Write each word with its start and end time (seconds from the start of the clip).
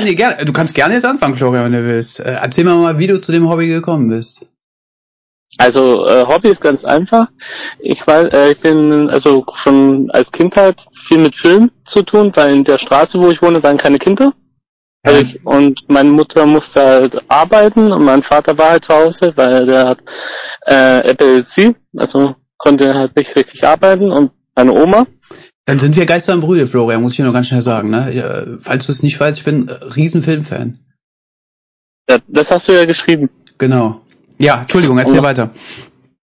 Ja, 0.00 0.06
nee, 0.06 0.14
gerne. 0.14 0.44
Du 0.44 0.52
kannst 0.52 0.74
gerne 0.74 0.94
jetzt 0.94 1.04
anfangen, 1.04 1.36
Florian, 1.36 1.66
wenn 1.66 1.72
du 1.72 1.86
willst. 1.86 2.20
Äh, 2.20 2.38
erzähl 2.40 2.64
mir 2.64 2.74
mal, 2.74 2.98
wie 2.98 3.06
du 3.06 3.20
zu 3.20 3.32
dem 3.32 3.48
Hobby 3.48 3.68
gekommen 3.68 4.08
bist. 4.08 4.46
Also 5.58 6.06
äh, 6.06 6.24
Hobby 6.26 6.48
ist 6.48 6.62
ganz 6.62 6.84
einfach. 6.84 7.28
Ich 7.80 8.06
war, 8.06 8.32
äh, 8.32 8.52
ich 8.52 8.60
bin 8.60 9.10
also 9.10 9.44
schon 9.54 10.10
als 10.10 10.32
Kindheit 10.32 10.86
viel 10.92 11.18
mit 11.18 11.36
Film 11.36 11.70
zu 11.84 12.02
tun, 12.02 12.32
weil 12.34 12.54
in 12.54 12.64
der 12.64 12.78
Straße, 12.78 13.20
wo 13.20 13.30
ich 13.30 13.42
wohne, 13.42 13.62
waren 13.62 13.76
keine 13.76 13.98
Kinder. 13.98 14.32
Also 15.02 15.20
ich, 15.20 15.44
und 15.44 15.88
meine 15.88 16.10
Mutter 16.10 16.46
musste 16.46 16.80
halt 16.80 17.22
arbeiten 17.28 17.92
und 17.92 18.04
mein 18.04 18.22
Vater 18.22 18.56
war 18.56 18.70
halt 18.70 18.84
zu 18.84 18.94
Hause, 18.94 19.32
weil 19.36 19.66
der 19.66 19.88
hat 19.88 19.98
äh, 20.66 21.10
Epilepsie, 21.10 21.74
also 21.96 22.36
konnte 22.56 22.94
halt 22.94 23.16
nicht 23.16 23.34
richtig 23.36 23.66
arbeiten 23.66 24.12
und 24.12 24.30
meine 24.54 24.72
Oma. 24.72 25.06
Dann 25.66 25.78
sind 25.78 25.96
wir 25.96 26.06
Geister 26.06 26.32
und 26.34 26.40
Brüder, 26.40 26.66
Florian, 26.66 27.02
muss 27.02 27.12
ich 27.12 27.16
dir 27.18 27.24
noch 27.24 27.32
ganz 27.32 27.48
schnell 27.48 27.62
sagen. 27.62 27.90
Ne? 27.90 28.58
Falls 28.60 28.86
du 28.86 28.92
es 28.92 29.02
nicht 29.02 29.18
weißt, 29.20 29.38
ich 29.38 29.44
bin 29.44 29.68
ein 29.68 29.88
riesen 29.92 30.22
Filmfan. 30.22 30.78
Ja, 32.08 32.18
das 32.26 32.50
hast 32.50 32.68
du 32.68 32.72
ja 32.72 32.86
geschrieben. 32.86 33.30
Genau. 33.58 34.00
Ja, 34.38 34.62
Entschuldigung, 34.62 34.98
erzähl 34.98 35.18
Und- 35.18 35.24
weiter. 35.24 35.50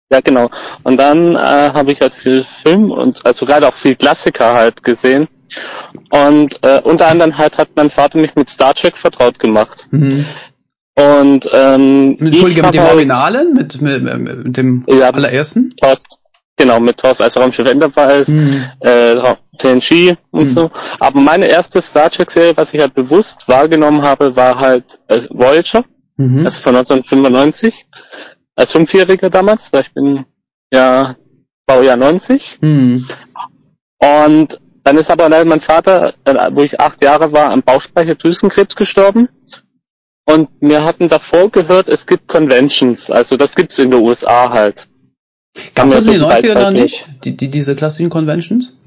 Ja, 0.09 0.21
genau. 0.21 0.49
Und 0.83 0.97
dann 0.97 1.35
äh, 1.35 1.37
habe 1.37 1.91
ich 1.91 1.99
halt 1.99 2.15
viel 2.15 2.43
Film 2.45 2.91
und 2.91 3.25
also 3.25 3.45
gerade 3.45 3.67
auch 3.67 3.73
viel 3.73 3.95
Klassiker 3.95 4.53
halt 4.53 4.81
gesehen. 4.81 5.27
Und 6.11 6.61
äh, 6.63 6.79
unter 6.81 7.07
anderem 7.07 7.37
halt 7.37 7.57
hat 7.57 7.69
mein 7.75 7.89
Vater 7.89 8.17
mich 8.17 8.33
mit 8.35 8.49
Star 8.49 8.73
Trek 8.73 8.95
vertraut 8.97 9.37
gemacht. 9.37 9.85
Mhm. 9.91 10.25
Und 10.95 11.49
ähm, 11.53 12.17
Entschuldige, 12.19 12.63
mit 12.63 12.73
dem 12.73 12.81
halt 12.81 12.91
Originalen? 12.93 13.53
Mit, 13.53 13.81
mit, 13.81 14.01
mit 14.45 14.55
dem 14.57 14.85
Ja. 14.87 15.09
allerersten? 15.09 15.73
TOS, 15.75 16.03
genau, 16.57 16.79
mit 16.79 16.97
TOS, 16.97 17.21
also 17.21 17.39
Raumschiff 17.39 17.67
Enterprise, 17.67 18.31
Mhm. 18.31 18.65
äh, 18.81 19.35
TNG 19.57 20.17
und 20.31 20.43
Mhm. 20.43 20.47
so. 20.47 20.71
Aber 20.99 21.19
meine 21.19 21.45
erste 21.47 21.79
Star 21.81 22.09
Trek-Serie, 22.09 22.57
was 22.57 22.73
ich 22.73 22.81
halt 22.81 22.93
bewusst 22.93 23.47
wahrgenommen 23.47 24.01
habe, 24.01 24.35
war 24.35 24.59
halt 24.59 24.99
äh, 25.07 25.21
Voyager, 25.29 25.85
Mhm. 26.17 26.45
also 26.45 26.59
von 26.59 26.75
1995. 26.75 27.85
Als 28.55 28.71
Fünfjähriger 28.71 29.29
damals, 29.29 29.71
weil 29.71 29.81
ich 29.81 29.93
bin 29.93 30.25
ja 30.73 31.15
Baujahr 31.67 31.95
90. 31.97 32.57
Mhm. 32.61 33.07
Und 33.99 34.59
dann 34.83 34.97
ist 34.97 35.11
aber 35.11 35.29
leider 35.29 35.45
mein 35.45 35.61
Vater, 35.61 36.13
äh, 36.25 36.49
wo 36.53 36.61
ich 36.63 36.79
acht 36.79 37.03
Jahre 37.03 37.31
war, 37.33 37.51
am 37.51 37.61
Bauchspeicheldrüsenkrebs 37.61 38.75
gestorben. 38.75 39.29
Und 40.25 40.49
wir 40.59 40.83
hatten 40.83 41.07
davor 41.07 41.49
gehört, 41.49 41.87
es 41.87 42.05
gibt 42.05 42.27
Conventions, 42.27 43.09
also 43.11 43.37
das 43.37 43.55
gibt's 43.55 43.77
in 43.79 43.91
den 43.91 44.01
USA 44.01 44.49
halt. 44.49 44.87
Gab 45.75 45.89
das 45.89 46.05
in 46.05 46.13
den 46.13 46.21
so 46.21 46.27
90ern 46.29 46.59
noch 46.61 46.71
nicht? 46.71 47.05
Die, 47.23 47.35
die, 47.37 47.49
diese 47.49 47.75
klassischen 47.75 48.09
Conventions? 48.09 48.77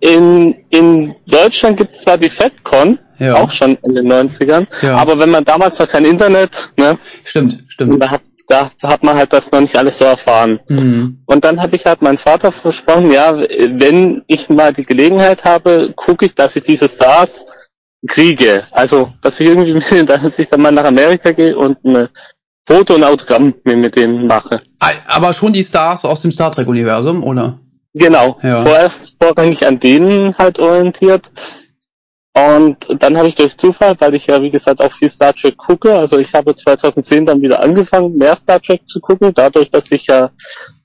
In, 0.00 0.54
in 0.70 1.14
Deutschland 1.26 1.76
gibt's 1.76 2.02
zwar 2.02 2.16
die 2.18 2.30
FedCon, 2.30 2.98
Ja. 3.18 3.34
auch 3.34 3.50
schon 3.50 3.76
in 3.82 3.94
den 3.94 4.06
90ern, 4.06 4.66
Ja. 4.82 4.96
aber 4.96 5.18
wenn 5.18 5.30
man 5.30 5.44
damals 5.44 5.78
noch 5.78 5.88
kein 5.88 6.04
Internet, 6.04 6.70
ne, 6.76 6.98
Stimmt, 7.24 7.64
stimmt. 7.66 8.00
da 8.00 8.10
hat, 8.10 8.22
da 8.46 8.70
hat 8.82 9.02
man 9.02 9.16
halt 9.16 9.32
das 9.32 9.50
noch 9.50 9.60
nicht 9.60 9.76
alles 9.76 9.98
so 9.98 10.04
erfahren. 10.04 10.60
Mhm. 10.68 11.18
Und 11.26 11.44
dann 11.44 11.60
habe 11.60 11.74
ich 11.76 11.84
halt 11.84 12.00
meinem 12.02 12.18
Vater 12.18 12.52
versprochen, 12.52 13.10
ja, 13.12 13.36
wenn 13.36 14.22
ich 14.28 14.48
mal 14.48 14.72
die 14.72 14.84
Gelegenheit 14.86 15.44
habe, 15.44 15.92
gucke 15.96 16.24
ich, 16.26 16.34
dass 16.36 16.54
ich 16.56 16.62
diese 16.62 16.88
Stars 16.88 17.44
kriege. 18.06 18.66
Also, 18.70 19.12
dass 19.20 19.40
ich 19.40 19.48
irgendwie, 19.48 20.04
dass 20.06 20.38
ich 20.38 20.48
dann 20.48 20.62
mal 20.62 20.70
nach 20.70 20.84
Amerika 20.84 21.32
gehe 21.32 21.58
und 21.58 21.84
ein 21.84 22.08
Foto 22.68 22.96
und 22.96 23.02
Autogramm 23.02 23.54
mir 23.64 23.78
mit 23.78 23.96
denen 23.96 24.26
mache. 24.26 24.60
Aber 25.06 25.32
schon 25.32 25.54
die 25.54 25.64
Stars 25.64 26.04
aus 26.04 26.20
dem 26.20 26.30
Star 26.30 26.52
Trek-Universum, 26.52 27.24
oder? 27.24 27.58
Genau. 27.94 28.38
Ja. 28.42 28.60
Vorerst 28.62 29.16
vorrangig 29.18 29.66
an 29.66 29.80
denen 29.80 30.36
halt 30.36 30.58
orientiert. 30.58 31.32
Und 32.34 32.76
dann 33.02 33.16
habe 33.16 33.26
ich 33.26 33.36
durch 33.36 33.56
Zufall, 33.56 33.98
weil 34.00 34.14
ich 34.14 34.26
ja 34.26 34.42
wie 34.42 34.50
gesagt 34.50 34.82
auch 34.82 34.92
viel 34.92 35.08
Star 35.08 35.32
Trek 35.32 35.56
gucke, 35.56 35.94
also 35.94 36.18
ich 36.18 36.34
habe 36.34 36.54
2010 36.54 37.24
dann 37.24 37.40
wieder 37.40 37.62
angefangen, 37.62 38.16
mehr 38.16 38.36
Star 38.36 38.60
Trek 38.60 38.86
zu 38.86 39.00
gucken, 39.00 39.32
dadurch, 39.32 39.70
dass 39.70 39.90
ich 39.90 40.06
ja 40.06 40.30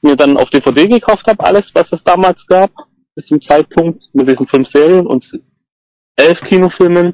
mir 0.02 0.16
dann 0.16 0.38
auf 0.38 0.50
DVD 0.50 0.88
gekauft 0.88 1.28
habe, 1.28 1.44
alles, 1.44 1.76
was 1.76 1.92
es 1.92 2.06
damals 2.06 2.48
gab, 2.48 2.72
bis 3.14 3.26
zum 3.26 3.42
Zeitpunkt 3.42 4.06
mit 4.14 4.30
diesen 4.30 4.48
fünf 4.48 4.70
Serien 4.70 5.06
und 5.06 5.38
elf 6.16 6.42
Kinofilmen. 6.42 7.14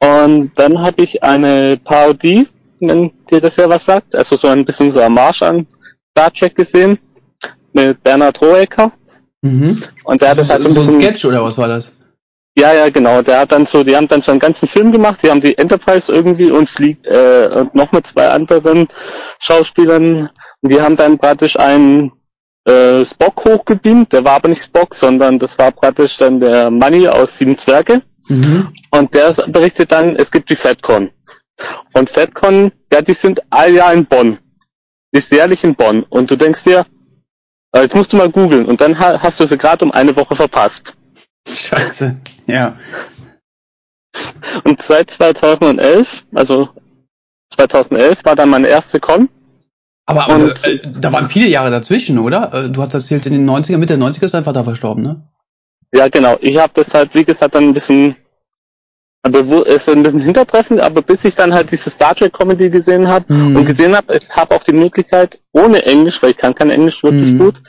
Und 0.00 0.52
dann 0.56 0.80
habe 0.80 1.02
ich 1.02 1.22
eine 1.22 1.76
Parodie, 1.76 2.48
wenn 2.88 3.12
dir 3.30 3.40
das 3.40 3.56
ja 3.56 3.68
was 3.68 3.84
sagt, 3.84 4.14
also 4.14 4.36
so 4.36 4.48
ein 4.48 4.64
bisschen 4.64 4.90
so 4.90 5.00
ein 5.00 5.12
Marsch 5.12 5.42
an 5.42 5.66
Star 6.10 6.32
Trek 6.32 6.54
gesehen, 6.54 6.98
mit 7.72 8.02
Bernhard 8.02 8.40
Roecker. 8.40 8.92
Mhm. 9.42 9.82
Und 10.04 10.20
der 10.20 10.30
hat 10.30 10.38
das 10.38 10.48
halt 10.48 10.62
so 10.62 10.68
ein 10.68 10.74
so 10.74 10.80
ein 10.80 10.86
bisschen, 10.86 11.02
Sketch, 11.02 11.24
oder 11.24 11.42
was 11.42 11.58
war 11.58 11.68
das? 11.68 11.92
ja, 12.56 12.72
ja, 12.72 12.88
genau. 12.88 13.22
Der 13.22 13.40
hat 13.40 13.52
dann 13.52 13.66
so, 13.66 13.82
die 13.82 13.96
haben 13.96 14.08
dann 14.08 14.20
so 14.20 14.30
einen 14.30 14.40
ganzen 14.40 14.68
Film 14.68 14.92
gemacht. 14.92 15.22
Die 15.22 15.30
haben 15.30 15.40
die 15.40 15.58
Enterprise 15.58 16.12
irgendwie 16.12 16.50
und 16.50 16.68
fliegt 16.68 17.06
äh, 17.06 17.48
und 17.52 17.74
noch 17.74 17.92
mit 17.92 18.06
zwei 18.06 18.28
anderen 18.28 18.86
Schauspielern. 19.40 20.30
Und 20.60 20.70
die 20.70 20.80
haben 20.80 20.96
dann 20.96 21.18
praktisch 21.18 21.58
einen 21.58 22.12
äh, 22.64 23.04
Spock 23.04 23.44
hochgebeamt. 23.44 24.12
Der 24.12 24.24
war 24.24 24.34
aber 24.34 24.48
nicht 24.48 24.62
Spock, 24.62 24.94
sondern 24.94 25.38
das 25.38 25.58
war 25.58 25.72
praktisch 25.72 26.16
dann 26.18 26.38
der 26.38 26.70
Money 26.70 27.08
aus 27.08 27.36
Sieben 27.36 27.58
Zwerge. 27.58 28.02
Mhm. 28.28 28.68
Und 28.90 29.14
der 29.14 29.32
berichtet 29.48 29.90
dann, 29.90 30.14
es 30.16 30.30
gibt 30.30 30.48
die 30.48 30.56
FedCon. 30.56 31.10
Und 31.92 32.10
FedCon, 32.10 32.72
ja, 32.92 33.02
die 33.02 33.14
sind 33.14 33.40
all 33.50 33.72
Jahr 33.72 33.92
in 33.92 34.06
Bonn. 34.06 34.38
Die 35.12 35.18
ist 35.18 35.30
jährlich 35.30 35.62
in 35.64 35.74
Bonn. 35.76 36.02
Und 36.02 36.30
du 36.30 36.36
denkst 36.36 36.64
dir, 36.64 36.86
äh, 37.72 37.82
jetzt 37.82 37.94
musst 37.94 38.12
du 38.12 38.16
mal 38.16 38.30
googeln. 38.30 38.66
Und 38.66 38.80
dann 38.80 38.98
ha 38.98 39.20
hast 39.22 39.38
du 39.40 39.46
sie 39.46 39.56
gerade 39.58 39.84
um 39.84 39.92
eine 39.92 40.16
Woche 40.16 40.34
verpasst. 40.34 40.96
Scheiße. 41.48 42.16
Ja. 42.46 42.76
Und 44.64 44.82
seit 44.82 45.10
2011, 45.10 46.26
also 46.34 46.68
2011 47.54 48.24
war 48.24 48.36
dann 48.36 48.48
meine 48.50 48.68
erste 48.68 49.00
Con. 49.00 49.28
Aber, 50.06 50.28
Und- 50.28 50.42
aber 50.64 50.66
äh, 50.68 50.80
da 51.00 51.12
waren 51.12 51.28
viele 51.28 51.48
Jahre 51.48 51.70
dazwischen, 51.70 52.18
oder? 52.18 52.52
Äh, 52.52 52.68
Du 52.70 52.82
hast 52.82 52.94
erzählt, 52.94 53.26
in 53.26 53.32
den 53.32 53.48
90er, 53.48 53.78
Mitte 53.78 53.96
der 53.96 54.06
90er 54.06 54.24
ist 54.26 54.34
dein 54.34 54.44
Vater 54.44 54.64
verstorben, 54.64 55.02
ne? 55.02 55.28
Ja, 55.92 56.08
genau. 56.08 56.36
Ich 56.40 56.58
habe 56.58 56.72
das 56.74 56.92
halt, 56.92 57.14
wie 57.14 57.24
gesagt, 57.24 57.54
dann 57.54 57.64
ein 57.68 57.72
bisschen, 57.72 58.16
aber 59.24 59.46
wo, 59.48 59.62
ist 59.62 59.88
ein 59.88 60.02
bisschen 60.02 60.20
hintertreffend, 60.20 60.80
aber 60.80 61.00
bis 61.00 61.24
ich 61.24 61.34
dann 61.34 61.54
halt 61.54 61.70
diese 61.70 61.88
Star 61.88 62.14
Trek 62.14 62.34
Comedy 62.34 62.68
gesehen 62.68 63.08
habe 63.08 63.32
Mhm. 63.32 63.56
und 63.56 63.64
gesehen 63.64 63.96
habe, 63.96 64.14
ich 64.16 64.28
habe 64.36 64.54
auch 64.54 64.62
die 64.62 64.74
Möglichkeit, 64.74 65.40
ohne 65.52 65.82
Englisch, 65.86 66.22
weil 66.22 66.30
ich 66.32 66.36
kann 66.36 66.54
kein 66.54 66.70
Englisch 66.70 67.02
wirklich 67.02 67.32
Mhm. 67.32 67.38
gut, 67.38 67.62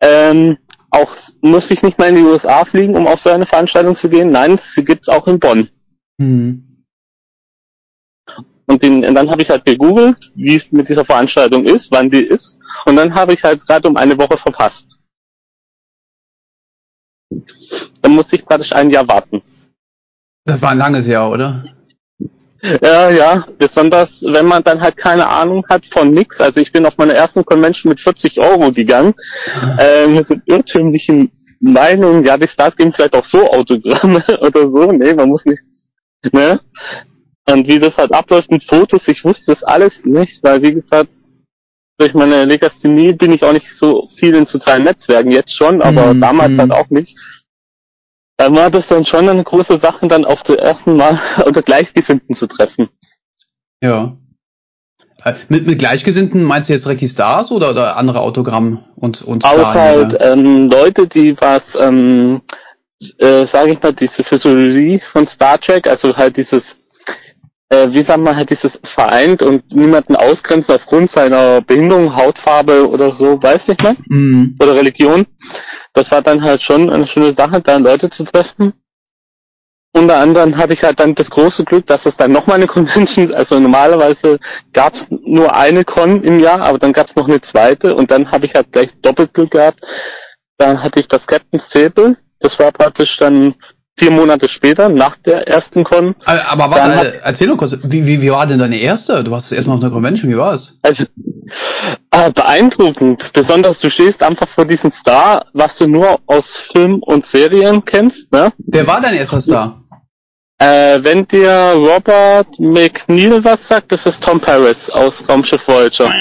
ähm, 0.00 0.58
auch 0.90 1.16
muss 1.40 1.70
ich 1.70 1.82
nicht 1.82 1.98
mal 1.98 2.10
in 2.10 2.16
die 2.16 2.22
USA 2.22 2.66
fliegen, 2.66 2.94
um 2.94 3.06
auf 3.06 3.20
so 3.20 3.30
eine 3.30 3.46
Veranstaltung 3.46 3.94
zu 3.94 4.10
gehen. 4.10 4.30
Nein, 4.30 4.58
sie 4.58 4.84
gibt's 4.84 5.08
auch 5.08 5.26
in 5.26 5.40
Bonn. 5.40 5.70
Mhm. 6.18 6.84
Und, 8.66 8.82
den, 8.82 9.02
und 9.04 9.14
dann 9.14 9.30
habe 9.30 9.40
ich 9.40 9.48
halt 9.48 9.64
gegoogelt, 9.64 10.18
wie 10.34 10.54
es 10.54 10.72
mit 10.72 10.90
dieser 10.90 11.06
Veranstaltung 11.06 11.64
ist, 11.64 11.90
wann 11.90 12.10
die 12.10 12.22
ist. 12.22 12.58
Und 12.84 12.96
dann 12.96 13.14
habe 13.14 13.32
ich 13.32 13.42
halt 13.42 13.66
gerade 13.66 13.88
um 13.88 13.96
eine 13.96 14.18
Woche 14.18 14.36
verpasst. 14.36 14.98
Dann 18.02 18.14
musste 18.14 18.36
ich 18.36 18.44
praktisch 18.44 18.72
ein 18.74 18.90
Jahr 18.90 19.08
warten. 19.08 19.42
Das 20.44 20.62
war 20.62 20.70
ein 20.70 20.78
langes 20.78 21.06
Jahr, 21.06 21.30
oder? 21.30 21.64
Ja, 22.82 23.10
ja, 23.10 23.44
besonders 23.58 24.22
wenn 24.22 24.46
man 24.46 24.62
dann 24.62 24.80
halt 24.80 24.96
keine 24.96 25.26
Ahnung 25.26 25.66
hat 25.68 25.84
von 25.84 26.12
nix. 26.12 26.40
Also 26.40 26.60
ich 26.60 26.70
bin 26.70 26.86
auf 26.86 26.96
meiner 26.96 27.14
ersten 27.14 27.44
Convention 27.44 27.90
mit 27.90 27.98
40 27.98 28.38
Euro 28.38 28.70
gegangen, 28.70 29.14
äh, 29.78 30.06
mit 30.06 30.30
den 30.30 30.42
irrtümlichen 30.46 31.32
Meinungen, 31.60 32.24
ja, 32.24 32.36
die 32.36 32.46
Stars 32.46 32.76
geben 32.76 32.92
vielleicht 32.92 33.14
auch 33.16 33.24
so 33.24 33.50
Autogramme 33.50 34.22
oder 34.40 34.68
so. 34.68 34.92
Nee, 34.92 35.12
man 35.14 35.28
muss 35.28 35.44
nichts, 35.44 35.88
ne? 36.32 36.60
Und 37.48 37.66
wie 37.66 37.80
das 37.80 37.98
halt 37.98 38.12
abläuft 38.12 38.52
mit 38.52 38.62
Fotos, 38.62 39.08
ich 39.08 39.24
wusste 39.24 39.46
das 39.46 39.64
alles 39.64 40.04
nicht, 40.04 40.42
weil 40.44 40.62
wie 40.62 40.74
gesagt, 40.74 41.10
durch 41.98 42.14
meine 42.14 42.44
Legasthenie 42.44 43.12
bin 43.12 43.32
ich 43.32 43.44
auch 43.44 43.52
nicht 43.52 43.76
so 43.76 44.06
viel 44.06 44.34
in 44.34 44.46
sozialen 44.46 44.84
Netzwerken, 44.84 45.32
jetzt 45.32 45.54
schon, 45.54 45.82
aber 45.82 46.14
Mhm, 46.14 46.20
damals 46.20 46.52
mhm. 46.52 46.60
halt 46.60 46.70
auch 46.72 46.90
nicht. 46.90 47.16
Dann 48.42 48.56
war 48.56 48.70
das 48.70 48.88
dann 48.88 49.04
schon 49.04 49.28
eine 49.28 49.44
große 49.44 49.78
Sache, 49.78 50.08
dann 50.08 50.24
auf 50.24 50.42
der 50.42 50.58
ersten 50.58 50.96
Mal 50.96 51.16
unter 51.46 51.62
Gleichgesinnten 51.62 52.34
zu 52.34 52.48
treffen. 52.48 52.88
Ja. 53.80 54.16
Äh, 55.24 55.34
Mit, 55.48 55.68
mit 55.68 55.78
Gleichgesinnten 55.78 56.42
meinst 56.42 56.68
du 56.68 56.72
jetzt 56.72 56.84
direkt 56.84 57.02
die 57.02 57.06
Stars 57.06 57.52
oder, 57.52 57.70
oder 57.70 57.96
andere 57.96 58.20
Autogramm 58.20 58.82
und, 58.96 59.22
und 59.22 59.44
Auch 59.44 59.52
Star- 59.52 59.74
halt 59.74 60.16
ähm, 60.18 60.68
Leute, 60.68 61.06
die 61.06 61.40
was, 61.40 61.76
ähm, 61.76 62.42
äh, 63.18 63.46
sage 63.46 63.70
ich 63.74 63.80
mal, 63.80 63.92
diese 63.92 64.24
Physiologie 64.24 64.98
von 64.98 65.28
Star 65.28 65.60
Trek, 65.60 65.86
also 65.86 66.16
halt 66.16 66.36
dieses, 66.36 66.78
äh, 67.68 67.92
wie 67.92 68.02
sagt 68.02 68.18
man, 68.22 68.34
halt 68.34 68.50
dieses 68.50 68.80
vereint 68.82 69.40
und 69.42 69.72
niemanden 69.72 70.16
ausgrenzen 70.16 70.74
aufgrund 70.74 71.12
seiner 71.12 71.60
Behinderung, 71.60 72.16
Hautfarbe 72.16 72.88
oder 72.90 73.12
so, 73.12 73.40
weiß 73.40 73.68
nicht 73.68 73.84
mehr, 73.84 73.94
Mhm. 74.08 74.56
oder 74.60 74.74
Religion. 74.74 75.26
Das 75.92 76.10
war 76.10 76.22
dann 76.22 76.42
halt 76.42 76.62
schon 76.62 76.90
eine 76.90 77.06
schöne 77.06 77.32
Sache, 77.32 77.60
da 77.60 77.76
Leute 77.76 78.10
zu 78.10 78.24
treffen. 78.24 78.72
Unter 79.94 80.18
anderem 80.18 80.56
hatte 80.56 80.72
ich 80.72 80.82
halt 80.82 81.00
dann 81.00 81.14
das 81.14 81.28
große 81.28 81.64
Glück, 81.64 81.86
dass 81.86 82.06
es 82.06 82.16
dann 82.16 82.32
nochmal 82.32 82.56
eine 82.56 82.66
Convention, 82.66 83.34
also 83.34 83.60
normalerweise 83.60 84.38
gab 84.72 84.94
es 84.94 85.10
nur 85.10 85.54
eine 85.54 85.84
Con 85.84 86.24
im 86.24 86.40
Jahr, 86.40 86.62
aber 86.62 86.78
dann 86.78 86.94
gab 86.94 87.08
es 87.08 87.16
noch 87.16 87.28
eine 87.28 87.42
zweite 87.42 87.94
und 87.94 88.10
dann 88.10 88.30
habe 88.30 88.46
ich 88.46 88.54
halt 88.54 88.72
gleich 88.72 88.98
doppelt 89.02 89.34
Glück 89.34 89.50
gehabt. 89.50 89.86
Dann 90.56 90.82
hatte 90.82 90.98
ich 90.98 91.08
das 91.08 91.26
Captain's 91.26 91.68
Table, 91.68 92.16
das 92.38 92.58
war 92.58 92.72
praktisch 92.72 93.18
dann 93.18 93.54
vier 94.02 94.10
Monate 94.10 94.48
später, 94.48 94.88
nach 94.88 95.14
der 95.14 95.46
ersten 95.46 95.84
Con. 95.84 96.16
Aber, 96.24 96.64
aber 96.64 96.76
Dann 96.76 96.96
warte, 96.96 97.20
erzähl 97.22 97.46
doch 97.46 97.56
kurz, 97.56 97.76
wie, 97.84 98.04
wie, 98.04 98.20
wie 98.20 98.32
war 98.32 98.46
denn 98.46 98.58
deine 98.58 98.78
erste? 98.78 99.22
Du 99.22 99.30
warst 99.30 99.46
das 99.46 99.56
erste 99.56 99.70
Mal 99.70 99.76
auf 99.76 99.82
einer 99.82 99.92
Convention, 99.92 100.28
wie 100.32 100.36
war 100.36 100.54
es? 100.54 100.80
Also 100.82 101.04
äh, 102.10 102.32
beeindruckend. 102.32 103.30
Besonders 103.32 103.78
du 103.78 103.90
stehst 103.90 104.24
einfach 104.24 104.48
vor 104.48 104.64
diesem 104.64 104.90
Star, 104.90 105.46
was 105.52 105.76
du 105.76 105.86
nur 105.86 106.18
aus 106.26 106.56
Film 106.56 107.00
und 107.00 107.26
Serien 107.26 107.84
kennst. 107.84 108.32
Ne? 108.32 108.52
Wer 108.58 108.86
war 108.88 109.00
dein 109.00 109.14
erster 109.14 109.40
Star? 109.40 109.84
Äh, 110.58 110.98
wenn 111.02 111.28
dir 111.28 111.74
Robert 111.76 112.58
McNeil 112.58 113.44
was 113.44 113.68
sagt, 113.68 113.92
das 113.92 114.06
ist 114.06 114.24
Tom 114.24 114.40
Paris 114.40 114.90
aus 114.90 115.28
Raumschiff 115.28 115.66
Voyager. 115.68 116.12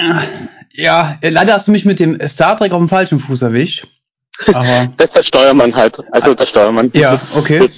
Ja, 0.73 1.15
äh, 1.21 1.29
leider 1.29 1.53
hast 1.53 1.67
du 1.67 1.71
mich 1.71 1.85
mit 1.85 1.99
dem 1.99 2.19
Star 2.27 2.55
Trek 2.57 2.73
auf 2.73 2.79
dem 2.79 2.89
falschen 2.89 3.19
Fuß 3.19 3.41
erwischt. 3.41 3.87
Aber 4.47 4.87
Das 4.97 5.07
ist 5.07 5.15
der 5.15 5.23
Steuermann 5.23 5.75
halt. 5.75 6.01
Also 6.11 6.33
der 6.33 6.45
Steuermann. 6.45 6.91
ja, 6.93 7.19
okay. 7.35 7.69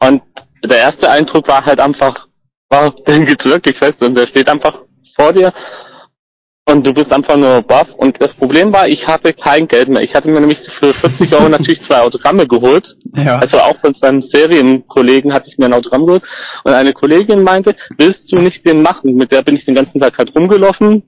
Und 0.00 0.22
der 0.64 0.78
erste 0.78 1.10
Eindruck 1.10 1.48
war 1.48 1.64
halt 1.64 1.80
einfach, 1.80 2.28
wow, 2.70 2.94
den 3.06 3.26
geht's 3.26 3.44
wirklich 3.44 3.76
fest 3.76 4.02
und 4.02 4.14
der 4.14 4.26
steht 4.26 4.48
einfach 4.48 4.84
vor 5.16 5.32
dir 5.32 5.52
und 6.64 6.86
du 6.86 6.92
bist 6.92 7.12
einfach 7.12 7.36
nur 7.36 7.62
baff. 7.62 7.94
Und 7.94 8.20
das 8.20 8.34
Problem 8.34 8.72
war, 8.72 8.86
ich 8.86 9.08
hatte 9.08 9.32
kein 9.32 9.66
Geld 9.66 9.88
mehr. 9.88 10.02
Ich 10.02 10.14
hatte 10.14 10.28
mir 10.30 10.40
nämlich 10.40 10.60
für 10.60 10.92
40 10.92 11.34
Euro 11.34 11.48
natürlich 11.48 11.82
zwei 11.82 12.00
Autogramme 12.00 12.46
geholt. 12.46 12.96
Ja. 13.16 13.38
Also 13.38 13.58
auch 13.58 13.78
von 13.78 13.94
seinem 13.94 14.20
Serienkollegen 14.20 15.32
hatte 15.32 15.48
ich 15.48 15.58
mir 15.58 15.66
ein 15.66 15.72
Autogramm 15.72 16.06
geholt. 16.06 16.24
Und 16.64 16.72
eine 16.72 16.92
Kollegin 16.92 17.42
meinte, 17.42 17.74
willst 17.98 18.30
du 18.32 18.36
nicht 18.36 18.64
den 18.64 18.82
machen? 18.82 19.14
Mit 19.16 19.32
der 19.32 19.42
bin 19.42 19.56
ich 19.56 19.64
den 19.64 19.74
ganzen 19.74 20.00
Tag 20.00 20.16
halt 20.18 20.34
rumgelaufen, 20.34 21.02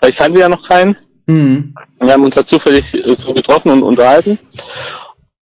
weil 0.00 0.10
ich 0.10 0.16
kannte 0.16 0.38
ja 0.38 0.48
noch 0.48 0.66
keinen. 0.66 0.96
Hm. 1.28 1.74
Wir 2.00 2.12
haben 2.12 2.24
uns 2.24 2.36
halt 2.36 2.48
zufällig 2.48 2.94
äh, 2.94 3.16
so 3.18 3.34
getroffen 3.34 3.70
und 3.70 3.82
unterhalten. 3.82 4.38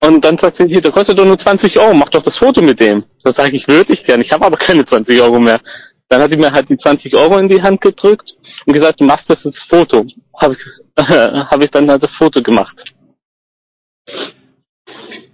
Und 0.01 0.25
dann 0.25 0.37
sagt 0.37 0.57
sie, 0.57 0.65
hier, 0.65 0.81
der 0.81 0.91
kostet 0.91 1.17
doch 1.17 1.25
nur 1.25 1.37
20 1.37 1.79
Euro, 1.79 1.93
mach 1.93 2.09
doch 2.09 2.21
das 2.21 2.37
Foto 2.37 2.61
mit 2.61 2.79
dem. 2.79 3.03
Da 3.23 3.31
sage 3.31 3.55
ich, 3.55 3.67
würde 3.67 3.93
ich 3.93 4.03
gerne, 4.03 4.23
ich 4.23 4.31
habe 4.31 4.45
aber 4.45 4.57
keine 4.57 4.85
20 4.85 5.21
Euro 5.21 5.39
mehr. 5.39 5.61
Dann 6.09 6.21
hat 6.21 6.31
die 6.31 6.37
mir 6.37 6.51
halt 6.51 6.69
die 6.69 6.77
20 6.77 7.15
Euro 7.15 7.37
in 7.37 7.49
die 7.49 7.61
Hand 7.61 7.81
gedrückt 7.81 8.35
und 8.65 8.73
gesagt, 8.73 8.99
du 8.99 9.05
machst 9.05 9.29
das 9.29 9.43
jetzt 9.43 9.59
Foto. 9.59 10.05
Habe 10.35 10.53
ich, 10.53 10.59
hab 11.07 11.63
ich 11.63 11.71
dann 11.71 11.89
halt 11.89 12.03
das 12.03 12.13
Foto 12.13 12.41
gemacht. 12.41 12.93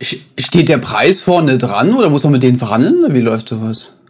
Steht 0.02 0.70
der 0.70 0.78
Preis 0.80 1.22
vorne 1.22 1.58
dran 1.58 1.94
oder 1.94 2.10
muss 2.10 2.24
man 2.24 2.34
mit 2.34 2.44
denen 2.44 2.58
verhandeln? 2.58 3.04
Oder 3.04 3.14
Wie 3.14 3.22
läuft 3.22 3.50
sowas? 3.50 4.01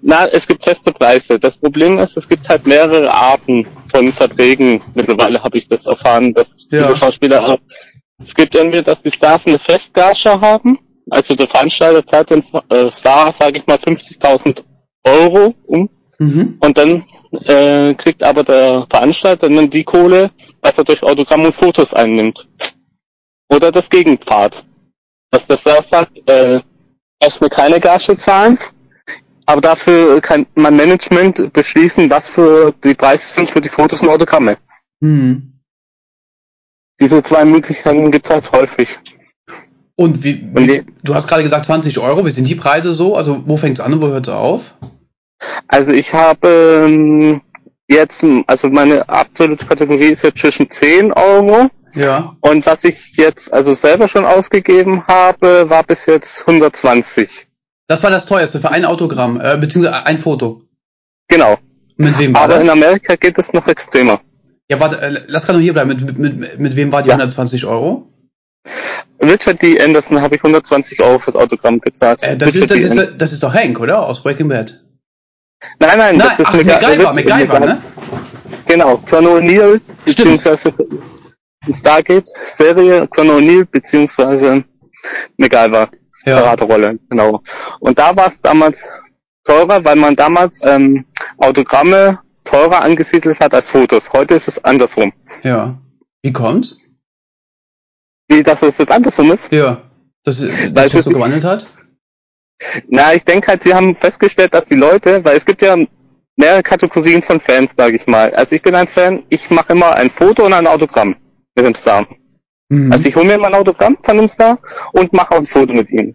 Na, 0.00 0.26
es 0.26 0.46
gibt 0.46 0.62
feste 0.62 0.92
Preise. 0.92 1.38
Das 1.38 1.56
Problem 1.56 1.98
ist, 1.98 2.16
es 2.16 2.28
gibt 2.28 2.48
halt 2.48 2.66
mehrere 2.66 3.10
Arten 3.12 3.66
von 3.90 4.12
Verträgen. 4.12 4.82
Mittlerweile 4.94 5.42
habe 5.42 5.58
ich 5.58 5.66
das 5.68 5.86
erfahren, 5.86 6.34
dass 6.34 6.66
Ja. 6.70 6.84
viele 6.86 6.96
Schauspieler 6.96 7.44
auch. 7.48 7.58
Es 8.22 8.34
gibt 8.34 8.54
irgendwie, 8.54 8.82
dass 8.82 9.02
die 9.02 9.10
Stars 9.10 9.46
eine 9.46 9.58
Festgage 9.58 10.40
haben. 10.40 10.78
Also 11.10 11.34
der 11.34 11.48
Veranstalter 11.48 12.06
zahlt 12.06 12.30
den 12.30 12.44
äh, 12.68 12.90
Star, 12.90 13.32
sage 13.32 13.58
ich 13.58 13.66
mal, 13.66 13.78
50.000 13.78 14.62
Euro 15.04 15.54
um. 15.66 15.88
Mhm. 16.18 16.58
Und 16.60 16.78
dann 16.78 17.02
äh, 17.46 17.94
kriegt 17.94 18.22
aber 18.22 18.44
der 18.44 18.86
Veranstalter 18.88 19.48
dann 19.48 19.70
die 19.70 19.82
Kohle, 19.84 20.30
was 20.60 20.78
er 20.78 20.84
durch 20.84 21.02
Autogramm 21.02 21.44
und 21.44 21.54
Fotos 21.54 21.92
einnimmt. 21.92 22.48
Oder 23.48 23.72
das 23.72 23.90
Gegenpart. 23.90 24.64
Dass 25.30 25.46
der 25.46 25.56
Star 25.56 25.82
sagt, 25.82 26.18
äh, 26.30 26.60
brauchst 27.18 27.40
mir 27.40 27.50
keine 27.50 27.80
Gage 27.80 28.16
zahlen, 28.16 28.58
aber 29.52 29.60
dafür 29.60 30.20
kann 30.20 30.46
mein 30.54 30.76
Management 30.76 31.52
beschließen, 31.52 32.08
was 32.10 32.28
für 32.28 32.72
die 32.84 32.94
Preise 32.94 33.28
sind 33.28 33.50
für 33.50 33.60
die 33.60 33.68
Fotos 33.68 34.00
und 34.00 34.08
Autogramme. 34.08 34.56
Hm. 35.02 35.52
Diese 37.00 37.22
zwei 37.22 37.44
Möglichkeiten 37.44 38.10
gibt's 38.10 38.30
halt 38.30 38.50
häufig. 38.52 38.98
Und 39.96 40.24
wie, 40.24 40.50
Und 40.54 40.66
die- 40.66 40.84
du 41.02 41.14
hast 41.14 41.28
gerade 41.28 41.42
gesagt 41.42 41.66
20 41.66 41.98
Euro, 41.98 42.24
wie 42.24 42.30
sind 42.30 42.48
die 42.48 42.54
Preise 42.54 42.94
so? 42.94 43.16
Also 43.16 43.42
wo 43.46 43.56
fängt's 43.56 43.80
an 43.80 43.92
und 43.94 44.02
wo 44.02 44.08
hört's 44.08 44.28
auf? 44.28 44.74
Also 45.68 45.92
ich 45.92 46.12
habe 46.14 46.48
ähm, 46.86 47.42
jetzt, 47.88 48.24
also 48.46 48.68
meine 48.70 49.08
aktuelle 49.08 49.56
Kategorie 49.56 50.06
ist 50.12 50.22
jetzt 50.22 50.38
zwischen 50.40 50.70
10 50.70 51.12
Euro 51.12 51.68
Ja. 51.94 52.36
und 52.40 52.64
was 52.64 52.84
ich 52.84 53.16
jetzt 53.16 53.52
also 53.52 53.74
selber 53.74 54.08
schon 54.08 54.24
ausgegeben 54.24 55.06
habe, 55.06 55.68
war 55.68 55.82
bis 55.82 56.06
jetzt 56.06 56.46
120. 56.46 57.48
Das 57.88 58.02
war 58.02 58.10
das 58.10 58.26
teuerste 58.26 58.60
für 58.60 58.70
ein 58.70 58.84
Autogramm, 58.84 59.40
äh, 59.40 59.56
beziehungsweise 59.58 60.04
ein 60.06 60.18
Foto. 60.18 60.62
Genau. 61.28 61.58
Mit 61.96 62.18
wem 62.18 62.34
war 62.34 62.42
Aber 62.42 62.60
in 62.60 62.66
das? 62.66 62.72
Amerika 62.72 63.16
geht 63.16 63.38
es 63.38 63.52
noch 63.52 63.66
extremer. 63.66 64.20
Ja, 64.70 64.80
warte, 64.80 65.00
äh, 65.00 65.22
lass 65.26 65.44
gerade 65.46 65.58
noch 65.58 65.62
hier 65.62 65.72
bleiben. 65.74 65.88
Mit, 65.90 66.18
mit, 66.18 66.38
mit, 66.38 66.58
mit 66.58 66.76
wem 66.76 66.90
war 66.92 67.02
die 67.02 67.08
Ja. 67.10 67.14
120 67.16 67.66
Euro? 67.66 68.08
Richard 69.22 69.60
D. 69.62 69.80
Anderson 69.80 70.20
habe 70.20 70.36
ich 70.36 70.40
120 70.42 71.00
Euro 71.02 71.18
fürs 71.18 71.36
Autogramm 71.36 71.80
gezahlt. 71.80 72.22
Äh, 72.22 72.36
das, 72.36 72.54
ist, 72.54 72.70
das, 72.70 72.78
ist, 72.78 73.12
das 73.18 73.32
ist 73.32 73.42
doch 73.42 73.52
Hank, 73.54 73.78
oder? 73.80 74.06
Aus 74.06 74.22
Breaking 74.22 74.48
Bad. 74.48 74.82
Nein, 75.78 75.98
nein, 75.98 76.16
Nein, 76.16 76.18
das 76.18 76.40
ist 76.40 76.46
ach, 76.46 76.54
MacGyver, 76.54 77.14
Rich- 77.16 77.24
MacGyver, 77.26 77.60
ne? 77.60 77.82
Genau, 78.66 78.96
Colonel 78.96 79.42
O'Neill, 79.42 79.80
beziehungsweise 80.04 80.72
Stargate-Serie, 81.72 83.06
Colonel 83.08 83.36
O'Neill, 83.36 83.64
beziehungsweise 83.70 84.64
MacGyver, 85.36 85.88
Ja. 86.24 86.40
Paraderolle, 86.40 86.98
genau. 87.08 87.42
Und 87.80 87.98
da 87.98 88.14
war 88.16 88.26
es 88.26 88.40
damals 88.40 88.88
teurer, 89.44 89.84
weil 89.84 89.96
man 89.96 90.16
damals 90.16 90.60
ähm, 90.62 91.04
Autogramme 91.38 92.20
teurer 92.44 92.82
angesiedelt 92.82 93.40
hat 93.40 93.54
als 93.54 93.68
Fotos. 93.68 94.12
Heute 94.12 94.34
ist 94.34 94.48
es 94.48 94.62
andersrum. 94.64 95.12
Ja. 95.42 95.78
Wie 96.22 96.32
kommt's? 96.32 96.76
Wie 98.28 98.42
das 98.42 98.62
es 98.62 98.78
jetzt 98.78 98.92
andersrum 98.92 99.32
ist? 99.32 99.52
Ja. 99.52 99.82
Dass, 100.24 100.40
dass 100.40 100.50
Weil 100.50 100.84
sich 100.84 100.92
das 100.92 101.04
so 101.04 101.10
gewandelt 101.10 101.44
hat? 101.44 101.66
Na, 102.88 103.12
ich 103.14 103.24
denke 103.24 103.48
halt, 103.48 103.62
sie 103.62 103.74
haben 103.74 103.96
festgestellt, 103.96 104.54
dass 104.54 104.66
die 104.66 104.76
Leute, 104.76 105.24
weil 105.24 105.36
es 105.36 105.44
gibt 105.44 105.62
ja 105.62 105.76
mehrere 106.36 106.62
Kategorien 106.62 107.22
von 107.22 107.40
Fans, 107.40 107.72
sage 107.76 107.96
ich 107.96 108.06
mal. 108.06 108.34
Also 108.34 108.54
ich 108.54 108.62
bin 108.62 108.74
ein 108.74 108.86
Fan, 108.86 109.24
ich 109.28 109.50
mache 109.50 109.72
immer 109.72 109.94
ein 109.94 110.10
Foto 110.10 110.46
und 110.46 110.52
ein 110.52 110.66
Autogramm 110.66 111.16
mit 111.54 111.66
dem 111.66 111.74
Star. 111.74 112.06
Mhm. 112.72 112.90
Also 112.92 113.08
ich 113.08 113.14
hole 113.16 113.26
mir 113.26 113.38
mal 113.38 113.48
ein 113.48 113.60
Autogramm 113.60 113.98
von 114.02 114.16
dem 114.16 114.28
Star 114.28 114.58
und 114.92 115.12
mache 115.12 115.32
auch 115.34 115.38
ein 115.38 115.46
Foto 115.46 115.74
mit 115.74 115.90
ihm. 115.90 116.14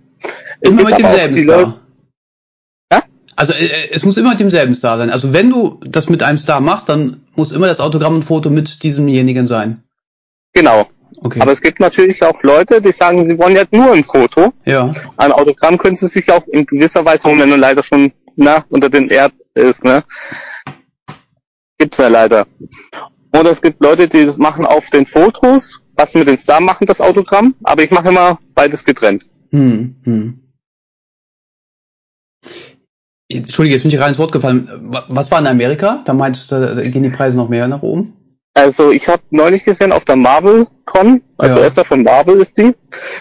Es 0.62 0.72
immer 0.72 0.86
mit 0.86 0.98
demselben 0.98 1.38
Star. 1.38 1.58
Leute- 1.60 1.80
Ja? 2.92 3.04
Also 3.36 3.54
äh, 3.54 3.66
äh, 3.66 3.90
es 3.92 4.04
muss 4.04 4.18
immer 4.18 4.32
mit 4.32 4.40
demselben 4.40 4.74
Star 4.74 4.98
sein. 4.98 5.12
Also 5.12 5.34
wenn 5.34 5.52
du 5.52 5.80
das 5.86 6.10
mit 6.10 6.24
einem 6.24 6.40
Star 6.40 6.60
machst, 6.60 6.90
dann 6.90 7.22
muss 7.36 7.52
immer 7.52 7.68
das 7.68 7.80
Autogramm 7.80 8.16
und 8.16 8.24
Foto 8.24 8.50
mit 8.50 8.82
diesemjenigen 8.82 9.46
sein. 9.46 9.84
Genau. 10.54 10.88
Okay. 11.22 11.40
Aber 11.42 11.52
es 11.52 11.62
gibt 11.62 11.80
natürlich 11.80 12.22
auch 12.24 12.42
Leute, 12.44 12.82
die 12.82 12.92
sagen, 12.92 13.28
sie 13.28 13.38
wollen 13.38 13.56
jetzt 13.56 13.72
nur 13.74 13.92
ein 13.94 14.04
Foto. 14.04 14.52
ja. 14.66 14.90
Ein 15.18 15.32
Autogramm 15.32 15.78
können 15.78 15.96
sie 15.96 16.08
sich 16.08 16.32
auch 16.32 16.46
in 16.48 16.66
gewisser 16.66 17.06
Weise 17.06 17.28
holen, 17.30 17.40
wenn 17.40 17.52
er 17.52 17.58
leider 17.58 17.84
schon 17.84 18.12
na, 18.36 18.66
unter 18.70 18.90
den 18.90 19.10
Erd 19.10 19.34
ist. 19.54 19.84
Ne? 19.84 20.04
Gibt's 21.78 21.98
ja 22.00 22.08
leider. 22.08 22.48
Oder 23.34 23.52
es 23.52 23.62
gibt 23.62 23.82
Leute, 23.82 24.08
die 24.08 24.26
das 24.26 24.38
machen 24.38 24.66
auf 24.66 24.90
den 24.90 25.06
Fotos, 25.06 25.84
was 25.98 26.14
mit 26.14 26.28
dem 26.28 26.38
Star 26.38 26.62
machen, 26.62 26.86
das 26.86 27.02
Autogramm. 27.02 27.56
Aber 27.64 27.84
ich 27.84 27.92
mache 27.92 28.10
immer 28.10 28.40
beides 28.56 28.86
getrennt. 28.86 29.26
Hm, 29.52 29.96
hm. 30.04 30.40
Entschuldige, 33.30 33.76
jetzt 33.76 33.84
bin 33.84 33.90
ich 33.92 33.98
gerade 33.98 34.10
ins 34.10 34.20
Wort 34.20 34.32
gefallen. 34.32 34.70
Wa- 34.94 35.06
Was 35.10 35.32
war 35.32 35.40
in 35.40 35.48
Amerika? 35.48 36.02
Da 36.06 36.14
meintest 36.14 36.52
du, 36.52 36.60
da 36.76 36.82
gehen 36.82 37.04
die 37.04 37.10
Preise 37.10 37.36
noch 37.38 37.50
mehr 37.50 37.68
nach 37.68 37.82
oben? 37.82 38.14
Also 38.54 38.92
ich 38.92 39.08
habe 39.08 39.22
neulich 39.30 39.64
gesehen 39.66 39.92
auf 39.92 40.04
der 40.06 40.16
Marvel 40.16 40.66
Con, 40.86 41.22
also 41.38 41.60
Ja. 41.60 41.66
Esther 41.66 41.84
von 41.86 42.02
Marvel 42.04 42.40
ist 42.42 42.58
die, 42.58 42.74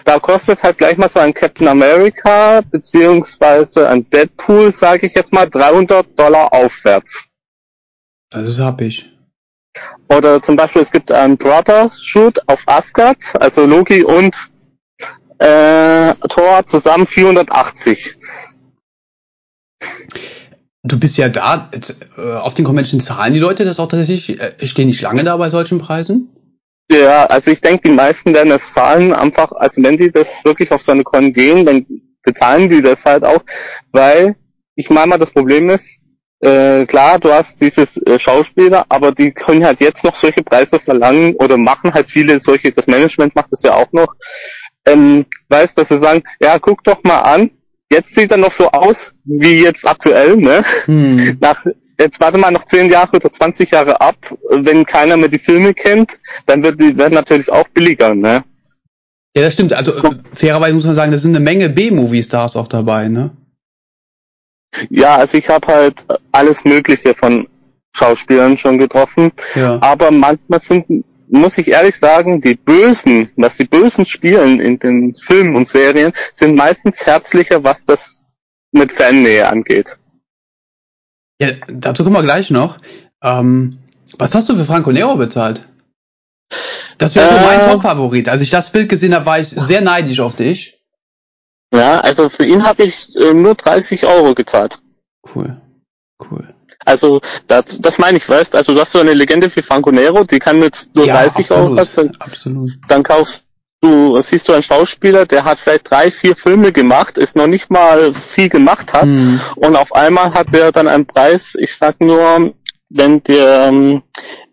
da 0.03 0.17
kostet 0.17 0.63
halt 0.63 0.77
gleich 0.79 0.97
mal 0.97 1.09
so 1.09 1.19
ein 1.19 1.33
Captain 1.33 1.67
America 1.67 2.61
beziehungsweise 2.61 3.87
ein 3.87 4.09
Deadpool, 4.09 4.71
sage 4.71 5.05
ich 5.05 5.13
jetzt 5.13 5.33
mal, 5.33 5.47
300 5.47 6.17
Dollar 6.17 6.53
aufwärts. 6.53 7.27
Das 8.31 8.47
ist 8.49 8.59
happig. 8.59 9.11
Oder 10.09 10.41
zum 10.41 10.55
Beispiel 10.55 10.81
es 10.81 10.91
gibt 10.91 11.11
einen 11.11 11.37
Brother 11.37 11.89
Shoot 11.89 12.39
auf 12.47 12.63
Asgard, 12.65 13.33
also 13.39 13.65
Loki 13.65 14.03
und 14.03 14.49
äh, 15.39 16.13
Thor 16.29 16.65
zusammen 16.65 17.05
480. 17.05 18.17
Du 20.83 20.99
bist 20.99 21.17
ja 21.17 21.27
da, 21.27 21.69
jetzt, 21.73 22.05
äh, 22.17 22.21
auf 22.21 22.53
den 22.53 22.63
Convention 22.63 23.01
zahlen 23.01 23.33
die 23.33 23.39
Leute 23.39 23.65
das 23.65 23.79
auch 23.79 23.89
tatsächlich? 23.89 24.39
Äh, 24.39 24.65
stehen 24.65 24.87
die 24.87 24.93
Schlange 24.93 25.23
da 25.23 25.35
bei 25.35 25.49
solchen 25.49 25.79
Preisen? 25.79 26.29
Ja, 26.89 27.25
also 27.25 27.51
ich 27.51 27.59
denke, 27.59 27.89
die 27.89 27.93
meisten 27.93 28.33
werden 28.33 28.51
es 28.51 28.71
zahlen, 28.71 29.13
einfach, 29.13 29.51
also 29.51 29.83
wenn 29.83 29.97
die 29.97 30.09
das 30.09 30.43
wirklich 30.45 30.71
auf 30.71 30.81
so 30.81 30.93
eine 30.93 31.03
Con 31.03 31.33
gehen, 31.33 31.65
dann 31.65 31.85
bezahlen 32.23 32.69
die 32.69 32.81
das 32.81 33.03
halt 33.03 33.25
auch, 33.25 33.43
weil 33.91 34.37
ich 34.75 34.89
meine 34.89 35.07
mal, 35.07 35.17
das 35.17 35.31
Problem 35.31 35.69
ist, 35.69 35.99
äh, 36.39 36.85
klar, 36.85 37.19
du 37.19 37.31
hast 37.31 37.61
dieses 37.61 37.97
äh, 38.05 38.19
Schauspieler, 38.19 38.85
aber 38.89 39.11
die 39.11 39.31
können 39.31 39.65
halt 39.65 39.79
jetzt 39.79 40.03
noch 40.03 40.15
solche 40.15 40.43
Preise 40.43 40.79
verlangen 40.79 41.35
oder 41.35 41.57
machen 41.57 41.93
halt 41.93 42.11
viele 42.11 42.39
solche, 42.39 42.71
das 42.71 42.87
Management 42.87 43.35
macht 43.35 43.51
das 43.51 43.63
ja 43.63 43.73
auch 43.73 43.91
noch, 43.91 44.13
ähm, 44.85 45.25
weißt, 45.49 45.77
dass 45.77 45.89
sie 45.89 45.97
sagen, 45.97 46.23
ja, 46.39 46.59
guck 46.59 46.83
doch 46.83 47.03
mal 47.03 47.21
an, 47.21 47.49
jetzt 47.91 48.13
sieht 48.13 48.31
er 48.31 48.37
noch 48.37 48.51
so 48.51 48.69
aus, 48.69 49.15
wie 49.25 49.63
jetzt 49.63 49.87
aktuell, 49.87 50.37
ne? 50.37 50.63
Hm. 50.85 51.37
nach, 51.41 51.65
jetzt 51.99 52.19
warte 52.19 52.37
mal 52.37 52.51
noch 52.51 52.65
10 52.65 52.91
Jahre 52.91 53.15
oder 53.15 53.31
20 53.31 53.71
Jahre 53.71 53.99
ab, 53.99 54.17
wenn 54.49 54.85
keiner 54.85 55.17
mehr 55.17 55.29
die 55.29 55.39
Filme 55.39 55.73
kennt, 55.73 56.19
dann 56.45 56.61
wird 56.61 56.79
die 56.79 56.97
werden 56.97 57.15
natürlich 57.15 57.51
auch 57.51 57.67
billiger, 57.69 58.13
ne? 58.13 58.43
Ja, 59.35 59.43
das 59.43 59.53
stimmt. 59.53 59.73
Also 59.73 60.03
äh, 60.03 60.15
fairerweise 60.33 60.73
muss 60.73 60.85
man 60.85 60.95
sagen, 60.95 61.11
da 61.11 61.17
sind 61.17 61.35
eine 61.35 61.43
Menge 61.43 61.69
B-Movie-Stars 61.69 62.55
auch 62.55 62.67
dabei, 62.67 63.07
ne? 63.07 63.31
Ja, 64.89 65.15
also 65.17 65.37
ich 65.37 65.49
habe 65.49 65.67
halt 65.67 66.05
alles 66.31 66.63
Mögliche 66.63 67.15
von 67.15 67.47
Schauspielern 67.95 68.57
schon 68.57 68.77
getroffen. 68.77 69.31
Ja. 69.55 69.81
Aber 69.81 70.11
manchmal 70.11 70.61
sind, 70.61 71.03
muss 71.29 71.57
ich 71.57 71.69
ehrlich 71.69 71.95
sagen, 71.95 72.41
die 72.41 72.55
Bösen, 72.55 73.29
was 73.35 73.57
die 73.57 73.65
Bösen 73.65 74.05
spielen 74.05 74.59
in 74.59 74.79
den 74.79 75.15
Filmen 75.15 75.55
und 75.55 75.67
Serien, 75.67 76.13
sind 76.33 76.55
meistens 76.55 77.05
herzlicher, 77.05 77.63
was 77.63 77.85
das 77.85 78.25
mit 78.71 78.91
Fannähe 78.91 79.47
angeht. 79.49 79.97
Ja, 81.41 81.49
dazu 81.67 82.03
kommen 82.03 82.15
wir 82.15 82.23
gleich 82.23 82.49
noch. 82.49 82.79
Ähm, 83.23 83.79
was 84.17 84.35
hast 84.35 84.49
du 84.49 84.55
für 84.55 84.65
Franco 84.65 84.91
Nero 84.91 85.15
bezahlt? 85.15 85.67
Das 86.97 87.15
wäre 87.15 87.27
so 87.27 87.35
mein 87.35 87.59
Äh. 87.59 87.71
Top-Favorit. 87.71 88.29
Als 88.29 88.41
ich 88.41 88.49
das 88.49 88.71
Bild 88.71 88.89
gesehen 88.89 89.13
habe, 89.13 89.25
war 89.25 89.39
ich 89.39 89.49
sehr 89.49 89.81
neidisch 89.81 90.19
auf 90.19 90.35
dich. 90.35 90.76
Ja, 91.73 91.99
also 91.99 92.29
für 92.29 92.45
ihn 92.45 92.63
habe 92.63 92.83
ich 92.83 93.13
äh, 93.15 93.33
nur 93.33 93.55
30 93.55 94.05
Euro 94.05 94.33
gezahlt. 94.33 94.79
Cool. 95.35 95.57
Cool. 96.19 96.53
Also 96.85 97.19
das, 97.47 97.79
das 97.79 97.97
meine 97.97 98.17
ich, 98.17 98.27
weißt 98.29 98.55
also 98.55 98.73
du 98.73 98.79
hast 98.79 98.93
so 98.93 98.99
eine 98.99 99.13
Legende 99.13 99.53
wie 99.53 99.61
Franco 99.61 99.91
Nero, 99.91 100.23
die 100.23 100.39
kann 100.39 100.61
jetzt 100.61 100.95
nur 100.95 101.05
30 101.05 101.51
Euro 101.51 101.75
kosten, 101.75 102.11
absolut. 102.19 102.21
absolut. 102.21 102.71
dann 102.87 103.03
kaufst 103.03 103.47
du, 103.81 104.19
siehst 104.21 104.47
du 104.47 104.53
einen 104.53 104.63
Schauspieler, 104.63 105.25
der 105.25 105.43
hat 105.43 105.59
vielleicht 105.59 105.91
drei, 105.91 106.09
vier 106.09 106.35
Filme 106.35 106.71
gemacht, 106.71 107.17
ist 107.17 107.35
noch 107.35 107.47
nicht 107.47 107.69
mal 107.69 108.13
viel 108.13 108.47
gemacht 108.49 108.93
hat 108.93 109.09
Hm. 109.09 109.41
und 109.57 109.75
auf 109.75 109.93
einmal 109.93 110.33
hat 110.33 110.53
der 110.53 110.71
dann 110.71 110.87
einen 110.87 111.05
Preis, 111.05 111.55
ich 111.59 111.75
sag 111.75 111.99
nur, 111.99 112.53
wenn 112.89 113.21
der 113.23 113.67
ähm, 113.67 114.03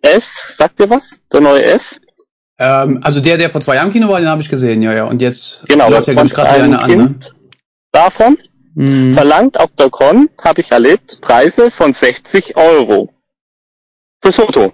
S, 0.02 0.56
sagt 0.56 0.80
dir 0.80 0.90
was? 0.90 1.21
Der 1.33 1.40
neue 1.40 1.62
S? 1.62 2.00
Ähm, 2.58 3.00
also 3.02 3.20
der, 3.20 3.37
der 3.38 3.50
vor 3.50 3.61
zwei 3.61 3.75
Jahren 3.76 3.88
im 3.88 3.92
Kino 3.92 4.08
war, 4.08 4.20
den 4.20 4.28
habe 4.28 4.42
ich 4.42 4.49
gesehen, 4.49 4.82
ja, 4.82 4.92
ja. 4.92 5.04
Und 5.04 5.20
jetzt 5.23 5.64
Genau, 5.68 5.90
läuft 5.90 6.06
ja, 6.08 6.14
glaube 6.14 6.28
ich, 6.28 6.34
gerade 6.34 6.54
wieder 6.54 6.64
ein 6.64 6.75
eine 6.75 6.82
an. 6.82 6.90
Ne? 6.90 6.96
Kind 6.96 7.34
davon 7.92 8.38
Hm. 8.76 9.14
verlangt 9.14 9.58
auf 9.61 9.70
der 9.73 9.88
Con, 9.90 10.28
habe 10.42 10.61
ich 10.61 10.73
erlebt, 10.73 11.20
Preise 11.20 11.70
von 11.70 11.92
60 11.92 12.56
Euro. 12.56 13.11
Fürs 14.20 14.37
Foto. 14.37 14.73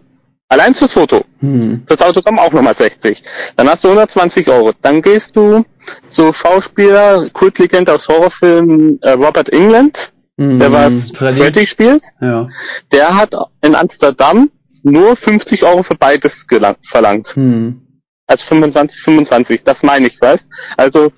Allein 0.48 0.74
fürs 0.74 0.92
Foto. 0.94 1.24
Hm. 1.40 1.82
Fürs 1.86 2.00
Autogramm 2.02 2.38
auch 2.38 2.52
nochmal 2.52 2.74
60. 2.74 3.22
Dann 3.56 3.68
hast 3.68 3.84
du 3.84 3.88
120 3.88 4.48
Euro. 4.48 4.72
Dann 4.80 5.00
gehst 5.02 5.36
du 5.36 5.64
zu 6.08 6.32
Schauspieler, 6.32 7.28
Kultlegende 7.30 7.94
aus 7.94 8.08
Horrorfilmen 8.08 9.00
äh, 9.02 9.10
Robert 9.12 9.50
England, 9.50 10.12
Hm. 10.38 10.58
der 10.58 10.72
was 10.72 11.10
Freddy. 11.10 11.38
Freddy 11.40 11.66
spielt. 11.66 12.02
Ja. 12.22 12.48
Der 12.92 13.14
hat 13.16 13.34
in 13.60 13.74
Amsterdam 13.74 14.50
nur 14.82 15.16
50 15.16 15.62
Euro 15.62 15.82
für 15.82 15.94
beides 15.94 16.46
verlangt. 16.82 17.34
Hm. 17.34 17.80
Also 18.26 18.44
25, 18.46 19.00
25, 19.00 19.64
das 19.64 19.82
meine 19.82 20.06
ich, 20.06 20.20
weißt? 20.20 20.46
Also 20.76 21.12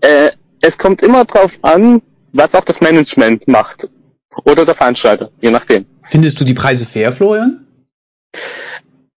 äh, 0.00 0.30
es 0.60 0.78
kommt 0.78 1.02
immer 1.02 1.24
drauf 1.24 1.58
an, 1.62 2.00
was 2.32 2.54
auch 2.54 2.64
das 2.64 2.80
Management 2.80 3.46
macht. 3.48 3.88
Oder 4.44 4.64
der 4.64 4.74
Veranstalter, 4.74 5.30
je 5.40 5.50
nachdem. 5.50 5.86
Findest 6.02 6.40
du 6.40 6.44
die 6.44 6.54
Preise 6.54 6.84
fair, 6.84 7.12
Florian? 7.12 7.66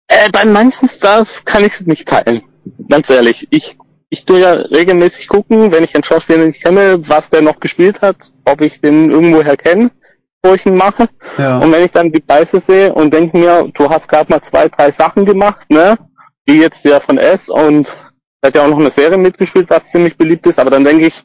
Äh, 0.08 0.30
bei 0.30 0.44
manchen 0.44 0.88
Stars 0.88 1.44
kann 1.44 1.64
ich 1.64 1.72
es 1.72 1.86
nicht 1.86 2.08
teilen. 2.08 2.42
Ganz 2.88 3.08
ehrlich. 3.08 3.46
Ich, 3.50 3.76
ich 4.10 4.24
tue 4.24 4.40
ja 4.40 4.52
regelmäßig 4.52 5.28
gucken, 5.28 5.72
wenn 5.72 5.84
ich 5.84 5.94
einen 5.94 6.04
Schauspieler 6.04 6.44
nicht 6.44 6.62
kenne, 6.62 7.08
was 7.08 7.30
der 7.30 7.42
noch 7.42 7.60
gespielt 7.60 8.02
hat, 8.02 8.32
ob 8.44 8.60
ich 8.60 8.80
den 8.80 9.10
irgendwoher 9.10 9.56
kenne, 9.56 9.90
ihn 10.54 10.76
mache. 10.76 11.08
Ja. 11.38 11.58
Und 11.58 11.72
wenn 11.72 11.84
ich 11.84 11.90
dann 11.90 12.12
die 12.12 12.20
Preise 12.20 12.58
sehe 12.58 12.92
und 12.92 13.12
denke 13.12 13.36
mir, 13.36 13.68
du 13.74 13.90
hast 13.90 14.08
gerade 14.08 14.30
mal 14.30 14.40
zwei, 14.40 14.68
drei 14.68 14.90
Sachen 14.90 15.24
gemacht, 15.24 15.70
ne? 15.70 15.98
Wie 16.44 16.60
jetzt 16.60 16.84
der 16.84 17.00
von 17.00 17.18
S 17.18 17.48
und 17.48 17.96
hat 18.44 18.54
ja 18.54 18.62
auch 18.62 18.68
noch 18.68 18.78
eine 18.78 18.90
Serie 18.90 19.18
mitgespielt, 19.18 19.68
was 19.70 19.90
ziemlich 19.90 20.16
beliebt 20.16 20.46
ist, 20.46 20.58
aber 20.58 20.70
dann 20.70 20.84
denke 20.84 21.06
ich, 21.06 21.24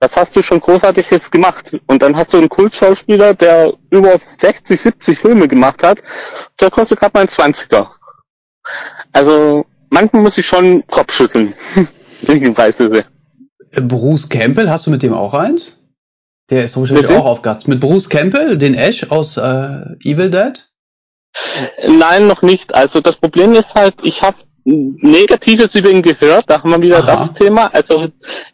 das 0.00 0.16
hast 0.16 0.36
du 0.36 0.42
schon 0.42 0.60
großartiges 0.60 1.30
gemacht. 1.30 1.76
Und 1.86 2.02
dann 2.02 2.16
hast 2.16 2.32
du 2.32 2.38
einen 2.38 2.48
Kultschauspieler, 2.48 3.34
der 3.34 3.74
über 3.90 4.18
60, 4.18 4.80
70 4.80 5.18
Filme 5.18 5.48
gemacht 5.48 5.82
hat, 5.82 6.02
der 6.60 6.70
kostet 6.70 7.00
gerade 7.00 7.12
mal 7.14 7.20
einen 7.20 7.28
20er. 7.28 7.88
Also, 9.12 9.64
manchmal 9.90 10.22
muss 10.22 10.38
ich 10.38 10.46
schon 10.46 10.86
Kopf 10.86 11.12
schütteln, 11.12 11.54
wenn 12.22 12.36
ich 12.36 12.42
die 12.42 12.50
Preise 12.50 12.90
sehe. 12.90 13.06
Bruce 13.80 14.28
Campbell, 14.28 14.70
hast 14.70 14.86
du 14.86 14.90
mit 14.90 15.02
dem 15.02 15.14
auch 15.14 15.34
eins? 15.34 15.77
Der 16.50 16.64
ist 16.64 16.76
wahrscheinlich 16.76 17.08
auch 17.08 17.26
auf 17.26 17.42
Gast. 17.42 17.68
Mit 17.68 17.80
Bruce 17.80 18.08
Campbell, 18.08 18.56
den 18.56 18.74
Ash 18.74 19.10
aus 19.10 19.36
äh, 19.36 19.84
Evil 20.02 20.30
Dead? 20.30 20.68
Nein, 21.86 22.26
noch 22.26 22.42
nicht. 22.42 22.74
Also 22.74 23.00
das 23.00 23.16
Problem 23.16 23.52
ist 23.52 23.74
halt, 23.74 23.96
ich 24.02 24.22
habe 24.22 24.38
Negatives 24.64 25.74
über 25.74 25.90
ihn 25.90 26.02
gehört, 26.02 26.44
da 26.48 26.62
haben 26.62 26.70
wir 26.70 26.80
wieder 26.82 26.98
Aha. 26.98 27.26
das 27.26 27.32
Thema. 27.34 27.66
Also 27.72 28.08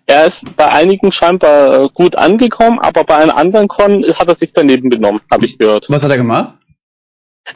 er 0.06 0.26
ist 0.26 0.42
bei 0.56 0.68
einigen 0.68 1.10
scheinbar 1.10 1.84
äh, 1.84 1.88
gut 1.92 2.16
angekommen, 2.16 2.78
aber 2.78 3.04
bei 3.04 3.16
einem 3.16 3.30
anderen 3.30 3.68
Con 3.68 4.04
hat 4.04 4.28
er 4.28 4.34
sich 4.34 4.52
daneben 4.52 4.90
benommen, 4.90 5.20
habe 5.30 5.46
ich 5.46 5.58
gehört. 5.58 5.86
Was 5.88 6.04
hat 6.04 6.10
er 6.10 6.16
gemacht? 6.16 6.54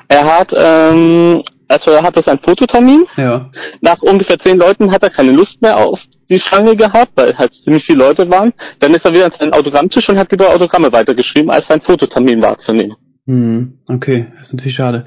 Er 0.09 0.25
hat, 0.25 0.55
ähm, 0.57 1.43
also 1.69 1.93
er 1.93 2.03
hatte 2.03 2.21
seinen 2.21 2.41
Fototermin. 2.41 3.07
Ja. 3.17 3.51
Nach 3.81 4.03
ungefähr 4.03 4.39
zehn 4.39 4.59
Leuten 4.59 4.91
hat 4.91 5.03
er 5.03 5.11
keine 5.11 5.33
Lust 5.33 5.63
mehr 5.63 5.77
auf 5.77 6.05
die 6.29 6.39
Schlange 6.39 6.77
gehabt, 6.77 7.13
weil 7.15 7.37
halt 7.37 7.53
ziemlich 7.53 7.85
viele 7.85 7.99
Leute 7.99 8.29
waren. 8.31 8.53
Dann 8.81 8.95
ist 8.95 9.05
er 9.05 9.13
wieder 9.13 9.27
an 9.27 9.33
seinen 9.33 9.53
Autogrammtisch 9.53 10.09
und 10.09 10.19
hat 10.19 10.31
lieber 10.31 10.51
Autogramme 10.51 10.93
weitergeschrieben, 10.93 11.51
als 11.51 11.67
seinen 11.69 11.81
Fototermin 11.81 12.43
wahrzunehmen. 12.43 12.97
Hm, 13.27 13.79
okay, 13.89 14.27
das 14.39 14.49
ist 14.49 14.55
natürlich 14.55 14.75
schade. 14.75 15.05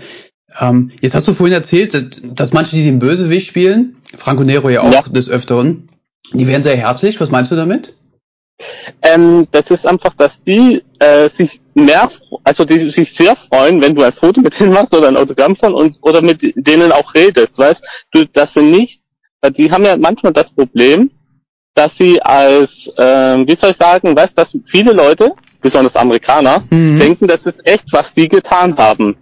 Ähm, 0.60 0.92
jetzt 1.02 1.16
hast 1.16 1.28
du 1.28 1.34
vorhin 1.34 1.54
erzählt, 1.54 1.94
dass, 1.94 2.06
dass 2.22 2.54
manche, 2.54 2.76
die 2.76 2.84
den 2.84 3.00
Bösewicht 3.00 3.48
spielen, 3.48 3.98
Franco 4.16 4.44
Nero 4.44 4.70
ja 4.70 4.82
auch 4.82 4.92
Ja. 4.92 5.02
des 5.02 5.30
Öfteren, 5.30 5.90
die 6.34 6.48
wären 6.48 6.64
sehr 6.64 6.76
herzlich. 6.76 7.20
Was 7.20 7.32
meinst 7.32 7.52
du 7.52 7.56
damit? 7.56 7.96
Ähm, 9.02 9.48
das 9.52 9.72
ist 9.72 9.88
einfach, 9.88 10.14
dass 10.14 10.44
die 10.44 10.84
äh, 11.00 11.30
sich 11.30 11.62
mehr, 11.74 12.10
also 12.44 12.64
die 12.66 12.90
sich 12.90 13.14
sehr 13.14 13.36
freuen, 13.36 13.82
wenn 13.82 13.96
du 13.96 14.04
ein 14.04 14.14
Foto 14.14 14.42
mit 14.42 14.60
denen 14.60 14.74
machst 14.74 14.94
oder 14.94 15.08
ein 15.08 15.18
Autogramm 15.18 15.56
von 15.56 15.74
und 15.74 15.98
oder 16.02 16.22
mit 16.22 16.42
denen 16.56 16.92
auch 16.92 17.14
redest, 17.16 17.58
weißt 17.58 17.84
du, 18.12 18.26
dass 18.26 18.54
sie 18.54 18.62
nicht, 18.62 19.01
die 19.50 19.72
haben 19.72 19.84
ja 19.86 19.98
manchmal 19.98 20.34
das 20.34 20.52
Problem, 20.52 21.10
dass 21.74 21.98
sie 21.98 22.22
als, 22.22 22.92
ähm, 22.98 23.48
wie 23.48 23.56
soll 23.56 23.72
ich 23.72 23.78
sagen, 23.78 24.16
weißt, 24.16 24.38
dass 24.38 24.58
viele 24.66 24.92
Leute, 24.94 25.34
besonders 25.62 25.96
Amerikaner, 25.96 26.64
Mhm. 26.70 27.00
denken, 27.00 27.28
das 27.28 27.46
ist 27.46 27.66
echt, 27.66 27.92
was 27.94 28.14
die 28.14 28.28
getan 28.28 28.78
haben. 28.78 29.16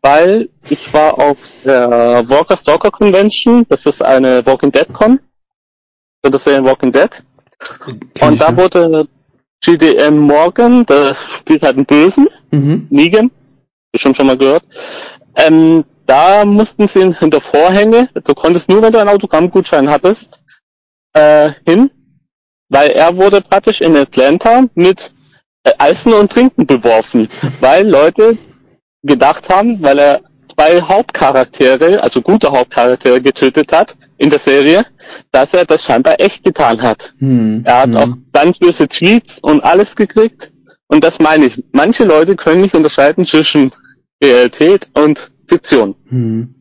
Weil 0.00 0.48
ich 0.70 0.92
war 0.92 1.18
auf 1.18 1.36
der 1.64 2.22
Walker 2.28 2.56
Stalker 2.56 2.90
Convention, 2.90 3.66
das 3.68 3.84
ist 3.84 4.02
eine 4.02 4.44
Walking 4.46 4.70
Dead 4.70 4.86
Con, 4.92 5.18
das 6.22 6.46
ist 6.46 6.48
ein 6.48 6.64
Walking 6.64 6.92
Dead. 6.92 7.22
Und 8.20 8.40
da 8.40 8.50
ja. 8.50 8.56
wurde 8.56 9.08
GDM 9.64 10.18
Morgan, 10.18 10.86
der 10.86 11.14
spielt 11.14 11.62
halt 11.62 11.76
einen 11.76 11.86
Bösen, 11.86 12.28
Mhm. 12.50 12.86
Negan, 12.90 13.30
bestimmt 13.92 14.16
schon 14.16 14.28
mal 14.28 14.38
gehört. 14.38 14.62
Ähm, 15.36 15.84
da 16.08 16.46
mussten 16.46 16.88
sie 16.88 17.12
hinter 17.14 17.40
Vorhänge, 17.40 18.08
du 18.24 18.34
konntest 18.34 18.70
nur, 18.70 18.80
wenn 18.80 18.92
du 18.92 18.98
einen 18.98 19.10
Autogrammgutschein 19.10 19.90
hattest, 19.90 20.42
äh, 21.12 21.52
hin, 21.66 21.90
weil 22.70 22.90
er 22.92 23.14
wurde 23.16 23.42
praktisch 23.42 23.82
in 23.82 23.94
Atlanta 23.94 24.64
mit 24.74 25.12
äh, 25.64 25.72
Essen 25.78 26.14
und 26.14 26.32
Trinken 26.32 26.66
beworfen, 26.66 27.28
weil 27.60 27.86
Leute 27.86 28.38
gedacht 29.02 29.50
haben, 29.50 29.82
weil 29.82 29.98
er 29.98 30.20
zwei 30.54 30.80
Hauptcharaktere, 30.80 32.02
also 32.02 32.22
gute 32.22 32.50
Hauptcharaktere 32.50 33.20
getötet 33.20 33.70
hat 33.70 33.96
in 34.16 34.30
der 34.30 34.38
Serie, 34.38 34.86
dass 35.30 35.52
er 35.52 35.66
das 35.66 35.84
scheinbar 35.84 36.18
echt 36.20 36.42
getan 36.42 36.80
hat. 36.80 37.12
Hm. 37.18 37.64
Er 37.66 37.82
hat 37.82 37.94
hm. 37.94 37.96
auch 37.96 38.16
ganz 38.32 38.58
böse 38.58 38.88
Tweets 38.88 39.40
und 39.40 39.62
alles 39.62 39.94
gekriegt. 39.94 40.52
Und 40.86 41.04
das 41.04 41.18
meine 41.18 41.46
ich. 41.46 41.62
Manche 41.72 42.04
Leute 42.04 42.34
können 42.34 42.62
nicht 42.62 42.74
unterscheiden 42.74 43.26
zwischen 43.26 43.72
Realität 44.22 44.88
und 44.94 45.30
Fiktion. 45.48 45.94
Hm. 46.08 46.54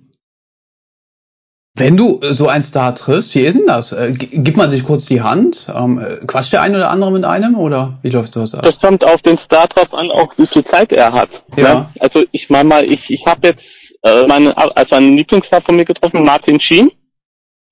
Wenn 1.77 1.95
du 1.95 2.19
so 2.23 2.47
einen 2.47 2.63
Star 2.63 2.95
triffst, 2.95 3.35
wie 3.35 3.41
ist 3.41 3.55
denn 3.55 3.67
das? 3.67 3.91
Äh, 3.91 4.13
Gibt 4.13 4.57
man 4.57 4.71
sich 4.71 4.83
kurz 4.83 5.05
die 5.05 5.21
Hand? 5.21 5.71
Ähm, 5.73 5.99
äh, 5.99 6.25
quatscht 6.25 6.51
der 6.51 6.63
ein 6.63 6.75
oder 6.75 6.89
andere 6.89 7.11
mit 7.11 7.23
einem 7.23 7.55
oder 7.55 7.99
wie 8.01 8.09
läuft 8.09 8.35
das 8.35 8.55
ab? 8.55 8.63
Das 8.63 8.79
kommt 8.79 9.05
auf 9.05 9.21
den 9.21 9.37
Star 9.37 9.67
drauf 9.67 9.93
an, 9.93 10.09
auch 10.09 10.33
wie 10.37 10.47
viel 10.47 10.65
Zeit 10.65 10.91
er 10.91 11.13
hat. 11.13 11.43
Ja. 11.55 11.73
Ne? 11.73 11.89
Also 11.99 12.23
ich 12.31 12.49
meine 12.49 12.67
mal, 12.67 12.83
ich, 12.83 13.11
ich 13.11 13.27
habe 13.27 13.49
jetzt 13.49 13.95
äh, 14.01 14.25
meine, 14.25 14.57
also 14.57 14.95
einen 14.95 15.17
Lieblingsstar 15.17 15.61
von 15.61 15.75
mir 15.75 15.85
getroffen, 15.85 16.23
Martin 16.23 16.59
Sheen, 16.59 16.89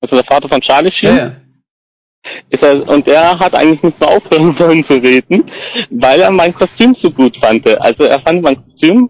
also 0.02 0.16
der 0.16 0.26
Vater 0.26 0.50
von 0.50 0.62
Charlie 0.62 0.90
ja, 0.90 0.92
Sheen. 0.92 1.18
ja. 1.18 1.32
Ist 2.50 2.62
er, 2.62 2.88
und 2.88 3.08
er 3.08 3.40
hat 3.40 3.56
eigentlich 3.56 3.82
nicht 3.82 4.00
mehr 4.00 4.10
aufhören 4.10 4.58
wollen 4.60 4.84
zu 4.84 4.94
reden, 4.94 5.46
weil 5.90 6.22
er 6.22 6.30
mein 6.30 6.54
Kostüm 6.54 6.94
so 6.94 7.10
gut 7.10 7.38
fand. 7.38 7.68
Also 7.82 8.04
er 8.04 8.20
fand 8.20 8.44
mein 8.44 8.62
Kostüm 8.62 9.10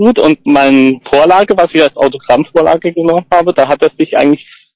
gut 0.00 0.18
und 0.18 0.46
meine 0.46 0.98
Vorlage, 1.02 1.54
was 1.56 1.74
ich 1.74 1.82
als 1.82 1.98
Autogrammvorlage 1.98 2.92
genommen 2.92 3.26
habe, 3.30 3.52
da 3.52 3.68
hat 3.68 3.82
er 3.82 3.90
sich 3.90 4.16
eigentlich 4.16 4.72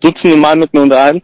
dutzende 0.00 0.36
Mal 0.36 0.56
mit 0.56 0.74
mir 0.74 0.82
unterhalten. 0.82 1.22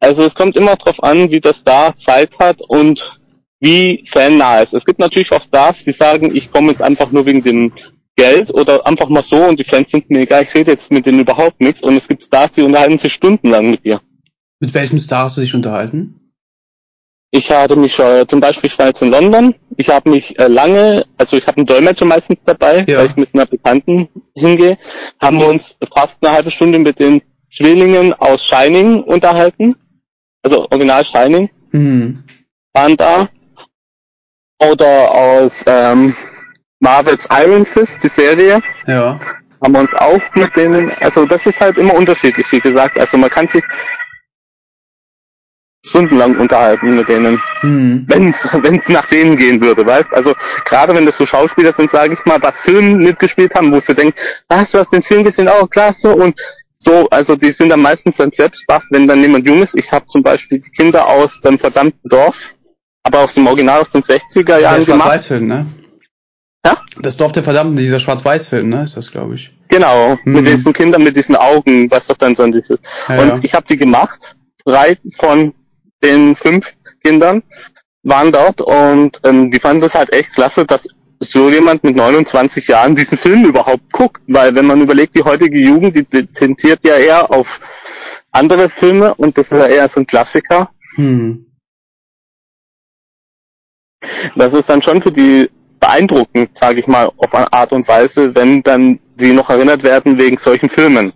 Also 0.00 0.24
es 0.24 0.34
kommt 0.34 0.56
immer 0.56 0.74
drauf 0.74 1.02
an, 1.04 1.30
wie 1.30 1.40
der 1.40 1.52
Star 1.52 1.96
Zeit 1.96 2.38
hat 2.40 2.62
und 2.62 3.18
wie 3.60 4.04
fannah 4.10 4.58
ist. 4.60 4.74
Es 4.74 4.84
gibt 4.84 4.98
natürlich 4.98 5.30
auch 5.30 5.42
Stars, 5.42 5.84
die 5.84 5.92
sagen, 5.92 6.34
ich 6.34 6.50
komme 6.50 6.72
jetzt 6.72 6.82
einfach 6.82 7.12
nur 7.12 7.26
wegen 7.26 7.44
dem 7.44 7.72
Geld 8.16 8.52
oder 8.52 8.84
einfach 8.86 9.08
mal 9.08 9.22
so 9.22 9.36
und 9.36 9.60
die 9.60 9.64
Fans 9.64 9.92
sind 9.92 10.10
mir 10.10 10.22
egal, 10.22 10.42
ich 10.42 10.54
rede 10.54 10.72
jetzt 10.72 10.90
mit 10.90 11.06
denen 11.06 11.20
überhaupt 11.20 11.60
nichts 11.60 11.82
und 11.82 11.96
es 11.96 12.08
gibt 12.08 12.24
Stars, 12.24 12.52
die 12.52 12.62
unterhalten 12.62 12.98
sich 12.98 13.12
stundenlang 13.12 13.70
mit 13.70 13.84
dir. 13.84 14.00
Mit 14.58 14.74
welchem 14.74 14.98
Star 14.98 15.24
hast 15.24 15.36
du 15.36 15.42
dich 15.42 15.54
unterhalten? 15.54 16.15
Ich 17.32 17.50
hatte 17.50 17.76
mich 17.76 17.98
äh, 17.98 18.26
zum 18.26 18.40
Beispiel, 18.40 18.70
ich 18.70 18.78
war 18.78 18.86
jetzt 18.86 19.02
in 19.02 19.10
London, 19.10 19.54
ich 19.76 19.88
habe 19.88 20.08
mich 20.10 20.38
äh, 20.38 20.46
lange, 20.46 21.04
also 21.18 21.36
ich 21.36 21.46
habe 21.46 21.58
einen 21.58 21.66
Dolmetscher 21.66 22.04
meistens 22.06 22.38
dabei, 22.44 22.84
Ja. 22.88 22.98
weil 22.98 23.06
ich 23.06 23.16
mit 23.16 23.30
einer 23.34 23.46
Bekannten 23.46 24.08
hingehe, 24.34 24.78
haben 25.20 25.40
wir 25.40 25.48
uns 25.48 25.76
fast 25.92 26.16
eine 26.22 26.32
halbe 26.32 26.50
Stunde 26.50 26.78
mit 26.78 26.98
den 27.00 27.20
Zwillingen 27.50 28.12
aus 28.14 28.44
Shining 28.44 29.02
unterhalten, 29.02 29.76
also 30.42 30.62
Original 30.70 31.04
Shining. 31.04 31.50
Hm. 31.72 32.22
waren 32.72 32.96
da, 32.96 33.28
oder 34.60 35.10
aus 35.14 35.64
ähm, 35.66 36.14
Marvels 36.78 37.28
Iron 37.30 37.66
Fist, 37.66 38.02
die 38.04 38.08
Serie, 38.08 38.62
Ja. 38.86 39.18
haben 39.62 39.72
wir 39.74 39.80
uns 39.80 39.94
auch 39.94 40.20
mit 40.34 40.54
denen, 40.56 40.90
also 41.00 41.26
das 41.26 41.46
ist 41.46 41.60
halt 41.60 41.76
immer 41.76 41.94
unterschiedlich, 41.94 42.50
wie 42.52 42.60
gesagt, 42.60 42.98
also 42.98 43.18
man 43.18 43.30
kann 43.30 43.48
sich 43.48 43.64
stundenlang 45.86 46.36
unterhalten 46.36 46.96
mit 46.96 47.08
denen. 47.08 47.40
Hm. 47.60 48.04
wenn 48.08 48.28
es 48.28 48.88
nach 48.88 49.06
denen 49.06 49.36
gehen 49.36 49.60
würde, 49.60 49.86
weißt? 49.86 50.12
Also 50.12 50.34
gerade 50.64 50.94
wenn 50.94 51.06
das 51.06 51.16
so 51.16 51.26
Schauspieler 51.26 51.72
sind, 51.72 51.90
sage 51.90 52.14
ich 52.14 52.24
mal, 52.24 52.42
was 52.42 52.60
Filmen 52.60 52.98
mitgespielt 52.98 53.54
haben, 53.54 53.72
wo 53.72 53.78
du 53.78 53.94
denkst, 53.94 54.20
was, 54.48 54.70
du 54.72 54.78
hast 54.78 54.92
den 54.92 55.02
Film 55.02 55.24
gesehen, 55.24 55.48
oh 55.48 55.66
klasse 55.66 56.14
und 56.14 56.34
so, 56.72 57.08
also 57.10 57.36
die 57.36 57.52
sind 57.52 57.70
dann 57.70 57.80
meistens 57.80 58.16
dann 58.16 58.30
selbst 58.30 58.66
baff, 58.66 58.84
wenn 58.90 59.08
dann 59.08 59.20
jemand 59.22 59.46
jung 59.46 59.62
ist. 59.62 59.76
Ich 59.76 59.90
habe 59.92 60.06
zum 60.06 60.22
Beispiel 60.22 60.60
die 60.60 60.70
Kinder 60.70 61.06
aus 61.06 61.40
dem 61.40 61.58
verdammten 61.58 62.08
Dorf, 62.08 62.54
aber 63.02 63.20
aus 63.20 63.34
dem 63.34 63.46
Original 63.46 63.80
aus 63.80 63.90
den 63.90 64.02
60er 64.02 64.44
Der 64.44 64.60
Jahren 64.60 64.84
gemacht. 64.84 65.02
Schwarz-Weiß-Film, 65.02 65.46
ne? 65.46 65.66
Ja? 66.64 66.76
Das 67.00 67.16
Dorf 67.16 67.32
der 67.32 67.42
Verdammten, 67.44 67.76
dieser 67.76 68.00
Schwarz-Weiß-Film, 68.00 68.68
ne? 68.68 68.82
Ist 68.82 68.96
das, 68.96 69.10
glaube 69.10 69.36
ich. 69.36 69.52
Genau, 69.68 70.18
Mhm. 70.24 70.32
mit 70.32 70.46
diesen 70.46 70.72
Kindern 70.72 71.02
mit 71.02 71.16
diesen 71.16 71.36
Augen, 71.36 71.90
was 71.90 72.06
doch 72.06 72.16
dann 72.16 72.34
so 72.34 72.46
diese. 72.46 72.78
Ja, 73.08 73.20
und 73.20 73.28
ja. 73.28 73.34
ich 73.42 73.54
habe 73.54 73.66
die 73.66 73.76
gemacht. 73.76 74.36
Drei 74.64 74.98
von 75.18 75.54
den 76.06 76.36
fünf 76.36 76.72
Kindern 77.02 77.42
waren 78.02 78.32
dort 78.32 78.60
und 78.60 79.20
ähm, 79.24 79.50
die 79.50 79.58
fanden 79.58 79.82
das 79.82 79.94
halt 79.94 80.12
echt 80.12 80.32
klasse, 80.32 80.64
dass 80.64 80.88
so 81.18 81.50
jemand 81.50 81.82
mit 81.82 81.96
29 81.96 82.68
Jahren 82.68 82.94
diesen 82.94 83.18
Film 83.18 83.44
überhaupt 83.44 83.92
guckt, 83.92 84.22
weil 84.28 84.54
wenn 84.54 84.66
man 84.66 84.82
überlegt, 84.82 85.14
die 85.14 85.24
heutige 85.24 85.58
Jugend, 85.58 85.96
die, 85.96 86.04
die 86.04 86.26
tendiert 86.26 86.84
ja 86.84 86.96
eher 86.96 87.30
auf 87.32 87.60
andere 88.30 88.68
Filme 88.68 89.14
und 89.14 89.38
das 89.38 89.46
ist 89.46 89.58
ja 89.58 89.66
eher 89.66 89.88
so 89.88 90.00
ein 90.00 90.06
Klassiker. 90.06 90.70
Hm. 90.96 91.46
Das 94.36 94.54
ist 94.54 94.68
dann 94.68 94.82
schon 94.82 95.00
für 95.02 95.10
die 95.10 95.50
beeindruckend, 95.80 96.56
sage 96.56 96.80
ich 96.80 96.86
mal, 96.86 97.10
auf 97.16 97.34
eine 97.34 97.52
Art 97.52 97.72
und 97.72 97.88
Weise, 97.88 98.34
wenn 98.34 98.62
dann 98.62 99.00
sie 99.16 99.32
noch 99.32 99.50
erinnert 99.50 99.82
werden 99.82 100.18
wegen 100.18 100.36
solchen 100.36 100.68
Filmen. 100.68 101.12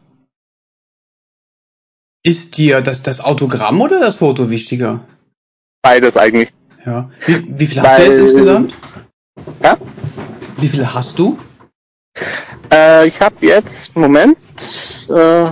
Ist 2.23 2.59
dir 2.59 2.81
das, 2.83 3.03
das 3.03 3.21
Autogramm 3.21 3.81
oder 3.81 4.00
das 4.00 4.17
Foto 4.17 4.50
wichtiger? 4.50 5.00
Beides 5.83 6.17
eigentlich. 6.17 6.50
Ja. 6.85 7.11
Wie, 7.27 7.59
wie 7.59 7.67
viel 7.67 7.81
hast 7.83 7.99
du 7.99 8.03
Weil- 8.03 8.11
jetzt 8.11 8.19
insgesamt? 8.21 8.75
Ja? 9.62 9.79
Wie 10.59 10.69
viele 10.69 10.93
hast 10.93 11.19
du? 11.19 11.39
Äh, 12.71 13.09
ich 13.09 13.21
habe 13.21 13.35
jetzt, 13.41 13.97
Moment, 13.97 14.37
äh, 15.09 15.45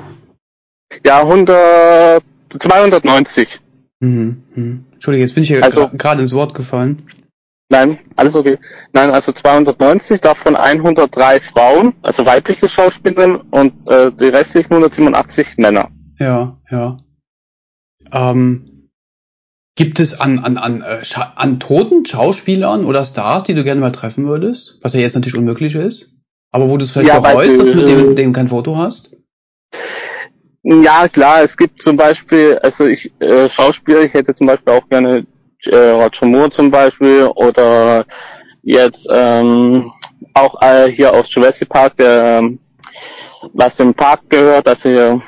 ja, 1.05 1.23
100, 1.23 2.23
290. 2.51 3.61
Hm. 4.03 4.43
Hm. 4.55 4.85
Entschuldige, 4.93 5.25
jetzt 5.25 5.35
bin 5.35 5.43
ich 5.45 5.49
hier 5.49 5.63
Also- 5.65 5.89
gerade 5.89 6.21
ins 6.23 6.35
Wort 6.35 6.55
gefallen. 6.55 7.03
Nein, 7.71 7.99
alles 8.17 8.35
okay. 8.35 8.59
Nein, 8.93 9.11
also 9.11 9.33
290, 9.33 10.21
davon 10.23 10.57
103 10.57 11.39
Frauen, 11.41 11.95
also 12.03 12.25
weibliche 12.25 12.67
Schauspielerinnen 12.69 13.37
und 13.51 13.73
äh, 13.91 14.11
die 14.11 14.29
restlichen 14.29 14.73
187 14.73 15.59
Männer. 15.59 15.91
Ja, 16.19 16.59
ja. 16.71 16.99
Ähm, 18.13 18.91
gibt 19.77 20.01
es 20.01 20.21
an, 20.21 20.41
an, 20.41 20.57
an, 20.57 20.83
äh, 20.83 21.03
an 21.37 21.61
toten 21.61 22.05
Schauspielern 22.05 22.85
oder 22.85 23.05
Stars, 23.05 23.45
die 23.45 23.55
du 23.55 23.65
gerne 23.65 23.81
mal 23.81 23.93
treffen 23.93 24.27
würdest? 24.27 24.79
Was 24.83 24.95
ja 24.95 25.01
jetzt 25.01 25.15
natürlich 25.15 25.37
unmöglich 25.37 25.75
ist. 25.75 26.11
Aber 26.51 26.69
wo 26.69 26.77
du 26.77 26.85
es 26.85 26.93
vielleicht 26.93 27.09
Ja, 27.09 27.21
bereust, 27.21 27.61
dass 27.61 27.71
du 27.71 27.77
mit 27.77 27.89
dem, 27.89 27.99
äh, 27.99 28.03
mit 28.05 28.19
dem 28.19 28.33
kein 28.33 28.49
Foto 28.49 28.77
hast? 28.77 29.17
Ja, 30.63 31.09
klar, 31.09 31.43
es 31.43 31.57
gibt 31.57 31.81
zum 31.81 31.97
Beispiel, 31.97 32.59
also 32.63 32.87
ich, 32.87 33.13
äh, 33.21 33.49
Schauspieler, 33.49 34.03
ich 34.03 34.15
hätte 34.15 34.35
zum 34.35 34.47
Beispiel 34.47 34.73
auch 34.73 34.89
gerne 34.89 35.27
äh, 35.67 35.77
Roger 35.77 36.27
Moore 36.27 36.51
zum 36.51 36.71
Beispiel 36.71 37.31
oder 37.37 38.05
jetzt 38.63 39.07
ähm, 39.13 39.91
auch 40.35 40.61
äh, 40.61 40.91
hier 40.91 41.13
aus 41.13 41.33
Jurassic 41.33 41.69
Park, 41.69 41.97
der 41.97 42.39
ähm, 42.39 42.59
was 43.53 43.77
dem 43.77 43.95
Park 43.95 44.29
gehört, 44.29 44.67
also 44.67 44.89
hier 44.89 45.23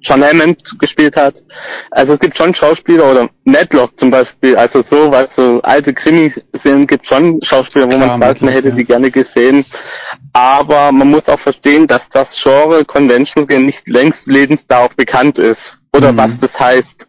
John 0.00 0.22
Hammond 0.24 0.78
gespielt 0.78 1.16
hat. 1.16 1.42
Also 1.90 2.14
es 2.14 2.20
gibt 2.20 2.36
schon 2.36 2.54
Schauspieler 2.54 3.10
oder 3.10 3.28
Madlock 3.44 3.98
zum 3.98 4.10
Beispiel, 4.10 4.56
also 4.56 4.82
so, 4.82 5.10
weil 5.10 5.28
so 5.28 5.60
alte 5.62 5.94
Krimis 5.94 6.40
sind, 6.52 6.86
gibt 6.86 7.06
schon 7.06 7.40
Schauspieler, 7.42 7.86
wo 7.86 7.96
Klar, 7.96 8.08
man 8.08 8.18
sagt, 8.18 8.42
man 8.42 8.52
hätte 8.52 8.68
ja. 8.70 8.74
die 8.74 8.84
gerne 8.84 9.10
gesehen. 9.10 9.64
Aber 10.32 10.92
man 10.92 11.08
muss 11.10 11.28
auch 11.28 11.38
verstehen, 11.38 11.86
dass 11.86 12.08
das 12.08 12.40
Genre 12.42 12.84
Convention 12.84 13.46
nicht 13.64 13.88
längst 13.88 14.26
lebens 14.26 14.66
darauf 14.66 14.94
bekannt 14.96 15.38
ist. 15.38 15.78
Oder 15.94 16.12
Mhm. 16.12 16.16
was 16.18 16.38
das 16.38 16.58
heißt. 16.58 17.08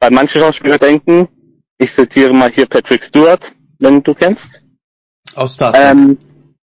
Weil 0.00 0.10
manche 0.10 0.38
Schauspieler 0.38 0.78
denken, 0.78 1.28
ich 1.78 1.92
zitiere 1.92 2.32
mal 2.32 2.50
hier 2.52 2.66
Patrick 2.66 3.02
Stewart, 3.02 3.52
wenn 3.78 4.02
du 4.02 4.14
kennst. 4.14 4.62
Aus 5.34 5.54
Star 5.54 5.72
Trek. 5.72 5.82
Ähm, 5.84 6.18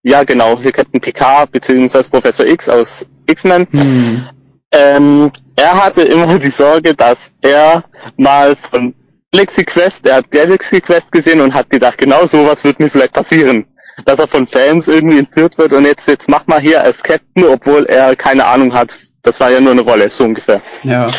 ja, 0.02 0.22
genau, 0.22 0.58
hier 0.60 0.70
Captain 0.72 1.00
Picard 1.00 1.50
beziehungsweise 1.50 2.08
Professor 2.08 2.46
X 2.46 2.68
aus 2.68 3.04
X-Men. 3.26 3.66
hm. 3.72 4.28
Ähm, 4.72 5.30
er 5.54 5.84
hatte 5.84 6.02
immer 6.02 6.38
die 6.38 6.50
Sorge, 6.50 6.94
dass 6.94 7.34
er 7.40 7.84
mal 8.16 8.56
von 8.56 8.94
Galaxy 9.32 9.64
Quest, 9.64 10.06
er 10.06 10.16
hat 10.16 10.30
Galaxy 10.30 10.80
Quest 10.80 11.12
gesehen 11.12 11.40
und 11.40 11.54
hat 11.54 11.70
gedacht, 11.70 11.98
genau 11.98 12.26
sowas 12.26 12.64
wird 12.64 12.80
mir 12.80 12.88
vielleicht 12.88 13.12
passieren. 13.12 13.66
Dass 14.04 14.18
er 14.18 14.26
von 14.26 14.46
Fans 14.46 14.88
irgendwie 14.88 15.18
entführt 15.18 15.56
wird 15.56 15.72
und 15.72 15.86
jetzt, 15.86 16.06
jetzt 16.06 16.28
mach 16.28 16.46
mal 16.46 16.60
hier 16.60 16.82
als 16.82 17.02
Captain, 17.02 17.44
obwohl 17.44 17.86
er 17.86 18.14
keine 18.14 18.44
Ahnung 18.44 18.74
hat. 18.74 18.96
Das 19.22 19.40
war 19.40 19.50
ja 19.50 19.60
nur 19.60 19.72
eine 19.72 19.80
Rolle, 19.80 20.10
so 20.10 20.24
ungefähr. 20.24 20.62
Ja. 20.82 21.10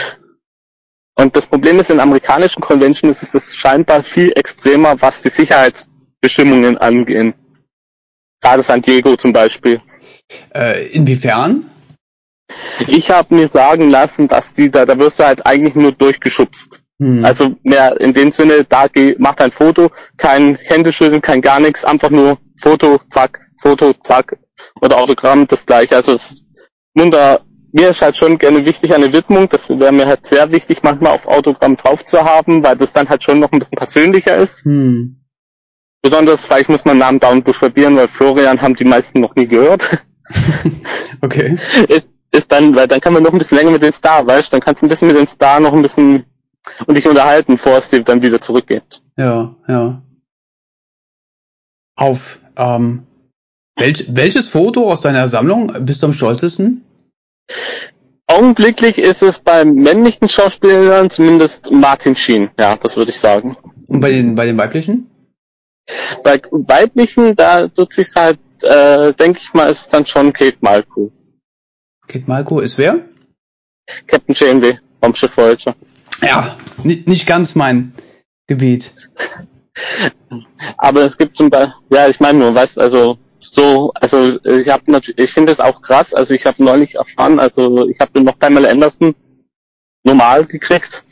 Und 1.15 1.35
das 1.35 1.47
Problem 1.47 1.79
ist, 1.79 1.89
in 1.89 1.99
amerikanischen 1.99 2.61
Conventions 2.61 3.23
ist 3.23 3.33
es 3.33 3.55
scheinbar 3.55 4.03
viel 4.03 4.31
extremer, 4.35 5.01
was 5.01 5.21
die 5.21 5.29
Sicherheitsbestimmungen 5.29 6.77
angehen. 6.77 7.33
Gerade 8.39 8.61
San 8.61 8.81
Diego 8.81 9.17
zum 9.17 9.33
Beispiel. 9.33 9.81
Äh, 10.53 10.87
inwiefern? 10.89 11.69
Ich 12.87 13.09
habe 13.09 13.35
mir 13.35 13.47
sagen 13.47 13.89
lassen, 13.89 14.27
dass 14.27 14.53
die 14.53 14.69
da, 14.69 14.85
da 14.85 14.97
wirst 14.97 15.19
du 15.19 15.23
halt 15.23 15.45
eigentlich 15.45 15.75
nur 15.75 15.91
durchgeschubst. 15.91 16.81
Hm. 16.99 17.23
Also 17.23 17.55
mehr 17.63 17.99
in 17.99 18.13
dem 18.13 18.31
Sinne, 18.31 18.63
da 18.63 18.87
geh, 18.87 19.15
macht 19.19 19.41
ein 19.41 19.51
Foto, 19.51 19.91
kein 20.17 20.55
Händeschütteln, 20.55 21.21
kein 21.21 21.41
gar 21.41 21.59
nichts, 21.59 21.85
einfach 21.85 22.09
nur 22.09 22.37
Foto, 22.59 22.99
zack, 23.09 23.41
Foto, 23.59 23.93
zack. 24.03 24.37
Oder 24.81 24.97
Autogramm, 24.97 25.47
das 25.47 25.65
gleiche. 25.65 25.95
Also 25.95 26.13
es 26.13 26.45
wunder, 26.95 27.41
mir 27.71 27.89
ist 27.89 28.01
halt 28.01 28.17
schon 28.17 28.37
gerne 28.37 28.65
wichtig 28.65 28.93
eine 28.93 29.13
Widmung, 29.13 29.49
das 29.49 29.69
wäre 29.69 29.91
mir 29.91 30.07
halt 30.07 30.25
sehr 30.25 30.51
wichtig, 30.51 30.81
manchmal 30.81 31.11
auf 31.11 31.27
Autogramm 31.27 31.75
drauf 31.75 32.03
zu 32.03 32.23
haben, 32.23 32.63
weil 32.63 32.75
das 32.75 32.93
dann 32.93 33.09
halt 33.09 33.23
schon 33.23 33.39
noch 33.39 33.51
ein 33.51 33.59
bisschen 33.59 33.77
persönlicher 33.77 34.37
ist. 34.37 34.65
Hm. 34.65 35.21
Besonders 36.01 36.45
vielleicht 36.45 36.69
muss 36.69 36.85
man 36.85 36.97
Namen 36.97 37.19
down 37.19 37.43
buchstabieren, 37.43 37.95
weil 37.95 38.07
Florian 38.07 38.61
haben 38.61 38.75
die 38.75 38.85
meisten 38.85 39.19
noch 39.19 39.35
nie 39.35 39.47
gehört. 39.47 40.03
Okay. 41.21 41.57
ist, 41.87 42.07
ist 42.37 42.51
dann, 42.51 42.75
weil 42.75 42.87
dann 42.87 43.01
kann 43.01 43.13
man 43.13 43.23
noch 43.23 43.33
ein 43.33 43.37
bisschen 43.37 43.57
länger 43.57 43.71
mit 43.71 43.81
dem 43.81 43.91
Star, 43.91 44.25
weißt 44.25 44.53
dann 44.53 44.61
kannst 44.61 44.81
du 44.81 44.85
ein 44.85 44.89
bisschen 44.89 45.07
mit 45.07 45.17
dem 45.17 45.27
Star 45.27 45.59
noch 45.59 45.73
ein 45.73 45.81
bisschen 45.81 46.25
und 46.85 46.95
dich 46.95 47.07
unterhalten, 47.07 47.53
bevor 47.53 47.77
es 47.77 47.89
dir 47.89 48.03
dann 48.03 48.21
wieder 48.21 48.41
zurückgeht. 48.41 49.01
Ja, 49.17 49.55
ja. 49.67 50.01
Auf 51.95 52.39
ähm, 52.55 53.07
welch, 53.77 54.05
welches 54.09 54.49
Foto 54.49 54.91
aus 54.91 55.01
deiner 55.01 55.27
Sammlung 55.29 55.71
bist 55.85 56.01
du 56.01 56.07
am 56.07 56.13
stolzesten? 56.13 56.83
Augenblicklich 58.27 58.97
ist 58.97 59.23
es 59.23 59.39
beim 59.39 59.73
männlichen 59.75 60.27
Schauspielern 60.27 61.09
zumindest 61.09 61.71
Martin 61.71 62.15
Sheen, 62.15 62.51
ja, 62.59 62.75
das 62.75 62.97
würde 62.97 63.11
ich 63.11 63.19
sagen. 63.19 63.55
Und 63.87 64.01
bei 64.01 64.11
den, 64.11 64.35
bei 64.35 64.45
den 64.45 64.57
weiblichen? 64.57 65.09
Bei 66.23 66.41
weiblichen, 66.51 67.35
da 67.35 67.69
tut 67.69 67.93
sich 67.93 68.09
halt, 68.15 68.39
äh, 68.63 69.13
denke 69.13 69.39
ich 69.41 69.53
mal, 69.53 69.69
ist 69.69 69.79
es 69.79 69.87
dann 69.87 70.05
schon 70.05 70.33
Kate 70.33 70.57
Malko, 70.59 71.11
Kate 72.07 72.25
Malko 72.27 72.59
ist 72.59 72.77
wer? 72.77 72.99
Captain 74.07 74.35
Janeway 74.35 74.79
vom 75.01 75.15
Schiff 75.15 75.35
Voyager. 75.37 75.75
Ja, 76.21 76.57
ni- 76.83 77.03
nicht 77.05 77.27
ganz 77.27 77.55
mein 77.55 77.93
Gebiet. 78.47 78.91
Aber 80.77 81.01
es 81.03 81.17
gibt 81.17 81.37
zum 81.37 81.49
Beispiel, 81.49 81.73
ja, 81.91 82.07
ich 82.07 82.19
meine 82.19 82.39
nur, 82.39 82.55
weißt, 82.55 82.79
also 82.79 83.17
so, 83.39 83.91
also 83.93 84.39
ich 84.43 84.67
habe 84.69 84.91
natürlich, 84.91 85.19
ich 85.19 85.31
finde 85.31 85.51
es 85.53 85.59
auch 85.59 85.81
krass, 85.81 86.13
also 86.13 86.33
ich 86.33 86.45
habe 86.45 86.63
neulich 86.63 86.95
erfahren, 86.95 87.39
also 87.39 87.87
ich 87.87 87.99
habe 87.99 88.21
noch 88.21 88.37
Pamela 88.39 88.69
Anderson 88.69 89.15
normal 90.03 90.45
gekriegt. 90.45 91.03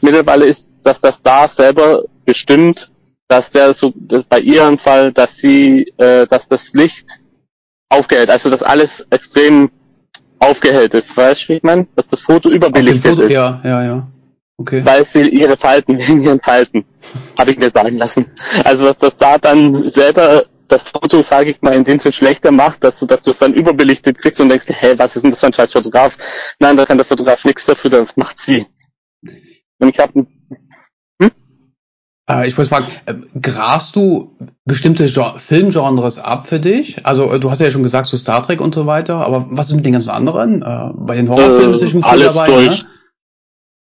Mittlerweile 0.00 0.46
ist, 0.46 0.78
dass 0.84 1.00
das 1.00 1.22
da 1.22 1.46
selber 1.48 2.04
bestimmt, 2.24 2.90
dass 3.28 3.50
der 3.50 3.74
so, 3.74 3.92
dass 3.94 4.24
bei 4.24 4.40
ihrem 4.40 4.78
Fall, 4.78 5.12
dass 5.12 5.36
sie, 5.36 5.92
äh, 5.98 6.26
dass 6.26 6.48
das 6.48 6.72
Licht 6.72 7.08
aufgehält, 7.90 8.30
also 8.30 8.50
dass 8.50 8.62
alles 8.62 9.06
extrem 9.10 9.70
aufgehellt 10.44 10.94
ist, 10.94 11.16
weißt 11.16 11.44
du, 11.44 11.48
wie 11.48 11.56
ich 11.56 11.62
meine? 11.62 11.86
Dass 11.96 12.08
das 12.08 12.20
Foto 12.20 12.50
überbelichtet 12.50 13.12
Foto, 13.12 13.22
ist. 13.22 13.32
ja, 13.32 13.60
ja, 13.64 13.82
ja. 13.82 14.06
Okay. 14.56 14.84
Weil 14.84 15.04
sie 15.04 15.28
ihre 15.28 15.56
Falten 15.56 15.98
wegen 15.98 16.22
ihren 16.22 16.40
Falten, 16.40 16.84
habe 17.38 17.50
ich 17.50 17.58
mir 17.58 17.70
sagen 17.70 17.96
lassen. 17.96 18.26
Also 18.62 18.86
was 18.86 18.98
das 18.98 19.16
da 19.16 19.38
dann 19.38 19.88
selber 19.88 20.44
das 20.68 20.88
Foto, 20.88 21.22
sage 21.22 21.50
ich 21.50 21.60
mal, 21.60 21.74
in 21.74 21.84
dem 21.84 21.98
Sinne 21.98 22.12
schlechter 22.12 22.50
macht, 22.50 22.84
dass 22.84 22.98
du, 22.98 23.06
dass 23.06 23.22
du 23.22 23.30
es 23.30 23.38
dann 23.38 23.52
überbelichtet 23.52 24.18
kriegst 24.18 24.40
und 24.40 24.48
denkst, 24.48 24.66
hey, 24.68 24.98
was 24.98 25.14
ist 25.14 25.22
denn 25.22 25.30
das 25.30 25.40
für 25.40 25.46
ein 25.46 25.52
scheiß 25.52 25.72
Fotograf? 25.72 26.16
Nein, 26.58 26.76
da 26.76 26.86
kann 26.86 26.96
der 26.96 27.04
Fotograf 27.04 27.44
nichts 27.44 27.66
dafür, 27.66 27.90
das 27.90 28.16
macht 28.16 28.40
sie. 28.40 28.66
Und 29.78 29.88
ich 29.88 29.98
habe 29.98 30.26
ich 32.46 32.56
wollte 32.56 32.70
fragen, 32.70 32.86
äh, 33.06 33.14
grast 33.40 33.96
du 33.96 34.36
bestimmte 34.64 35.04
Gen 35.06 35.38
Filmgenres 35.38 36.18
ab 36.18 36.46
für 36.46 36.58
dich? 36.58 37.04
Also 37.04 37.30
äh, 37.30 37.38
du 37.38 37.50
hast 37.50 37.60
ja 37.60 37.70
schon 37.70 37.82
gesagt, 37.82 38.06
so 38.06 38.16
Star 38.16 38.42
Trek 38.42 38.60
und 38.60 38.74
so 38.74 38.86
weiter, 38.86 39.16
aber 39.16 39.46
was 39.50 39.68
ist 39.68 39.76
mit 39.76 39.84
den 39.84 39.92
ganzen 39.92 40.10
anderen? 40.10 40.62
Äh, 40.62 40.90
bei 40.94 41.16
den 41.16 41.28
Horrorfilmen 41.28 41.78
äh, 41.78 41.84
ist 41.84 41.94
nicht 41.94 42.06
alles 42.06 42.34
dabei, 42.34 42.46
durch. 42.46 42.82
Ne? 42.82 42.88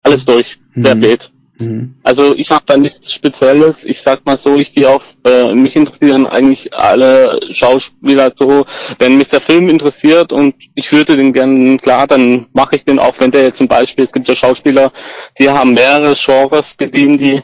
Alles 0.03 0.25
durch, 0.25 0.59
wer 0.75 0.95
mhm. 0.95 1.17
Mhm. 1.59 1.95
Also 2.03 2.35
ich 2.37 2.51
habe 2.51 2.65
da 2.67 2.77
nichts 2.77 3.13
Spezielles. 3.13 3.85
Ich 3.85 4.03
sag 4.03 4.27
mal 4.27 4.37
so, 4.37 4.57
ich 4.57 4.75
gehe 4.75 4.89
auf, 4.89 5.17
äh, 5.27 5.55
mich 5.55 5.75
interessieren 5.75 6.27
eigentlich 6.27 6.75
alle 6.75 7.41
Schauspieler 7.53 8.33
so. 8.37 8.67
Wenn 8.99 9.17
mich 9.17 9.29
der 9.29 9.41
Film 9.41 9.69
interessiert 9.69 10.33
und 10.35 10.55
ich 10.75 10.93
würde 10.93 11.17
den 11.17 11.33
gerne, 11.33 11.79
klar, 11.79 12.07
dann 12.07 12.47
mache 12.53 12.77
ich 12.77 12.85
den 12.85 12.99
auch, 12.99 13.15
wenn 13.19 13.31
der 13.31 13.45
jetzt 13.45 13.59
zum 13.59 13.69
Beispiel, 13.69 14.05
es 14.05 14.13
gibt 14.13 14.29
ja 14.29 14.37
Schauspieler, 14.37 14.93
die 15.39 15.49
haben 15.49 15.73
mehrere 15.73 16.15
Genres 16.15 16.75
bedienen, 16.75 17.17
die 17.19 17.43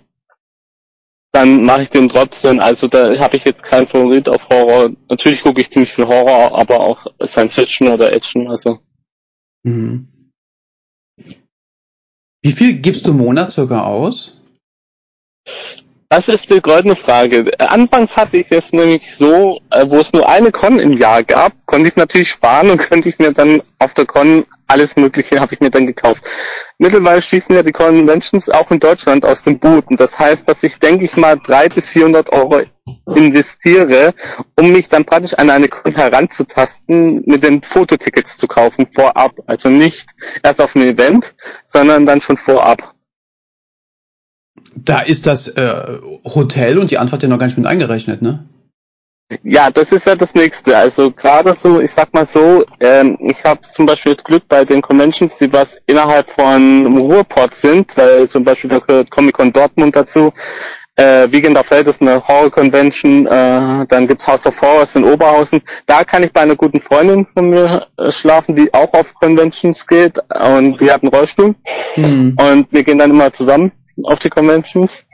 dann 1.33 1.65
mache 1.65 1.83
ich 1.83 1.91
den 1.91 2.09
trotzdem. 2.09 2.61
Also 2.61 2.89
da 2.89 3.19
habe 3.19 3.37
ich 3.37 3.45
jetzt 3.45 3.63
keinen 3.63 3.87
Favorit 3.87 4.29
auf 4.29 4.49
Horror. 4.51 4.91
Natürlich 5.09 5.43
gucke 5.43 5.61
ich 5.61 5.71
ziemlich 5.71 5.93
viel 5.93 6.07
Horror, 6.07 6.59
aber 6.59 6.81
auch 6.81 7.07
Science 7.25 7.55
Fiction 7.55 7.89
oder 7.89 8.13
Action. 8.13 8.49
Also. 8.49 8.81
Mhm. 9.65 10.09
Wie 12.43 12.53
viel 12.53 12.75
gibst 12.75 13.07
du 13.07 13.13
im 13.13 13.19
Monat 13.19 13.53
sogar 13.53 13.87
aus? 13.87 14.41
Das 16.13 16.29
ist 16.29 16.51
die 16.51 16.61
goldene 16.61 16.95
Frage. 16.95 17.47
Anfangs 17.59 18.19
hatte 18.19 18.37
ich 18.37 18.53
es 18.53 18.71
nämlich 18.71 19.17
so, 19.17 19.61
äh, 19.71 19.87
wo 19.89 19.97
es 19.97 20.13
nur 20.13 20.29
eine 20.29 20.53
Con 20.53 20.79
im 20.79 20.93
Jahr 20.93 21.25
gab, 21.25 21.55
konnte 21.65 21.89
ich 21.89 21.97
natürlich 21.97 22.29
sparen 22.29 22.69
und 22.69 22.77
könnte 22.91 23.09
ich 23.09 23.19
mir 23.19 23.33
dann 23.33 23.63
auf 23.79 23.95
der 23.95 24.05
Con 24.05 24.45
alles 24.67 24.97
Mögliche 24.97 25.41
habe 25.41 25.55
ich 25.55 25.61
mir 25.61 25.71
dann 25.71 25.87
gekauft. 25.87 26.23
Mittlerweile 26.77 27.23
schließen 27.23 27.55
ja 27.55 27.63
die 27.63 27.73
Conventions 27.73 28.51
auch 28.51 28.71
in 28.71 28.79
Deutschland 28.79 29.25
aus 29.25 29.43
dem 29.43 29.59
Boot. 29.59 29.87
Und 29.89 30.01
das 30.01 30.19
heißt, 30.19 30.47
dass 30.47 30.63
ich, 30.63 30.79
denke 30.79 31.07
ich 31.07 31.17
mal, 31.17 31.39
drei 31.39 31.71
bis 31.71 31.89
400 31.89 32.31
Euro 32.31 32.61
investiere, 33.07 34.13
um 34.57 34.71
mich 34.71 34.91
dann 34.91 35.07
praktisch 35.07 35.33
an 35.33 35.49
eine 35.49 35.69
Con 35.69 35.95
heranzutasten, 35.95 37.23
mit 37.25 37.43
den 37.43 37.63
Fototickets 37.63 38.37
zu 38.37 38.47
kaufen 38.47 38.87
vorab. 38.95 39.33
Also 39.47 39.71
nicht 39.71 40.11
erst 40.43 40.61
auf 40.61 40.75
ein 40.75 40.83
Event, 40.83 41.35
sondern 41.69 42.05
dann 42.05 42.21
schon 42.21 42.37
vorab. 42.37 42.93
Da 44.75 45.01
ist 45.01 45.27
das 45.27 45.49
äh, 45.49 45.99
Hotel 46.25 46.79
und 46.79 46.91
die 46.91 46.99
Antwort 46.99 47.23
ja 47.23 47.29
noch 47.29 47.39
gar 47.39 47.47
nicht 47.47 47.59
mit 47.59 47.67
eingerechnet, 47.67 48.23
ne? 48.23 48.45
Ja, 49.43 49.71
das 49.71 49.93
ist 49.93 50.07
ja 50.07 50.15
das 50.15 50.35
nächste. 50.35 50.77
Also 50.77 51.11
gerade 51.11 51.55
so, 51.55 51.81
ich 51.81 51.91
sag 51.91 52.13
mal 52.13 52.27
so, 52.27 52.65
ähm, 52.81 53.17
ich 53.21 53.45
habe 53.45 53.61
zum 53.63 53.87
Beispiel 53.87 54.13
jetzt 54.13 54.25
Glück 54.25 54.43
bei 54.49 54.65
den 54.65 54.83
Conventions, 54.83 55.39
die 55.39 55.53
was 55.53 55.81
innerhalb 55.87 56.29
von 56.29 56.99
Ruhrport 56.99 57.55
sind, 57.55 57.97
weil 57.97 58.29
zum 58.29 58.45
Beispiel 58.45 58.71
da 58.71 58.79
gehört 58.79 59.11
Comic 59.11 59.35
Con 59.35 59.53
Dortmund 59.53 59.97
dazu. 59.97 60.33
Äh, 60.97 61.33
Wiegender 61.33 61.65
Feld 61.65 61.87
ist 61.87 62.03
eine 62.03 62.27
Horror-Convention, 62.29 63.27
äh, 63.27 63.87
dann 63.87 64.07
gibt's 64.07 64.29
House 64.29 64.47
of 64.47 64.61
Horrors 64.61 64.95
in 64.95 65.05
Oberhausen. 65.05 65.63
Da 65.87 66.05
kann 66.05 66.23
ich 66.23 66.33
bei 66.33 66.43
einer 66.43 66.57
guten 66.57 66.81
Freundin 66.81 67.25
von 67.25 67.49
mir 67.49 67.87
äh, 67.97 68.11
schlafen, 68.11 68.55
die 68.55 68.73
auch 68.75 68.93
auf 68.93 69.15
Conventions 69.15 69.87
geht 69.87 70.19
und 70.39 70.79
die 70.83 70.91
hat 70.91 71.03
einen 71.03 71.11
Rollstuhl. 71.11 71.55
Mhm. 71.97 72.37
Und 72.39 72.67
wir 72.71 72.85
gehen 72.85 72.99
dann 72.99 73.11
immer 73.11 73.33
zusammen 73.33 73.73
auf 74.05 74.19
die 74.19 74.31
Conventions. 74.31 75.07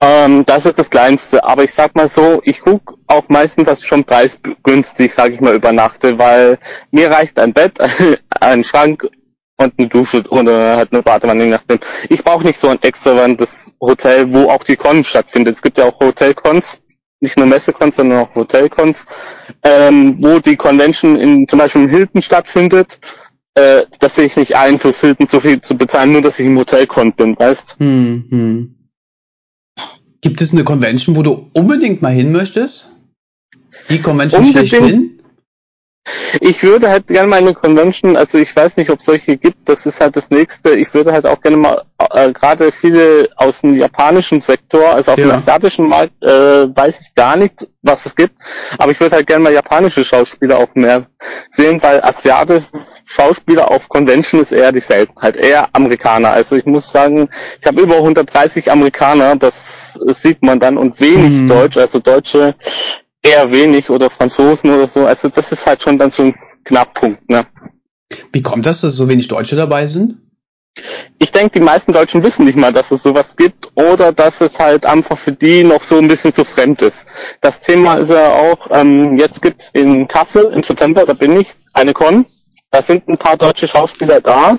Ähm, 0.00 0.44
das 0.44 0.66
ist 0.66 0.78
das 0.78 0.90
Kleinste. 0.90 1.42
Aber 1.44 1.64
ich 1.64 1.72
sag 1.72 1.94
mal 1.94 2.08
so, 2.08 2.40
ich 2.44 2.60
guck 2.60 2.98
auch 3.06 3.28
meistens, 3.28 3.66
dass 3.66 3.80
ich 3.80 3.86
schon 3.86 4.04
preisgünstig, 4.04 5.12
sage 5.12 5.34
ich 5.34 5.40
mal, 5.40 5.54
übernachte, 5.54 6.18
weil 6.18 6.58
mir 6.90 7.10
reicht 7.10 7.38
ein 7.38 7.52
Bett, 7.52 7.78
ein 8.40 8.64
Schrank 8.64 9.08
und 9.58 9.72
eine 9.78 9.88
Dusche 9.88 10.22
oder 10.28 10.76
halt 10.76 10.92
eine 10.92 11.02
Badewanne, 11.02 11.44
je 11.44 11.50
nachdem. 11.50 11.80
Ich 12.08 12.22
brauche 12.22 12.44
nicht 12.44 12.60
so 12.60 12.68
ein 12.68 12.82
extravagantes 12.82 13.74
Hotel, 13.80 14.32
wo 14.32 14.50
auch 14.50 14.64
die 14.64 14.76
Con 14.76 15.02
stattfindet. 15.02 15.56
Es 15.56 15.62
gibt 15.62 15.78
ja 15.78 15.84
auch 15.86 15.98
Hotelcons, 15.98 16.82
nicht 17.20 17.38
nur 17.38 17.46
Messecons, 17.46 17.96
sondern 17.96 18.26
auch 18.26 18.34
Hotelcons, 18.34 19.06
ähm, 19.62 20.18
wo 20.20 20.38
die 20.40 20.56
Convention 20.56 21.16
in 21.16 21.48
zum 21.48 21.58
Beispiel 21.58 21.84
in 21.84 21.88
Hilton 21.88 22.20
stattfindet. 22.20 22.98
Äh, 23.56 23.86
das 24.00 24.14
sehe 24.14 24.26
ich 24.26 24.36
nicht 24.36 24.54
ein, 24.54 24.78
fürs 24.78 25.00
Hilton 25.00 25.26
so 25.26 25.40
viel 25.40 25.62
zu 25.62 25.78
bezahlen, 25.78 26.12
nur 26.12 26.20
dass 26.20 26.38
ich 26.38 26.44
im 26.44 26.58
Hotelcon 26.58 27.14
bin, 27.14 27.38
weißt? 27.38 27.76
Hm, 27.78 28.24
hm. 28.28 28.74
Gibt 30.20 30.42
es 30.42 30.52
eine 30.52 30.62
Convention, 30.62 31.16
wo 31.16 31.22
du 31.22 31.50
unbedingt 31.54 32.02
mal 32.02 32.12
hin 32.12 32.32
möchtest? 32.32 32.94
Die 33.88 34.00
Convention 34.02 34.44
unbedingt. 34.44 34.68
schlechthin? 34.68 35.15
Ich 36.40 36.62
würde 36.62 36.88
halt 36.88 37.08
gerne 37.08 37.28
mal 37.28 37.38
eine 37.38 37.54
Convention, 37.54 38.16
also 38.16 38.38
ich 38.38 38.54
weiß 38.54 38.76
nicht, 38.76 38.90
ob 38.90 39.00
es 39.00 39.06
solche 39.06 39.36
gibt, 39.36 39.68
das 39.68 39.86
ist 39.86 40.00
halt 40.00 40.16
das 40.16 40.30
nächste. 40.30 40.76
Ich 40.76 40.92
würde 40.94 41.12
halt 41.12 41.26
auch 41.26 41.40
gerne 41.40 41.56
mal, 41.56 41.82
äh, 42.12 42.32
gerade 42.32 42.70
viele 42.70 43.28
aus 43.36 43.62
dem 43.62 43.74
japanischen 43.74 44.40
Sektor, 44.40 44.90
also 44.90 45.12
auf 45.12 45.18
ja. 45.18 45.26
dem 45.26 45.32
asiatischen 45.32 45.88
Markt, 45.88 46.12
äh, 46.22 46.74
weiß 46.74 47.00
ich 47.00 47.14
gar 47.14 47.36
nicht, 47.36 47.68
was 47.82 48.06
es 48.06 48.14
gibt, 48.14 48.34
aber 48.78 48.92
ich 48.92 49.00
würde 49.00 49.16
halt 49.16 49.26
gerne 49.26 49.44
mal 49.44 49.52
japanische 49.52 50.04
Schauspieler 50.04 50.58
auch 50.58 50.74
mehr 50.74 51.06
sehen, 51.50 51.82
weil 51.82 52.02
asiatische 52.02 52.68
Schauspieler 53.04 53.70
auf 53.70 53.88
Convention 53.88 54.40
ist 54.40 54.52
eher 54.52 54.72
die 54.72 54.80
Seltenheit, 54.80 55.36
eher 55.36 55.68
Amerikaner. 55.72 56.30
Also 56.30 56.56
ich 56.56 56.66
muss 56.66 56.90
sagen, 56.90 57.28
ich 57.60 57.66
habe 57.66 57.80
über 57.80 57.96
130 57.96 58.70
Amerikaner, 58.70 59.36
das 59.36 59.94
sieht 59.94 60.42
man 60.42 60.60
dann, 60.60 60.78
und 60.78 61.00
wenig 61.00 61.42
mhm. 61.42 61.48
Deutsch, 61.48 61.76
also 61.76 61.98
Deutsche 62.00 62.54
eher 63.26 63.50
wenig 63.50 63.90
oder 63.90 64.10
Franzosen 64.10 64.70
oder 64.70 64.86
so. 64.86 65.06
Also 65.06 65.28
das 65.28 65.52
ist 65.52 65.66
halt 65.66 65.82
schon 65.82 65.98
dann 65.98 66.10
so 66.10 66.24
ein 66.24 66.34
Knackpunkt. 66.64 67.28
Ne? 67.28 67.46
Wie 68.32 68.42
kommt 68.42 68.66
das, 68.66 68.80
dass 68.80 68.94
so 68.94 69.08
wenig 69.08 69.28
Deutsche 69.28 69.56
dabei 69.56 69.86
sind? 69.86 70.16
Ich 71.18 71.32
denke, 71.32 71.58
die 71.58 71.64
meisten 71.64 71.92
Deutschen 71.92 72.22
wissen 72.22 72.44
nicht 72.44 72.58
mal, 72.58 72.72
dass 72.72 72.90
es 72.90 73.02
sowas 73.02 73.36
gibt 73.36 73.70
oder 73.74 74.12
dass 74.12 74.42
es 74.42 74.58
halt 74.60 74.84
einfach 74.84 75.16
für 75.16 75.32
die 75.32 75.64
noch 75.64 75.82
so 75.82 75.96
ein 75.96 76.06
bisschen 76.06 76.34
zu 76.34 76.44
fremd 76.44 76.82
ist. 76.82 77.06
Das 77.40 77.60
Thema 77.60 77.94
ist 77.94 78.10
ja 78.10 78.32
auch, 78.32 78.68
ähm, 78.70 79.16
jetzt 79.16 79.40
gibt's 79.40 79.70
in 79.72 80.06
Kassel 80.06 80.52
im 80.52 80.62
September, 80.62 81.06
da 81.06 81.14
bin 81.14 81.40
ich, 81.40 81.54
eine 81.72 81.94
Con. 81.94 82.26
Da 82.70 82.82
sind 82.82 83.08
ein 83.08 83.16
paar 83.16 83.38
deutsche 83.38 83.66
Schauspieler 83.66 84.20
da. 84.20 84.58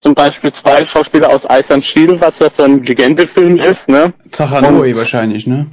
Zum 0.00 0.14
Beispiel 0.14 0.52
zwei 0.52 0.84
Schauspieler 0.84 1.30
aus 1.30 1.48
Eisern 1.48 1.82
Schiel, 1.82 2.20
was 2.20 2.38
ja 2.38 2.50
so 2.50 2.62
ein 2.62 2.84
Legendefilm 2.84 3.58
ist, 3.58 3.88
ne? 3.88 4.12
Zachanoi 4.30 4.94
wahrscheinlich, 4.94 5.48
ne? 5.48 5.66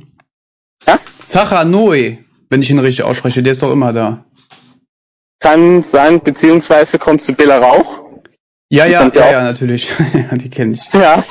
Noe, 1.66 2.18
wenn 2.50 2.62
ich 2.62 2.70
ihn 2.70 2.80
richtig 2.80 3.06
ausspreche, 3.06 3.44
der 3.44 3.52
ist 3.52 3.62
doch 3.64 3.72
immer 3.72 3.94
da. 3.94 4.26
Kann 5.40 5.84
sein, 5.84 6.22
beziehungsweise 6.22 7.00
kommst 7.00 7.28
du 7.28 7.34
Bella 7.34 7.58
Rauch. 7.58 8.04
Ja, 8.70 8.86
ja, 8.86 9.10
ja, 9.14 9.32
ja, 9.32 9.44
natürlich. 9.44 9.90
die 10.32 10.50
kenne 10.50 10.74
ich. 10.74 10.82
Ja. 10.94 11.24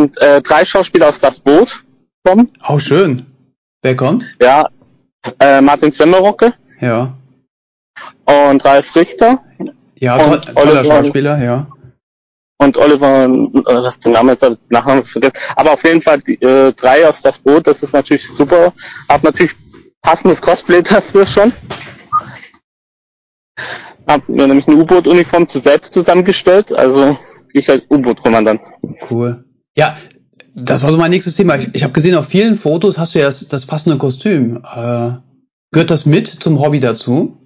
Und 0.00 0.16
äh, 0.22 0.40
drei 0.40 0.64
Schauspieler 0.64 1.08
aus 1.08 1.20
Das 1.20 1.40
Boot 1.40 1.84
kommen. 2.24 2.50
Oh, 2.68 2.78
schön. 2.78 3.26
Wer 3.82 3.96
kommt? 3.96 4.24
Ja. 4.40 4.68
Äh, 5.40 5.60
Martin 5.60 5.92
Semmerocke. 5.92 6.54
Ja. 6.80 7.14
Und 8.24 8.64
Ralf 8.64 8.94
Richter. 8.94 9.42
Ja, 9.98 10.18
to 10.18 10.36
toller 10.36 10.80
Oliver, 10.80 10.84
Schauspieler, 10.84 11.42
ja. 11.42 11.66
Und 12.58 12.76
Oliver, 12.76 13.24
äh, 13.24 13.90
den 14.04 14.12
Namen 14.12 14.30
jetzt 14.30 14.44
Nachnamen 14.68 15.04
vergessen. 15.04 15.34
Aber 15.54 15.72
auf 15.72 15.84
jeden 15.84 16.02
Fall 16.02 16.20
die, 16.20 16.34
äh, 16.42 16.72
drei 16.72 17.06
aus 17.06 17.22
das 17.22 17.38
Boot, 17.38 17.66
das 17.68 17.82
ist 17.82 17.92
natürlich 17.92 18.26
super. 18.28 18.72
Hab 19.08 19.22
natürlich 19.22 19.54
passendes 20.02 20.42
Cosplay 20.42 20.82
dafür 20.82 21.24
schon. 21.24 21.52
Hab 24.06 24.28
mir 24.28 24.48
nämlich 24.48 24.66
eine 24.66 24.76
U-Boot-Uniform 24.76 25.48
zu 25.48 25.60
selbst 25.60 25.92
zusammengestellt, 25.92 26.72
also 26.72 27.16
ich 27.52 27.68
als 27.70 27.84
U-Boot-Kommandant. 27.90 28.60
Cool. 29.08 29.44
Ja, 29.76 29.96
das 30.54 30.82
war 30.82 30.90
so 30.90 30.96
mein 30.96 31.10
nächstes 31.10 31.36
Thema. 31.36 31.56
Ich, 31.56 31.68
ich 31.72 31.82
habe 31.84 31.92
gesehen, 31.92 32.14
auf 32.14 32.26
vielen 32.26 32.56
Fotos 32.56 32.98
hast 32.98 33.14
du 33.14 33.20
ja 33.20 33.26
das, 33.26 33.46
das 33.48 33.66
passende 33.66 33.98
Kostüm. 33.98 34.56
Äh, 34.56 35.12
gehört 35.70 35.90
das 35.90 36.06
mit 36.06 36.26
zum 36.26 36.60
Hobby 36.60 36.80
dazu? 36.80 37.37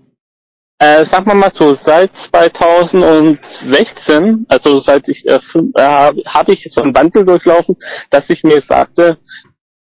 Äh, 0.83 1.05
sagen 1.05 1.27
wir 1.27 1.35
mal 1.35 1.53
so, 1.55 1.75
seit 1.75 2.17
2016, 2.17 4.47
also 4.49 4.81
seit 4.81 5.09
ich 5.09 5.29
äh, 5.29 5.39
äh, 5.77 6.13
habe 6.27 6.53
ich 6.53 6.69
so 6.73 6.83
einen 6.83 6.93
Wandel 6.93 7.25
durchlaufen, 7.25 7.77
dass 8.11 8.29
ich 8.31 8.43
mir 8.43 8.61
sagte, 8.61 9.19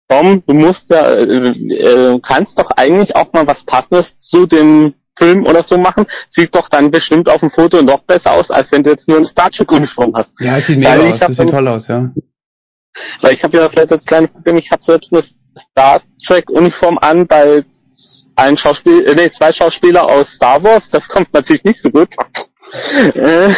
komm, 0.08 0.44
du 0.46 0.54
musst 0.54 0.90
ja, 0.90 1.10
äh, 1.10 1.48
äh, 1.48 2.20
kannst 2.22 2.60
doch 2.60 2.70
eigentlich 2.76 3.16
auch 3.16 3.32
mal 3.32 3.48
was 3.48 3.64
Passendes 3.64 4.20
zu 4.20 4.46
dem 4.46 4.94
Film 5.18 5.44
oder 5.44 5.64
so 5.64 5.76
machen, 5.76 6.06
sieht 6.28 6.54
doch 6.54 6.68
dann 6.68 6.92
bestimmt 6.92 7.28
auf 7.28 7.40
dem 7.40 7.50
Foto 7.50 7.82
noch 7.82 8.04
besser 8.04 8.34
aus, 8.34 8.52
als 8.52 8.70
wenn 8.70 8.84
du 8.84 8.90
jetzt 8.90 9.08
nur 9.08 9.16
eine 9.16 9.26
Star 9.26 9.50
Trek 9.50 9.72
Uniform 9.72 10.14
hast. 10.14 10.40
Ja, 10.40 10.60
sieht 10.60 10.78
mega 10.78 10.98
aus, 10.98 11.18
das 11.18 11.34
sieht 11.34 11.50
toll 11.50 11.66
aus, 11.66 11.88
ja. 11.88 12.12
Weil 13.20 13.34
ich 13.34 13.42
habe 13.42 13.56
ja 13.56 13.68
vielleicht 13.68 13.90
das 13.90 14.04
kleine 14.04 14.28
Problem, 14.28 14.56
ich 14.56 14.70
habe 14.70 14.84
selbst 14.84 15.12
eine 15.12 15.24
Star 15.58 16.00
Trek 16.24 16.48
Uniform 16.48 16.96
an 16.98 17.26
bei 17.26 17.64
ein 18.36 18.56
Schauspiel, 18.56 19.04
äh, 19.06 19.14
nee, 19.14 19.30
zwei 19.30 19.52
Schauspieler 19.52 20.04
aus 20.08 20.32
Star 20.32 20.62
Wars, 20.62 20.88
das 20.90 21.08
kommt 21.08 21.32
natürlich 21.32 21.64
nicht 21.64 21.80
so 21.80 21.90
gut. 21.90 22.08
Äh, 23.14 23.50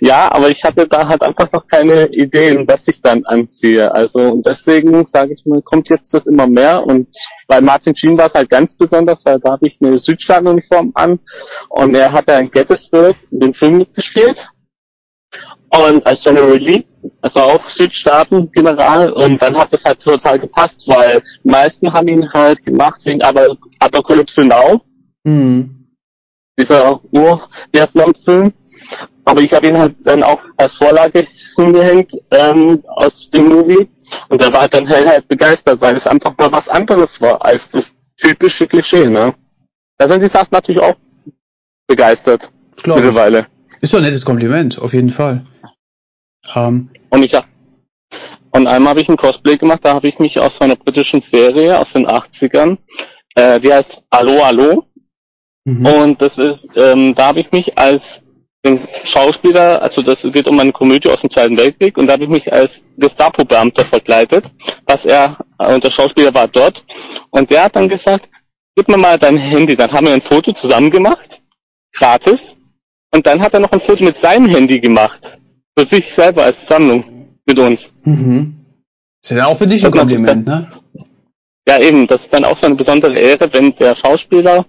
ja, 0.00 0.32
aber 0.32 0.48
ich 0.50 0.64
hatte 0.64 0.88
da 0.88 1.06
halt 1.06 1.22
einfach 1.22 1.52
noch 1.52 1.68
keine 1.68 2.06
Ideen, 2.08 2.66
was 2.66 2.88
ich 2.88 3.00
dann 3.00 3.24
anziehe. 3.24 3.94
Also 3.94 4.18
und 4.22 4.44
deswegen 4.44 5.06
sage 5.06 5.34
ich 5.34 5.46
mal, 5.46 5.62
kommt 5.62 5.88
jetzt 5.88 6.12
das 6.12 6.26
immer 6.26 6.48
mehr 6.48 6.84
und 6.84 7.06
bei 7.46 7.60
Martin 7.60 7.94
Sheen 7.94 8.18
war 8.18 8.26
es 8.26 8.34
halt 8.34 8.50
ganz 8.50 8.74
besonders, 8.74 9.24
weil 9.24 9.38
da 9.38 9.52
habe 9.52 9.68
ich 9.68 9.78
eine 9.80 9.98
Südstaatenuniform 9.98 10.90
an 10.94 11.20
und 11.68 11.94
er 11.94 12.10
hat 12.10 12.26
ja 12.26 12.38
in 12.38 12.50
Gettysburg 12.50 13.14
dem 13.30 13.54
Film 13.54 13.78
mitgespielt 13.78 14.50
und 15.70 16.06
als 16.06 16.22
General 16.22 16.56
Lee, 16.56 16.84
also 17.20 17.40
auch 17.40 17.64
Südstaaten 17.68 18.50
General 18.50 19.12
und 19.12 19.40
dann 19.40 19.56
hat 19.56 19.72
das 19.72 19.84
halt 19.84 20.00
total 20.00 20.38
gepasst, 20.38 20.86
weil 20.88 21.22
die 21.44 21.48
meisten 21.48 21.92
haben 21.92 22.08
ihn 22.08 22.32
halt 22.32 22.64
gemacht 22.64 23.00
wegen 23.04 23.22
Apocalypse 23.22 24.42
Now. 24.42 24.80
Mhm 25.24 25.80
dieser 26.60 27.00
Ur-Vietnam-Film. 27.12 28.52
Aber 29.24 29.40
ich 29.40 29.52
habe 29.52 29.68
ihn 29.68 29.78
halt 29.78 29.94
dann 30.04 30.22
auch 30.22 30.40
als 30.56 30.74
Vorlage 30.74 31.26
hingehängt 31.56 32.12
ähm, 32.30 32.82
aus 32.86 33.30
dem 33.30 33.48
Movie. 33.48 33.88
Und 34.28 34.42
er 34.42 34.52
war 34.52 34.62
halt 34.62 34.74
dann 34.74 34.88
halt 34.88 35.28
begeistert, 35.28 35.80
weil 35.80 35.96
es 35.96 36.06
einfach 36.06 36.36
mal 36.36 36.50
was 36.50 36.68
anderes 36.68 37.20
war 37.20 37.44
als 37.44 37.68
das 37.68 37.94
typische 38.16 38.66
Klischee. 38.66 39.08
Ne? 39.08 39.34
Da 39.98 40.08
sind 40.08 40.22
die 40.22 40.28
Sachen 40.28 40.48
natürlich 40.52 40.82
auch 40.82 40.96
begeistert. 41.86 42.50
Mittlerweile. 42.84 43.46
Ist 43.80 43.92
doch 43.92 43.98
ein 43.98 44.04
nettes 44.04 44.24
Kompliment, 44.24 44.78
auf 44.78 44.92
jeden 44.92 45.10
Fall. 45.10 45.46
Um. 46.54 46.90
Und 47.10 47.22
ich 47.22 47.36
und 48.52 48.66
einmal 48.66 48.90
habe 48.90 49.00
ich 49.00 49.08
ein 49.08 49.16
Cosplay 49.16 49.56
gemacht, 49.56 49.84
da 49.84 49.94
habe 49.94 50.08
ich 50.08 50.18
mich 50.18 50.40
aus 50.40 50.56
so 50.56 50.64
einer 50.64 50.74
britischen 50.74 51.20
Serie 51.20 51.78
aus 51.78 51.92
den 51.92 52.08
80ern, 52.08 52.78
äh, 53.36 53.60
die 53.60 53.72
heißt 53.72 54.02
Allo 54.10 54.42
Allo, 54.42 54.90
Mhm. 55.64 55.86
Und 55.86 56.22
das 56.22 56.38
ist, 56.38 56.68
ähm, 56.76 57.14
da 57.14 57.28
habe 57.28 57.40
ich 57.40 57.52
mich 57.52 57.76
als 57.78 58.22
Schauspieler, 59.04 59.80
also 59.80 60.02
das 60.02 60.22
geht 60.22 60.46
um 60.46 60.60
eine 60.60 60.72
Komödie 60.72 61.08
aus 61.08 61.22
dem 61.22 61.30
Zweiten 61.30 61.56
Weltkrieg 61.56 61.96
und 61.96 62.06
da 62.06 62.14
habe 62.14 62.24
ich 62.24 62.30
mich 62.30 62.52
als 62.52 62.84
Gestapo-Beamter 62.98 63.86
verkleidet, 63.86 64.50
was 64.84 65.06
er, 65.06 65.38
äh, 65.58 65.72
und 65.72 65.82
der 65.82 65.90
Schauspieler 65.90 66.34
war 66.34 66.46
dort 66.46 66.84
und 67.30 67.50
der 67.50 67.64
hat 67.64 67.76
dann 67.76 67.88
gesagt, 67.88 68.28
gib 68.76 68.88
mir 68.88 68.98
mal 68.98 69.18
dein 69.18 69.38
Handy, 69.38 69.76
dann 69.76 69.90
haben 69.90 70.06
wir 70.06 70.12
ein 70.12 70.20
Foto 70.20 70.52
zusammen 70.52 70.90
gemacht, 70.90 71.40
gratis, 71.94 72.56
und 73.12 73.26
dann 73.26 73.40
hat 73.40 73.54
er 73.54 73.60
noch 73.60 73.72
ein 73.72 73.80
Foto 73.80 74.04
mit 74.04 74.18
seinem 74.18 74.46
Handy 74.46 74.80
gemacht, 74.80 75.38
für 75.76 75.84
sich 75.84 76.12
selber 76.12 76.44
als 76.44 76.66
Sammlung 76.66 77.04
mit 77.46 77.58
uns. 77.58 77.90
Mhm. 78.04 78.56
Ist 79.22 79.30
ja 79.30 79.46
auch 79.46 79.58
für 79.58 79.66
dich 79.66 79.84
ein 79.84 79.92
Kompliment, 79.92 80.46
ne? 80.46 80.72
Ja 81.68 81.78
eben, 81.78 82.06
das 82.06 82.22
ist 82.22 82.32
dann 82.32 82.44
auch 82.44 82.56
so 82.56 82.66
eine 82.66 82.74
besondere 82.74 83.18
Ehre, 83.18 83.52
wenn 83.52 83.74
der 83.76 83.94
Schauspieler 83.94 84.64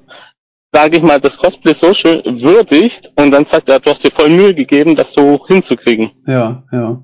sage 0.71 0.97
ich 0.97 1.03
mal, 1.03 1.19
das 1.19 1.37
Cosplay 1.37 1.73
so 1.73 1.93
schön 1.93 2.23
würdigt 2.41 3.11
und 3.15 3.31
dann 3.31 3.45
sagt 3.45 3.69
er, 3.69 3.79
du 3.79 3.89
hast 3.89 4.03
dir 4.03 4.11
voll 4.11 4.29
Mühe 4.29 4.55
gegeben, 4.55 4.95
das 4.95 5.13
so 5.13 5.45
hinzukriegen. 5.47 6.11
Ja, 6.25 6.63
ja. 6.71 7.03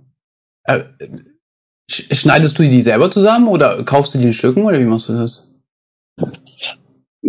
Äh, 0.63 0.84
schneidest 1.89 2.58
du 2.58 2.63
die 2.63 2.82
selber 2.82 3.12
zusammen 3.12 3.47
oder 3.47 3.84
kaufst 3.84 4.13
du 4.13 4.19
die 4.19 4.28
in 4.28 4.34
Stücken 4.34 4.63
oder 4.63 4.80
wie 4.80 4.86
machst 4.86 5.10
du 5.10 5.13
das? 5.13 5.50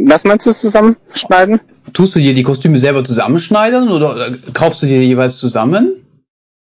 Was 0.06 0.24
meinst 0.24 0.46
du 0.46 0.52
zusammenschneiden? 0.52 1.60
Tust 1.92 2.14
du 2.14 2.18
dir 2.18 2.34
die 2.34 2.42
Kostüme 2.42 2.78
selber 2.78 3.04
zusammenschneiden 3.04 3.88
oder 3.88 4.32
kaufst 4.54 4.82
du 4.82 4.86
die 4.86 4.96
jeweils 4.96 5.38
zusammen? 5.38 6.04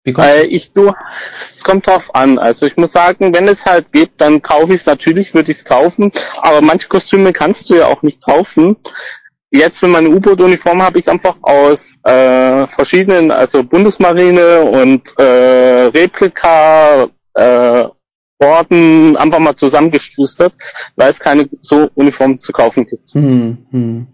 Äh, 0.05 0.45
ich 0.45 0.71
du, 0.71 0.93
es 1.41 1.63
kommt 1.65 1.85
drauf 1.87 2.15
an. 2.15 2.39
Also 2.39 2.65
ich 2.65 2.77
muss 2.77 2.93
sagen, 2.93 3.33
wenn 3.35 3.47
es 3.47 3.65
halt 3.65 3.91
geht, 3.91 4.11
dann 4.17 4.41
kaufe 4.41 4.73
ich 4.73 4.81
es 4.81 4.85
natürlich, 4.85 5.33
würde 5.33 5.51
ich 5.51 5.57
es 5.57 5.65
kaufen. 5.65 6.11
Aber 6.41 6.61
manche 6.61 6.87
Kostüme 6.87 7.33
kannst 7.33 7.69
du 7.69 7.75
ja 7.75 7.87
auch 7.87 8.03
nicht 8.03 8.21
kaufen 8.21 8.77
jetzt 9.51 9.79
für 9.79 9.87
meine 9.87 10.09
U-Boot-Uniform 10.09 10.81
habe 10.81 10.99
ich 10.99 11.07
einfach 11.09 11.37
aus 11.41 11.95
äh, 12.03 12.67
verschiedenen, 12.67 13.31
also 13.31 13.63
Bundesmarine 13.63 14.61
und 14.61 15.17
äh, 15.17 15.85
Replika 15.87 17.07
äh, 17.33 17.85
Orden 18.39 19.17
einfach 19.17 19.39
mal 19.39 19.55
zusammengestustert, 19.55 20.53
weil 20.95 21.09
es 21.09 21.19
keine 21.19 21.49
so 21.61 21.89
Uniform 21.95 22.37
zu 22.37 22.51
kaufen 22.51 22.85
gibt. 22.85 23.11
Hm, 23.11 23.57
hm. 23.71 24.07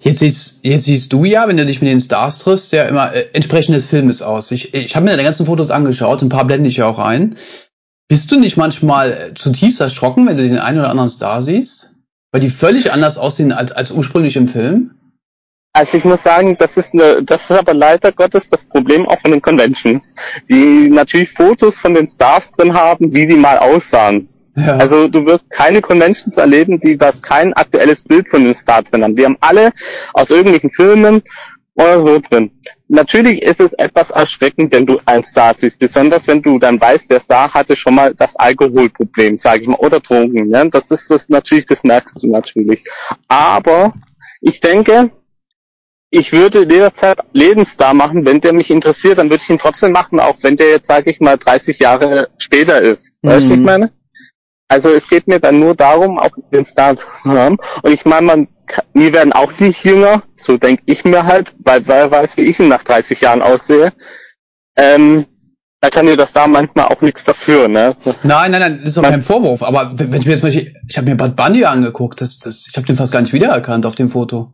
Jetzt 0.00 0.18
siehst, 0.18 0.60
jetzt 0.62 0.84
siehst 0.84 1.12
du 1.12 1.24
ja, 1.24 1.48
wenn 1.48 1.56
du 1.56 1.66
dich 1.66 1.80
mit 1.80 1.90
den 1.90 2.00
Stars 2.00 2.38
triffst, 2.38 2.72
ja 2.72 2.84
immer 2.84 3.14
äh, 3.14 3.26
entsprechend 3.32 3.74
des 3.74 3.86
Filmes 3.86 4.22
aus. 4.22 4.50
Ich, 4.50 4.74
ich 4.74 4.94
habe 4.94 5.04
mir 5.04 5.10
deine 5.12 5.24
ganzen 5.24 5.46
Fotos 5.46 5.70
angeschaut, 5.70 6.22
ein 6.22 6.28
paar 6.28 6.46
blende 6.46 6.68
ich 6.68 6.76
ja 6.76 6.86
auch 6.86 6.98
ein. 6.98 7.36
Bist 8.08 8.30
du 8.30 8.38
nicht 8.38 8.56
manchmal 8.56 9.12
äh, 9.12 9.34
zutiefst 9.34 9.80
erschrocken, 9.80 10.26
wenn 10.26 10.36
du 10.36 10.42
den 10.42 10.58
einen 10.58 10.78
oder 10.78 10.90
anderen 10.90 11.08
Star 11.08 11.42
siehst? 11.42 11.94
Weil 12.32 12.40
die 12.40 12.50
völlig 12.50 12.92
anders 12.92 13.16
aussehen 13.16 13.52
als, 13.52 13.72
als 13.72 13.90
ursprünglich 13.90 14.36
im 14.36 14.48
Film? 14.48 14.93
Also 15.76 15.98
ich 15.98 16.04
muss 16.04 16.22
sagen, 16.22 16.56
das 16.56 16.76
ist 16.76 16.94
eine, 16.94 17.20
das 17.24 17.50
ist 17.50 17.56
aber 17.56 17.74
leider 17.74 18.12
Gottes 18.12 18.48
das 18.48 18.64
Problem 18.64 19.08
auch 19.08 19.18
von 19.18 19.32
den 19.32 19.42
Conventions, 19.42 20.14
die 20.48 20.88
natürlich 20.88 21.32
Fotos 21.32 21.80
von 21.80 21.94
den 21.94 22.06
Stars 22.06 22.52
drin 22.52 22.74
haben, 22.74 23.12
wie 23.12 23.26
die 23.26 23.34
mal 23.34 23.58
aussahen. 23.58 24.28
Ja. 24.56 24.76
Also 24.76 25.08
du 25.08 25.26
wirst 25.26 25.50
keine 25.50 25.82
Conventions 25.82 26.36
erleben, 26.36 26.78
die 26.78 26.96
das 26.96 27.20
kein 27.20 27.52
aktuelles 27.54 28.04
Bild 28.04 28.28
von 28.28 28.44
den 28.44 28.54
Stars 28.54 28.84
drin 28.84 29.02
haben. 29.02 29.16
Die 29.16 29.24
haben 29.24 29.36
alle 29.40 29.72
aus 30.12 30.30
irgendwelchen 30.30 30.70
Filmen 30.70 31.22
oder 31.74 32.00
so 32.00 32.20
drin. 32.20 32.52
Natürlich 32.86 33.42
ist 33.42 33.60
es 33.60 33.72
etwas 33.72 34.12
erschreckend, 34.12 34.72
wenn 34.72 34.86
du 34.86 35.00
einen 35.06 35.24
Star 35.24 35.54
siehst, 35.54 35.80
besonders 35.80 36.28
wenn 36.28 36.40
du 36.40 36.60
dann 36.60 36.80
weißt, 36.80 37.10
der 37.10 37.18
Star 37.18 37.52
hatte 37.52 37.74
schon 37.74 37.96
mal 37.96 38.14
das 38.14 38.36
Alkoholproblem, 38.36 39.38
sage 39.38 39.62
ich 39.62 39.66
mal, 39.66 39.78
oder 39.78 39.98
Drogen. 39.98 40.50
Ne? 40.50 40.70
Das 40.70 40.92
ist 40.92 41.10
das 41.10 41.28
natürlich, 41.28 41.66
das 41.66 41.82
merkst 41.82 42.22
du 42.22 42.30
natürlich. 42.30 42.84
Aber 43.26 43.92
ich 44.40 44.60
denke, 44.60 45.10
ich 46.14 46.32
würde 46.32 46.60
jederzeit 46.60 47.18
Lebensstar 47.32 47.92
machen, 47.92 48.24
wenn 48.24 48.40
der 48.40 48.52
mich 48.52 48.70
interessiert, 48.70 49.18
dann 49.18 49.30
würde 49.30 49.42
ich 49.42 49.50
ihn 49.50 49.58
trotzdem 49.58 49.92
machen, 49.92 50.20
auch 50.20 50.36
wenn 50.42 50.56
der 50.56 50.70
jetzt, 50.70 50.86
sage 50.86 51.10
ich 51.10 51.20
mal, 51.20 51.36
30 51.36 51.78
Jahre 51.80 52.28
später 52.38 52.80
ist. 52.80 53.12
Mhm. 53.22 53.28
Weißt 53.28 53.48
du, 53.48 53.52
ich 53.52 53.58
mhm. 53.58 53.64
meine? 53.64 53.92
Also 54.68 54.90
es 54.90 55.08
geht 55.08 55.26
mir 55.26 55.40
dann 55.40 55.58
nur 55.58 55.74
darum, 55.74 56.18
auch 56.18 56.30
den 56.52 56.64
Star 56.64 56.96
zu 56.96 57.06
haben. 57.24 57.58
Und 57.82 57.92
ich 57.92 58.04
meine, 58.04 58.26
man 58.26 58.48
wir 58.94 59.12
werden 59.12 59.32
auch 59.32 59.52
nicht 59.60 59.84
jünger, 59.84 60.22
so 60.34 60.56
denke 60.56 60.84
ich 60.86 61.04
mir 61.04 61.26
halt, 61.26 61.54
weil 61.58 61.86
wer 61.86 62.10
weiß, 62.10 62.38
wie 62.38 62.42
ich 62.42 62.58
ihn 62.58 62.68
nach 62.68 62.82
30 62.82 63.20
Jahren 63.20 63.42
aussehe. 63.42 63.92
Ähm, 64.76 65.26
da 65.82 65.90
kann 65.90 66.06
dir 66.06 66.16
das 66.16 66.32
da 66.32 66.46
manchmal 66.46 66.86
auch 66.86 67.02
nichts 67.02 67.24
dafür, 67.24 67.68
ne? 67.68 67.94
Nein, 68.22 68.52
nein, 68.52 68.60
nein, 68.60 68.78
das 68.80 68.90
ist 68.90 68.98
auch 68.98 69.02
kein 69.02 69.20
Vorwurf. 69.20 69.62
Aber 69.62 69.92
wenn 69.98 70.14
ich 70.14 70.26
mir 70.26 70.32
jetzt 70.32 70.42
mal, 70.42 70.48
ich 70.48 70.96
habe 70.96 71.10
mir 71.10 71.16
Bad 71.16 71.36
Bunny 71.36 71.66
angeguckt, 71.66 72.22
das, 72.22 72.38
das, 72.38 72.66
ich 72.70 72.76
habe 72.76 72.86
den 72.86 72.96
fast 72.96 73.12
gar 73.12 73.20
nicht 73.20 73.34
wiedererkannt 73.34 73.84
auf 73.84 73.94
dem 73.94 74.08
Foto. 74.08 74.53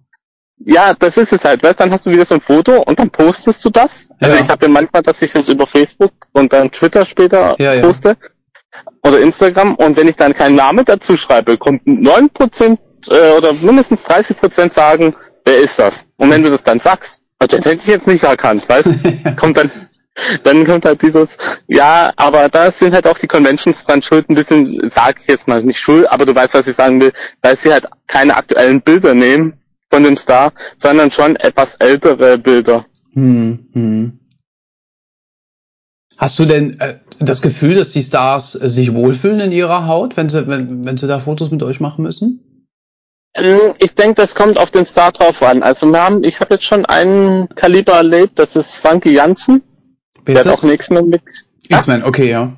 Ja, 0.64 0.92
das 0.94 1.16
ist 1.16 1.32
es 1.32 1.44
halt, 1.44 1.62
weißt, 1.62 1.80
dann 1.80 1.90
hast 1.90 2.04
du 2.04 2.10
wieder 2.10 2.24
so 2.24 2.34
ein 2.34 2.40
Foto 2.40 2.82
und 2.82 2.98
dann 2.98 3.08
postest 3.10 3.64
du 3.64 3.70
das. 3.70 4.08
Also 4.20 4.36
ja. 4.36 4.42
ich 4.42 4.48
habe 4.48 4.66
ja 4.66 4.70
manchmal, 4.70 5.02
dass 5.02 5.22
ich 5.22 5.32
das 5.32 5.48
über 5.48 5.66
Facebook 5.66 6.12
und 6.32 6.52
dann 6.52 6.70
Twitter 6.70 7.06
später 7.06 7.56
ja, 7.58 7.80
poste. 7.80 8.10
Ja. 8.10 8.78
Oder 9.02 9.20
Instagram 9.20 9.74
und 9.76 9.96
wenn 9.96 10.06
ich 10.06 10.16
dann 10.16 10.34
keinen 10.34 10.56
Namen 10.56 10.84
dazu 10.84 11.16
schreibe, 11.16 11.56
kommt 11.56 11.86
neun 11.86 12.28
Prozent 12.28 12.78
äh, 13.08 13.32
oder 13.32 13.54
mindestens 13.54 14.04
30 14.04 14.36
Prozent 14.38 14.74
sagen, 14.74 15.14
wer 15.44 15.58
ist 15.58 15.78
das? 15.78 16.06
Und 16.16 16.30
wenn 16.30 16.42
du 16.42 16.50
das 16.50 16.62
dann 16.62 16.78
sagst, 16.78 17.22
also 17.38 17.56
den 17.56 17.64
hätte 17.64 17.82
ich 17.82 17.86
jetzt 17.86 18.06
nicht 18.06 18.24
erkannt, 18.24 18.68
weißt? 18.68 18.90
kommt 19.36 19.56
dann, 19.56 19.70
dann 20.44 20.66
kommt 20.66 20.84
halt 20.84 21.00
dieses, 21.00 21.38
ja, 21.68 22.12
aber 22.16 22.50
da 22.50 22.70
sind 22.70 22.94
halt 22.94 23.06
auch 23.06 23.16
die 23.16 23.26
Conventions 23.26 23.86
dran 23.86 24.02
schuld, 24.02 24.28
ein 24.28 24.34
bisschen, 24.34 24.90
sage 24.90 25.20
ich 25.22 25.26
jetzt 25.26 25.48
mal 25.48 25.62
nicht 25.62 25.80
schuld, 25.80 26.06
aber 26.10 26.26
du 26.26 26.34
weißt, 26.34 26.52
was 26.52 26.68
ich 26.68 26.76
sagen 26.76 27.00
will, 27.00 27.12
weil 27.40 27.56
sie 27.56 27.72
halt 27.72 27.88
keine 28.06 28.36
aktuellen 28.36 28.82
Bilder 28.82 29.14
nehmen 29.14 29.59
von 29.90 30.04
dem 30.04 30.16
Star, 30.16 30.52
sondern 30.76 31.10
schon 31.10 31.36
etwas 31.36 31.74
ältere 31.74 32.38
Bilder. 32.38 32.86
Hm, 33.12 33.68
hm. 33.72 34.20
Hast 36.16 36.38
du 36.38 36.44
denn 36.44 36.78
äh, 36.80 36.98
das 37.18 37.42
Gefühl, 37.42 37.74
dass 37.74 37.90
die 37.90 38.02
Stars 38.02 38.54
äh, 38.54 38.68
sich 38.68 38.94
wohlfühlen 38.94 39.40
in 39.40 39.52
ihrer 39.52 39.86
Haut, 39.86 40.16
wenn 40.16 40.28
sie, 40.28 40.46
wenn, 40.46 40.84
wenn 40.84 40.96
sie 40.96 41.08
da 41.08 41.18
Fotos 41.18 41.50
mit 41.50 41.62
euch 41.62 41.80
machen 41.80 42.02
müssen? 42.02 42.66
Ähm, 43.34 43.74
ich 43.78 43.94
denke, 43.94 44.14
das 44.14 44.34
kommt 44.34 44.58
auf 44.58 44.70
den 44.70 44.84
Star 44.84 45.12
drauf 45.12 45.42
an. 45.42 45.62
Also 45.62 45.86
wir 45.86 46.02
haben, 46.02 46.22
ich 46.22 46.40
habe 46.40 46.54
jetzt 46.54 46.64
schon 46.64 46.84
einen 46.84 47.48
Kaliber 47.48 47.94
erlebt, 47.94 48.38
das 48.38 48.54
ist 48.54 48.74
Frankie 48.74 49.12
Janssen. 49.12 49.62
Wer 50.24 50.34
der 50.34 50.44
hat 50.44 50.58
auch 50.58 50.62
einen 50.62 50.72
X-Men 50.72 51.08
mit. 51.08 51.22
X-Men, 51.68 52.04
okay, 52.04 52.28
ja. 52.28 52.52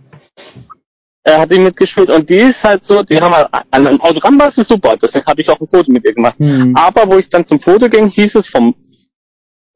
Er 1.24 1.40
hat 1.40 1.52
ihn 1.52 1.62
mitgespielt 1.62 2.10
und 2.10 2.28
die 2.28 2.38
ist 2.38 2.64
halt 2.64 2.84
so, 2.84 3.02
die 3.04 3.20
haben 3.20 3.34
halt, 3.34 3.48
an 3.52 3.86
einem 3.86 4.00
Autogramm 4.00 4.40
war 4.40 4.50
sie 4.50 4.64
super, 4.64 4.96
deswegen 4.96 5.24
habe 5.24 5.40
ich 5.40 5.48
auch 5.48 5.60
ein 5.60 5.68
Foto 5.68 5.92
mit 5.92 6.04
ihr 6.04 6.14
gemacht. 6.14 6.36
Hm. 6.38 6.74
Aber 6.74 7.08
wo 7.08 7.16
ich 7.16 7.28
dann 7.28 7.46
zum 7.46 7.60
Foto 7.60 7.88
ging, 7.88 8.08
hieß 8.08 8.34
es 8.34 8.48
vom 8.48 8.74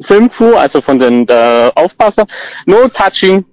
Filmfu, 0.00 0.54
also 0.54 0.80
von 0.80 0.98
den 0.98 1.24
der 1.26 1.72
Aufpasser, 1.74 2.26
no 2.66 2.88
touching. 2.88 3.44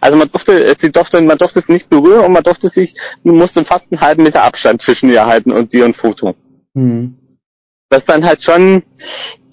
Also 0.00 0.16
man 0.16 0.30
durfte, 0.30 0.76
sie 0.78 0.92
durfte, 0.92 1.20
man 1.20 1.36
durfte 1.36 1.58
es 1.58 1.68
nicht 1.68 1.90
berühren 1.90 2.26
und 2.26 2.32
man 2.32 2.44
durfte 2.44 2.68
sich, 2.68 2.94
man 3.24 3.36
musste 3.36 3.64
fast 3.64 3.86
einen 3.90 4.00
halben 4.00 4.22
Meter 4.22 4.44
Abstand 4.44 4.80
zwischen 4.80 5.10
ihr 5.10 5.26
halten 5.26 5.50
und 5.50 5.72
dir 5.72 5.84
ein 5.84 5.94
Foto. 5.94 6.36
Mhm. 6.74 7.16
Das 7.88 8.02
ist 8.02 8.08
dann 8.08 8.24
halt 8.24 8.40
schon 8.42 8.84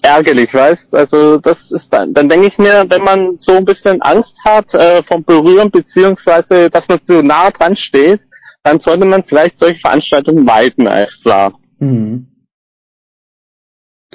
ärgerlich, 0.02 0.52
weißt? 0.54 0.94
Also 0.94 1.38
das 1.38 1.70
ist 1.70 1.92
dann, 1.92 2.14
dann 2.14 2.28
denke 2.28 2.46
ich 2.46 2.58
mir, 2.58 2.86
wenn 2.88 3.02
man 3.02 3.38
so 3.38 3.52
ein 3.52 3.64
bisschen 3.64 4.00
Angst 4.02 4.44
hat 4.44 4.74
äh, 4.74 5.02
vom 5.02 5.24
Berühren 5.24 5.70
beziehungsweise, 5.70 6.70
dass 6.70 6.88
man 6.88 7.00
so 7.04 7.22
nah 7.22 7.50
dran 7.50 7.76
steht, 7.76 8.26
dann 8.62 8.80
sollte 8.80 9.04
man 9.04 9.22
vielleicht 9.22 9.58
solche 9.58 9.78
Veranstaltungen 9.78 10.44
meiden, 10.44 10.86
als 10.88 11.22
klar. 11.22 11.52
Mhm. 11.78 12.26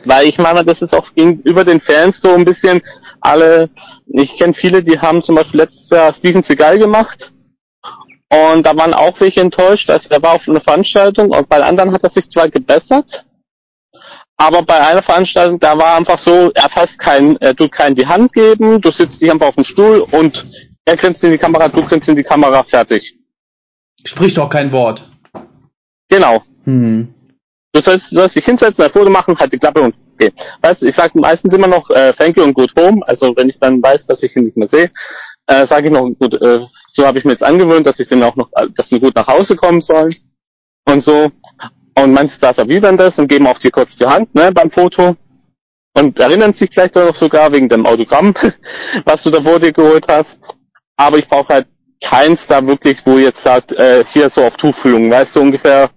Weil 0.05 0.27
ich 0.27 0.37
meine, 0.37 0.65
das 0.65 0.81
ist 0.81 0.93
auch 0.93 1.13
gegenüber 1.13 1.63
den 1.63 1.79
Fans 1.79 2.19
so 2.19 2.29
ein 2.29 2.45
bisschen 2.45 2.81
alle, 3.21 3.69
ich 4.07 4.37
kenne 4.37 4.53
viele, 4.53 4.83
die 4.83 4.99
haben 4.99 5.21
zum 5.21 5.35
Beispiel 5.35 5.61
letztes 5.61 5.89
Jahr 5.89 6.11
Steven 6.11 6.43
Seagal 6.43 6.77
gemacht 6.77 7.31
und 8.29 8.65
da 8.65 8.75
waren 8.75 8.93
auch 8.93 9.19
welche 9.19 9.41
enttäuscht, 9.41 9.89
also 9.89 10.09
er 10.09 10.21
war 10.21 10.33
auf 10.33 10.49
einer 10.49 10.59
Veranstaltung 10.59 11.29
und 11.29 11.47
bei 11.47 11.61
anderen 11.63 11.91
hat 11.91 12.03
er 12.03 12.09
sich 12.09 12.29
zwar 12.29 12.49
gebessert, 12.49 13.25
aber 14.43 14.61
bei 14.63 14.77
einer 14.77 15.01
Veranstaltung, 15.01 15.57
da 15.57 15.77
war 15.77 15.95
einfach 15.95 16.17
so, 16.17 16.51
er 16.53 16.67
fasst 16.67 16.99
kein, 16.99 17.37
er 17.37 17.55
tut 17.55 17.71
keinen 17.71 17.95
die 17.95 18.07
Hand 18.07 18.33
geben, 18.33 18.81
du 18.81 18.91
sitzt 18.91 19.21
dich 19.21 19.31
einfach 19.31 19.47
auf 19.47 19.55
dem 19.55 19.63
Stuhl 19.63 20.05
und 20.11 20.45
er 20.83 20.97
grinst 20.97 21.23
in 21.23 21.31
die 21.31 21.37
Kamera, 21.37 21.69
du 21.69 21.81
grinst 21.81 22.09
in 22.09 22.17
die 22.17 22.23
Kamera, 22.23 22.61
fertig. 22.63 23.17
Spricht 24.03 24.37
auch 24.37 24.49
kein 24.49 24.69
Wort. 24.73 25.07
Genau. 26.09 26.43
Hm. 26.65 27.13
Du 27.71 27.81
sollst, 27.81 28.11
du 28.11 28.15
sollst 28.15 28.35
dich 28.35 28.43
hinsetzen, 28.43 28.83
ein 28.83 28.91
Foto 28.91 29.09
machen, 29.09 29.37
halt 29.39 29.53
die 29.53 29.57
Klappe 29.57 29.81
und 29.81 29.95
okay. 30.13 30.33
Weißt 30.61 30.83
ich 30.83 30.93
sage 30.93 31.17
meistens 31.17 31.53
immer 31.53 31.67
noch 31.67 31.89
äh, 31.89 32.11
Thank 32.11 32.35
you 32.35 32.43
und 32.43 32.53
Good 32.53 32.73
Home. 32.77 33.01
Also 33.07 33.33
wenn 33.37 33.47
ich 33.47 33.57
dann 33.59 33.81
weiß, 33.81 34.07
dass 34.07 34.23
ich 34.23 34.35
ihn 34.35 34.43
nicht 34.43 34.57
mehr 34.57 34.67
sehe, 34.67 34.91
äh, 35.47 35.65
sage 35.65 35.87
ich 35.87 35.93
noch 35.93 36.09
gut, 36.19 36.33
äh, 36.41 36.65
so 36.87 37.05
habe 37.05 37.17
ich 37.17 37.23
mir 37.23 37.31
jetzt 37.31 37.43
angewöhnt, 37.43 37.87
dass 37.87 37.99
ich 37.99 38.09
dann 38.09 38.21
auch 38.23 38.35
noch, 38.35 38.49
dass 38.75 38.89
sie 38.89 38.99
gut 38.99 39.15
nach 39.15 39.27
Hause 39.27 39.55
kommen 39.55 39.79
sollen 39.79 40.13
und 40.85 41.01
so. 41.01 41.31
Und 41.95 42.13
manche 42.13 42.35
Stars 42.35 42.57
erwidern 42.57 42.97
das 42.97 43.19
und 43.19 43.27
geben 43.27 43.47
auch 43.47 43.59
dir 43.59 43.71
kurz 43.71 43.97
die 43.97 44.05
Hand, 44.05 44.33
ne, 44.33 44.51
beim 44.51 44.71
Foto. 44.71 45.15
Und 45.95 46.19
erinnern 46.19 46.53
sich 46.53 46.69
vielleicht 46.73 46.97
auch 46.97 47.13
sogar 47.13 47.51
wegen 47.51 47.69
dem 47.69 47.85
Autogramm, 47.85 48.33
was 49.05 49.23
du 49.23 49.29
da 49.29 49.41
vor 49.41 49.59
dir 49.59 49.71
geholt 49.71 50.07
hast. 50.07 50.55
Aber 50.97 51.17
ich 51.17 51.27
brauche 51.27 51.53
halt 51.53 51.67
keins 52.01 52.47
da 52.47 52.65
wirklich, 52.65 53.05
wo 53.05 53.17
jetzt 53.17 53.43
sagt, 53.43 53.71
äh, 53.73 54.03
hier 54.05 54.29
so 54.29 54.43
auf 54.43 54.57
Tuchfühlung, 54.57 55.09
weißt 55.09 55.35
du 55.35 55.41
ungefähr, 55.41 55.91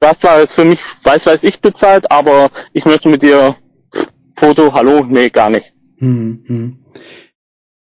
das 0.00 0.22
war 0.22 0.40
jetzt 0.40 0.54
für 0.54 0.64
mich, 0.64 0.80
weiß 1.02 1.26
weiß 1.26 1.44
ich 1.44 1.60
bezahlt, 1.60 2.10
aber 2.10 2.50
ich 2.72 2.84
möchte 2.84 3.08
mit 3.08 3.22
dir 3.22 3.56
Foto, 4.36 4.72
hallo, 4.72 5.04
nee, 5.08 5.30
gar 5.30 5.50
nicht. 5.50 5.72
Hm, 5.98 6.44
hm. 6.46 6.78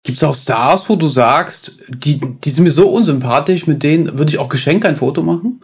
Gibt 0.02 0.16
es 0.16 0.24
auch 0.24 0.34
Stars, 0.34 0.88
wo 0.88 0.96
du 0.96 1.06
sagst, 1.06 1.80
die, 1.88 2.18
die 2.18 2.50
sind 2.50 2.64
mir 2.64 2.72
so 2.72 2.88
unsympathisch, 2.88 3.68
mit 3.68 3.84
denen 3.84 4.18
würde 4.18 4.30
ich 4.30 4.38
auch 4.38 4.48
geschenkt 4.48 4.84
ein 4.84 4.96
Foto 4.96 5.22
machen? 5.22 5.60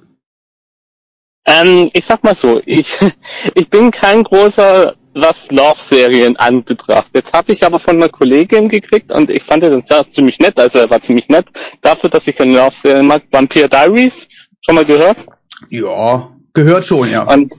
Ähm, 1.48 1.88
ich 1.94 2.04
sag 2.04 2.22
mal 2.22 2.34
so, 2.34 2.61
ich, 2.66 2.94
ich 3.54 3.70
bin 3.70 3.90
kein 3.90 4.22
großer, 4.22 4.94
was 5.14 5.50
Love-Serien 5.50 6.37
anbetracht. 6.37 7.11
Jetzt 7.14 7.32
habe 7.32 7.52
ich 7.52 7.64
aber 7.64 7.78
von 7.78 7.96
einer 7.96 8.11
Kollegin 8.11 8.68
gekriegt 8.68 9.11
und 9.11 9.30
ich 9.30 9.42
fand 9.42 9.62
den 9.62 9.82
sehr 9.84 10.04
ziemlich 10.12 10.38
nett, 10.38 10.61
also 10.61 10.78
er 10.78 10.90
war 10.90 11.00
ziemlich 11.00 11.28
nett, 11.28 11.46
dafür, 11.80 12.11
dass 12.11 12.26
ich 12.26 12.37
keine 12.37 12.54
Love-Serien 12.54 13.06
mag. 13.06 13.22
Vampire 13.30 13.68
Diaries, 13.68 14.28
schon 14.61 14.74
mal 14.74 14.84
gehört? 14.84 15.24
Ja, 15.70 16.30
gehört 16.52 16.84
schon, 16.84 17.11
ja. 17.11 17.22
Und, 17.22 17.52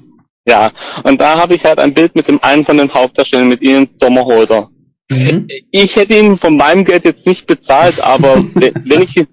ja, 0.47 0.71
und 1.03 1.19
da 1.19 1.39
habe 1.39 1.55
ich 1.55 1.65
halt 1.65 1.79
ein 1.79 1.93
Bild 1.93 2.15
mit 2.15 2.27
dem 2.27 2.41
einen 2.43 2.65
von 2.65 2.77
den 2.77 2.93
Hauptdarstellern, 2.93 3.49
mit 3.49 3.61
Ian 3.63 3.89
Sommerholder. 3.97 4.69
Mhm. 5.09 5.47
Ich 5.71 5.95
hätte 5.95 6.13
ihn 6.13 6.37
von 6.37 6.55
meinem 6.55 6.85
Geld 6.85 7.05
jetzt 7.05 7.25
nicht 7.25 7.47
bezahlt, 7.47 7.99
aber 7.99 8.35
wenn 8.53 9.01
ich 9.01 9.25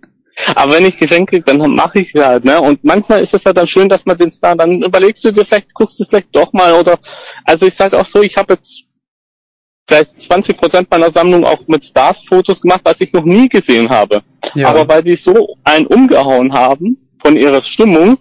aber 0.54 0.74
wenn 0.74 0.86
ich 0.86 0.98
Geschenke 0.98 1.42
kriege, 1.42 1.58
dann 1.58 1.74
mache 1.74 2.00
ich 2.00 2.14
halt, 2.14 2.44
ne? 2.44 2.60
Und 2.60 2.84
manchmal 2.84 3.22
ist 3.22 3.34
es 3.34 3.44
ja 3.44 3.52
dann 3.52 3.66
schön, 3.66 3.88
dass 3.88 4.04
man 4.04 4.18
den 4.18 4.32
Star, 4.32 4.54
dann 4.54 4.82
überlegst 4.82 5.24
du 5.24 5.32
dir 5.32 5.44
vielleicht, 5.44 5.72
guckst 5.74 5.98
du 5.98 6.02
es 6.02 6.08
vielleicht 6.08 6.34
doch 6.34 6.52
mal 6.52 6.74
oder 6.74 6.98
also 7.44 7.66
ich 7.66 7.74
sage 7.74 7.98
auch 7.98 8.04
so, 8.04 8.22
ich 8.22 8.36
habe 8.36 8.54
jetzt 8.54 8.84
vielleicht 9.88 10.20
20 10.20 10.56
Prozent 10.56 10.90
meiner 10.90 11.10
Sammlung 11.10 11.44
auch 11.44 11.66
mit 11.68 11.84
Stars-Fotos 11.84 12.60
gemacht, 12.60 12.80
was 12.84 13.00
ich 13.00 13.12
noch 13.12 13.24
nie 13.24 13.48
gesehen 13.48 13.88
habe. 13.88 14.22
Ja. 14.54 14.68
Aber 14.68 14.86
weil 14.88 15.02
die 15.02 15.16
so 15.16 15.56
einen 15.64 15.86
umgehauen 15.86 16.52
haben 16.52 16.98
von 17.20 17.36
ihrer 17.36 17.62
Stimmung, 17.62 18.18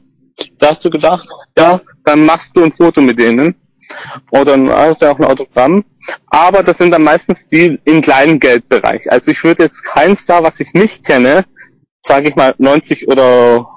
da 0.58 0.70
hast 0.70 0.86
du 0.86 0.90
gedacht, 0.90 1.28
ja, 1.58 1.82
dann 2.04 2.26
machst 2.26 2.56
du 2.56 2.64
ein 2.64 2.72
Foto 2.72 3.02
mit 3.02 3.18
denen. 3.20 3.56
Oder 4.32 4.46
dann 4.46 4.70
hast 4.70 5.02
du 5.02 5.12
auch 5.12 5.20
ein 5.20 5.26
Autogramm. 5.26 5.86
Aber 6.28 6.64
das 6.64 6.78
sind 6.78 6.92
dann 6.92 7.04
meistens 7.04 7.48
die 7.48 7.80
im 7.86 8.02
kleinen 8.02 8.40
Geldbereich. 8.40 9.12
Also 9.12 9.32
ich 9.32 9.44
würde 9.44 9.64
jetzt 9.64 9.84
kein 9.84 10.16
Star, 10.16 10.44
was 10.44 10.60
ich 10.60 10.74
nicht 10.74 11.06
kenne, 11.06 11.46
sage 12.06 12.30
ich 12.30 12.36
mal, 12.36 12.54
90 12.58 13.08
oder 13.08 13.68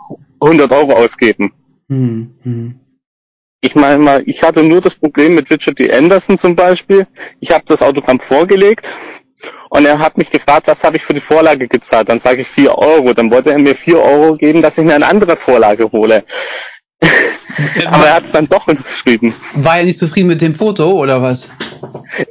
100 0.40 0.70
Euro 0.72 0.92
ausgeben. 0.92 1.52
Hm, 1.88 2.34
hm. 2.42 2.80
Ich 3.60 3.74
meine 3.74 3.98
mal, 3.98 4.22
ich 4.26 4.42
hatte 4.42 4.62
nur 4.62 4.80
das 4.80 4.94
Problem 4.94 5.34
mit 5.34 5.50
Richard 5.50 5.78
D. 5.78 5.92
Anderson 5.92 6.38
zum 6.38 6.54
Beispiel. 6.54 7.08
Ich 7.40 7.50
habe 7.50 7.64
das 7.66 7.82
Autogramm 7.82 8.20
vorgelegt 8.20 8.88
und 9.70 9.84
er 9.84 9.98
hat 9.98 10.16
mich 10.16 10.30
gefragt, 10.30 10.68
was 10.68 10.84
habe 10.84 10.96
ich 10.96 11.02
für 11.02 11.14
die 11.14 11.20
Vorlage 11.20 11.66
gezahlt. 11.66 12.08
Dann 12.08 12.20
sage 12.20 12.42
ich 12.42 12.48
4 12.48 12.76
Euro. 12.76 13.14
Dann 13.14 13.30
wollte 13.30 13.50
er 13.50 13.58
mir 13.58 13.74
4 13.74 13.98
Euro 13.98 14.36
geben, 14.36 14.62
dass 14.62 14.78
ich 14.78 14.84
mir 14.84 14.94
eine 14.94 15.08
andere 15.08 15.36
Vorlage 15.36 15.90
hole. 15.90 16.22
Aber 17.86 18.06
er 18.06 18.14
hat 18.14 18.24
es 18.24 18.32
dann 18.32 18.48
doch 18.48 18.68
unterschrieben. 18.68 19.34
War 19.54 19.78
er 19.78 19.84
nicht 19.84 19.98
zufrieden 19.98 20.28
mit 20.28 20.40
dem 20.40 20.54
Foto 20.54 20.92
oder 20.92 21.22
was? 21.22 21.50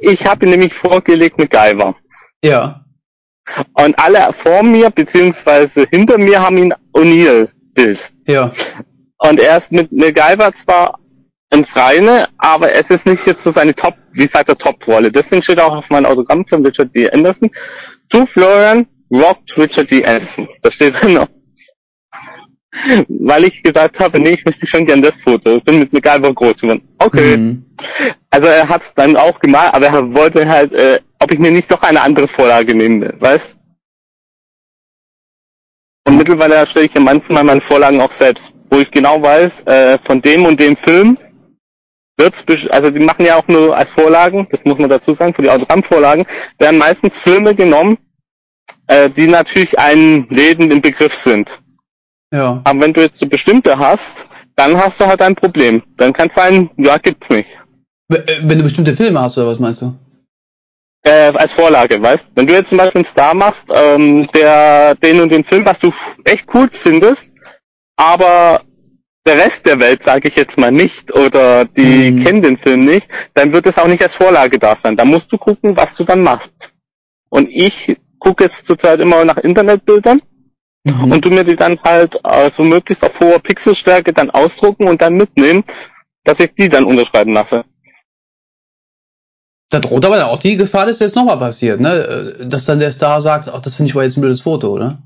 Ich 0.00 0.26
habe 0.26 0.46
ihn 0.46 0.50
nämlich 0.50 0.72
vorgelegt 0.72 1.38
mit 1.38 1.50
Guyver. 1.50 1.94
Ja. 2.42 2.84
Und 3.74 3.98
alle 3.98 4.32
vor 4.32 4.62
mir, 4.62 4.90
beziehungsweise 4.90 5.86
hinter 5.90 6.18
mir, 6.18 6.40
haben 6.40 6.58
ihn 6.58 6.74
O'Neill-Bild. 6.92 8.10
Ja. 8.26 8.50
Und 9.18 9.40
er 9.40 9.56
ist 9.56 9.72
mit 9.72 9.90
MacGyver 9.90 10.52
zwar 10.52 10.98
ins 11.50 11.74
Reine, 11.74 12.28
aber 12.36 12.72
es 12.74 12.90
ist 12.90 13.06
nicht 13.06 13.26
jetzt 13.26 13.42
so 13.42 13.50
seine 13.50 13.74
Top, 13.74 13.94
wie 14.12 14.26
sagt 14.26 14.48
er, 14.48 14.58
Top-Rolle. 14.58 15.10
Deswegen 15.10 15.42
steht 15.42 15.60
auch 15.60 15.74
auf 15.74 15.90
meinem 15.90 16.06
Autogramm 16.06 16.44
von 16.44 16.64
Richard 16.64 16.94
D. 16.94 17.10
Anderson, 17.10 17.50
to 18.10 18.26
Florian 18.26 18.86
rockt 19.10 19.56
Richard 19.56 19.90
D. 19.90 20.04
Anderson. 20.04 20.48
Das 20.62 20.74
steht 20.74 21.00
drin 21.00 21.14
noch. 21.14 21.28
Weil 23.08 23.44
ich 23.44 23.62
gesagt 23.62 23.98
habe, 23.98 24.20
nee, 24.20 24.30
ich 24.30 24.44
möchte 24.44 24.66
schon 24.66 24.84
gern 24.84 25.02
das 25.02 25.16
Foto. 25.20 25.56
Ich 25.56 25.64
bin 25.64 25.78
mit 25.80 25.92
MacGyver 25.92 26.34
groß 26.34 26.60
geworden. 26.60 26.86
Okay. 26.98 27.36
Mhm. 27.36 27.64
Also 28.30 28.46
er 28.46 28.68
hat 28.68 28.82
es 28.82 28.94
dann 28.94 29.16
auch 29.16 29.40
gemacht, 29.40 29.72
aber 29.72 29.86
er 29.86 30.14
wollte 30.14 30.46
halt, 30.46 30.72
äh, 30.72 31.00
ob 31.20 31.30
ich 31.30 31.38
mir 31.38 31.50
nicht 31.50 31.70
noch 31.70 31.82
eine 31.82 32.00
andere 32.00 32.28
Vorlage 32.28 32.74
nehme, 32.74 33.14
weißt? 33.18 33.50
Und 36.06 36.16
mittlerweile 36.16 36.54
erstelle 36.54 36.86
ich 36.86 36.94
ja 36.94 37.00
manchmal 37.00 37.44
meine 37.44 37.60
Vorlagen 37.60 38.00
auch 38.00 38.12
selbst, 38.12 38.54
wo 38.70 38.78
ich 38.78 38.90
genau 38.90 39.20
weiß, 39.20 39.66
äh, 39.66 39.98
von 39.98 40.22
dem 40.22 40.46
und 40.46 40.58
dem 40.58 40.76
Film 40.76 41.18
wird's, 42.16 42.44
also 42.70 42.90
die 42.90 43.00
machen 43.00 43.24
ja 43.24 43.36
auch 43.36 43.46
nur 43.46 43.76
als 43.76 43.90
Vorlagen, 43.90 44.48
das 44.50 44.64
muss 44.64 44.78
man 44.78 44.90
dazu 44.90 45.12
sagen, 45.12 45.34
für 45.34 45.42
die 45.42 45.50
Autogrammvorlagen, 45.50 46.26
werden 46.58 46.78
meistens 46.78 47.18
Filme 47.18 47.54
genommen, 47.54 47.98
äh, 48.86 49.10
die 49.10 49.26
natürlich 49.26 49.78
einen 49.78 50.28
Läden 50.28 50.70
im 50.70 50.80
Begriff 50.80 51.14
sind. 51.14 51.60
Ja. 52.32 52.60
Aber 52.64 52.80
wenn 52.80 52.92
du 52.92 53.00
jetzt 53.00 53.18
so 53.18 53.26
bestimmte 53.26 53.78
hast, 53.78 54.26
dann 54.56 54.76
hast 54.76 55.00
du 55.00 55.06
halt 55.06 55.22
ein 55.22 55.36
Problem. 55.36 55.82
Dann 55.96 56.12
kann 56.12 56.28
es 56.28 56.34
sein, 56.34 56.70
ja, 56.76 56.98
gibt's 56.98 57.30
nicht. 57.30 57.50
Äh, 58.10 58.40
Wenn 58.42 58.58
du 58.58 58.64
bestimmte 58.64 58.94
Filme 58.94 59.20
hast, 59.20 59.38
oder 59.38 59.46
was 59.46 59.58
meinst 59.58 59.82
du? 59.82 59.94
Äh, 61.04 61.32
als 61.34 61.52
Vorlage, 61.52 62.00
weißt? 62.02 62.28
Wenn 62.34 62.46
du 62.46 62.54
jetzt 62.54 62.68
zum 62.68 62.78
Beispiel 62.78 63.00
einen 63.00 63.04
Star 63.04 63.34
machst, 63.34 63.72
ähm, 63.74 64.28
der 64.34 64.94
den 64.96 65.20
und 65.20 65.30
den 65.30 65.44
Film, 65.44 65.64
was 65.64 65.78
du 65.78 65.92
echt 66.24 66.46
cool 66.54 66.68
findest, 66.72 67.32
aber 67.96 68.62
der 69.26 69.36
Rest 69.44 69.66
der 69.66 69.78
Welt, 69.80 70.02
sage 70.02 70.28
ich 70.28 70.36
jetzt 70.36 70.58
mal 70.58 70.70
nicht, 70.72 71.12
oder 71.14 71.64
die 71.66 72.12
Mhm. 72.12 72.20
kennen 72.22 72.42
den 72.42 72.56
Film 72.56 72.84
nicht, 72.84 73.08
dann 73.34 73.52
wird 73.52 73.66
es 73.66 73.78
auch 73.78 73.86
nicht 73.86 74.02
als 74.02 74.14
Vorlage 74.14 74.58
da 74.58 74.74
sein. 74.74 74.96
Da 74.96 75.04
musst 75.04 75.30
du 75.32 75.38
gucken, 75.38 75.76
was 75.76 75.94
du 75.96 76.04
dann 76.04 76.22
machst. 76.22 76.72
Und 77.28 77.48
ich 77.50 77.96
gucke 78.18 78.44
jetzt 78.44 78.66
zurzeit 78.66 79.00
immer 79.00 79.24
nach 79.24 79.36
Internetbildern 79.36 80.22
Mhm. 80.84 81.12
und 81.12 81.22
tu 81.22 81.30
mir 81.30 81.44
die 81.44 81.56
dann 81.56 81.78
halt 81.82 82.18
so 82.50 82.64
möglichst 82.64 83.04
auf 83.04 83.20
hoher 83.20 83.38
Pixelstärke 83.40 84.12
dann 84.12 84.30
ausdrucken 84.30 84.88
und 84.88 85.02
dann 85.02 85.14
mitnehmen, 85.14 85.62
dass 86.24 86.40
ich 86.40 86.54
die 86.54 86.68
dann 86.68 86.84
unterschreiben 86.84 87.34
lasse. 87.34 87.64
Da 89.70 89.80
droht 89.80 90.04
aber 90.04 90.16
dann 90.16 90.28
auch 90.28 90.38
die 90.38 90.56
Gefahr, 90.56 90.86
dass 90.86 90.98
jetzt 90.98 91.16
nochmal 91.16 91.38
passiert, 91.38 91.80
ne? 91.80 92.36
Äh, 92.40 92.46
Dass 92.46 92.64
dann 92.64 92.78
der 92.78 92.92
Star 92.92 93.20
sagt, 93.20 93.48
ach, 93.48 93.60
das 93.60 93.74
finde 93.74 93.90
ich 93.90 93.94
war 93.94 94.02
jetzt 94.02 94.16
ein 94.16 94.22
blödes 94.22 94.40
Foto, 94.40 94.68
oder? 94.68 94.98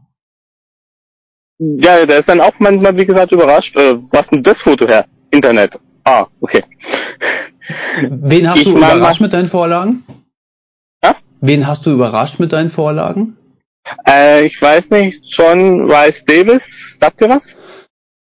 Ja, 1.59 2.05
der 2.07 2.18
ist 2.18 2.29
dann 2.29 2.40
auch 2.40 2.55
manchmal, 2.59 2.97
wie 2.97 3.07
gesagt, 3.07 3.32
überrascht. 3.32 3.76
Äh, 3.76 3.97
was 4.12 4.28
denn 4.28 4.43
das 4.43 4.61
Foto 4.61 4.86
her? 4.86 5.07
Internet. 5.30 5.78
Ah, 6.05 6.26
okay. 6.41 6.64
Wen 8.09 8.49
hast 8.49 8.59
Ich 8.59 8.64
du 8.64 8.76
überrascht 8.76 9.20
mit 9.20 9.32
deinen 9.32 9.49
Vorlagen? 9.49 10.05
Ja? 11.03 11.16
Wen 11.41 11.66
hast 11.66 11.86
du 11.86 11.91
überrascht 11.93 12.39
mit 12.39 12.53
deinen 12.53 12.70
Vorlagen? 12.70 13.36
Äh, 14.07 14.47
ich 14.47 14.61
weiß 14.61 14.91
nicht, 14.91 15.24
John 15.24 15.91
Rice 15.91 16.24
Davis, 16.24 16.99
sagt 16.99 17.20
ihr 17.20 17.28
was? 17.28 17.59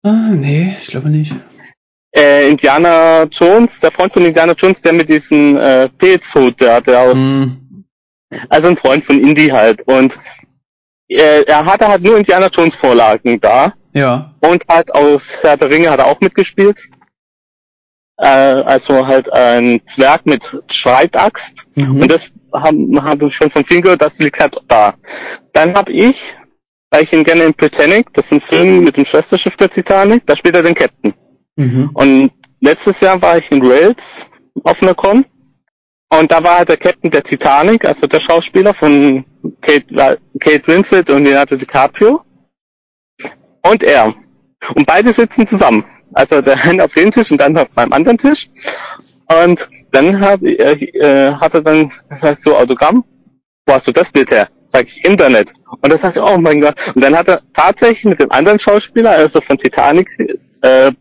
Ah, 0.03 0.31
nee, 0.33 0.77
ich 0.81 0.89
glaube 0.89 1.11
nicht. 1.11 1.35
Äh, 2.15 2.49
Indiana 2.51 3.25
Jones, 3.25 3.81
der 3.81 3.91
Freund 3.91 4.13
von 4.13 4.25
Indiana 4.25 4.53
Jones, 4.53 4.81
der 4.83 4.93
mit 4.93 5.09
diesem 5.09 5.57
äh, 5.57 5.89
Pilzhut, 5.91 6.61
der, 6.61 6.81
der 6.81 7.01
aus, 7.01 7.17
Hm, 7.17 7.85
also 8.49 8.69
ein 8.69 8.77
Freund 8.77 9.05
von 9.05 9.21
Indy 9.21 9.49
halt. 9.49 9.83
Und 9.83 10.19
äh, 11.09 11.43
er 11.43 11.65
hatte 11.65 11.89
halt 11.89 12.03
nur 12.03 12.17
Indiana 12.17 12.49
Jones 12.49 12.75
Vorlagen 12.75 13.41
da. 13.41 13.75
ja. 13.93 14.35
Und 14.41 14.65
halt 14.69 14.95
aus 14.95 15.43
Herr 15.43 15.57
der 15.57 15.71
Ringe 15.71 15.91
hat 15.91 15.99
er 16.01 16.07
auch 16.07 16.21
mitgespielt. 16.21 16.89
Äh, 18.19 18.27
also 18.27 19.07
halt 19.07 19.33
ein 19.33 19.81
Zwerg 19.87 20.27
mit 20.27 20.63
Streitaxt. 20.71 21.67
Mhm. 21.75 22.03
Und 22.03 22.11
das 22.11 22.31
haben, 22.53 23.03
haben 23.03 23.21
wir 23.21 23.31
schon 23.31 23.51
von 23.51 23.65
vielen 23.65 23.83
gehört, 23.83 24.03
das 24.03 24.19
liegt 24.19 24.41
halt 24.41 24.61
da. 24.69 24.95
Dann 25.53 25.75
habe 25.75 25.93
ich, 25.93 26.35
weil 26.91 27.05
ich 27.05 27.13
ihn 27.13 27.25
gerne 27.25 27.45
in 27.45 27.57
Titanic, 27.57 28.13
das 28.13 28.27
ist 28.27 28.33
ein 28.33 28.41
Film 28.41 28.85
mit 28.85 28.97
dem 28.97 29.05
Schwesterschiff 29.05 29.57
der 29.57 29.71
Titanic, 29.71 30.27
da 30.27 30.35
spielt 30.37 30.57
er 30.57 30.63
den 30.63 30.75
Captain. 30.75 31.15
Mhm. 31.57 31.91
Und 31.95 32.33
letztes 32.61 33.01
Jahr 33.01 33.21
war 33.21 33.39
ich 33.39 33.51
in 33.51 33.63
Wales 33.63 34.29
auf 34.65 34.83
einer 34.83 34.95
Con 34.95 35.25
Und 36.09 36.31
da 36.31 36.43
war 36.43 36.59
halt 36.59 36.69
der 36.69 36.77
Captain 36.77 37.11
der 37.11 37.23
Titanic, 37.23 37.85
also 37.85 38.07
der 38.07 38.21
Schauspieler 38.21 38.75
von 38.75 39.25
Kate, 39.61 40.19
Kate 40.41 40.67
Winslet 40.67 41.11
und 41.11 41.25
Leonardo 41.25 41.57
DiCaprio. 41.57 42.23
Und 43.63 43.83
er. 43.83 44.15
Und 44.75 44.87
beide 44.87 45.13
sitzen 45.13 45.47
zusammen. 45.47 45.85
Also 46.13 46.41
der 46.41 46.63
eine 46.65 46.85
auf 46.85 46.95
dem 46.95 47.11
Tisch 47.11 47.31
und 47.31 47.39
dann 47.39 47.57
auf 47.57 47.69
meinem 47.75 47.93
anderen 47.93 48.19
Tisch. 48.19 48.49
Und 49.45 49.69
dann 49.93 50.21
hat, 50.21 50.43
äh, 50.43 50.73
äh, 50.73 51.35
hat 51.35 51.55
er 51.55 51.63
dann 51.63 51.91
gesagt, 52.09 52.43
so 52.43 52.57
Autogramm, 52.57 53.05
wo 53.67 53.75
hast 53.75 53.87
du 53.87 53.93
das 53.93 54.11
Bild 54.11 54.31
her? 54.31 54.49
Sag 54.67 54.87
ich, 54.87 55.05
Internet. 55.05 55.53
Und 55.81 55.91
dann 55.91 55.99
sagt 55.99 56.17
er, 56.17 56.25
oh 56.25 56.37
mein 56.37 56.61
Gott. 56.61 56.75
Und 56.95 57.03
dann 57.03 57.17
hat 57.17 57.29
er 57.29 57.43
tatsächlich 57.53 58.05
mit 58.05 58.19
dem 58.19 58.31
anderen 58.33 58.59
Schauspieler, 58.59 59.11
also 59.11 59.41
von 59.41 59.57
Titanic, 59.57 60.09
äh, 60.63 60.93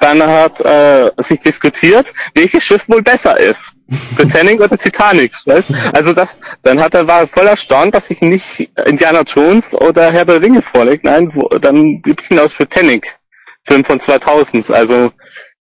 dann 0.00 0.22
hat 0.22 0.60
äh, 0.60 1.10
sich 1.18 1.40
diskutiert, 1.40 2.12
welches 2.34 2.64
Schiff 2.64 2.88
wohl 2.88 3.02
besser 3.02 3.38
ist. 3.38 3.72
Titanic 4.16 4.60
oder 4.60 4.78
Titanic. 4.78 5.32
Weißt? 5.44 5.70
Also 5.92 6.12
das, 6.12 6.38
dann 6.62 6.80
hat 6.80 6.94
er 6.94 7.06
war 7.06 7.26
voll 7.26 7.46
erstaunt, 7.46 7.94
dass 7.94 8.10
ich 8.10 8.20
nicht 8.20 8.70
Indiana 8.86 9.22
Jones 9.22 9.74
oder 9.74 10.10
Herr 10.12 10.24
der 10.24 10.40
Ringe 10.40 10.62
vorlegt. 10.62 11.04
Nein, 11.04 11.34
wo, 11.34 11.48
dann 11.48 12.00
blieb 12.00 12.20
ich 12.20 12.28
hinaus 12.28 12.52
für 12.52 12.66
Titanic. 12.66 13.18
Film 13.64 13.84
von 13.84 14.00
2000. 14.00 14.70
Also 14.70 15.12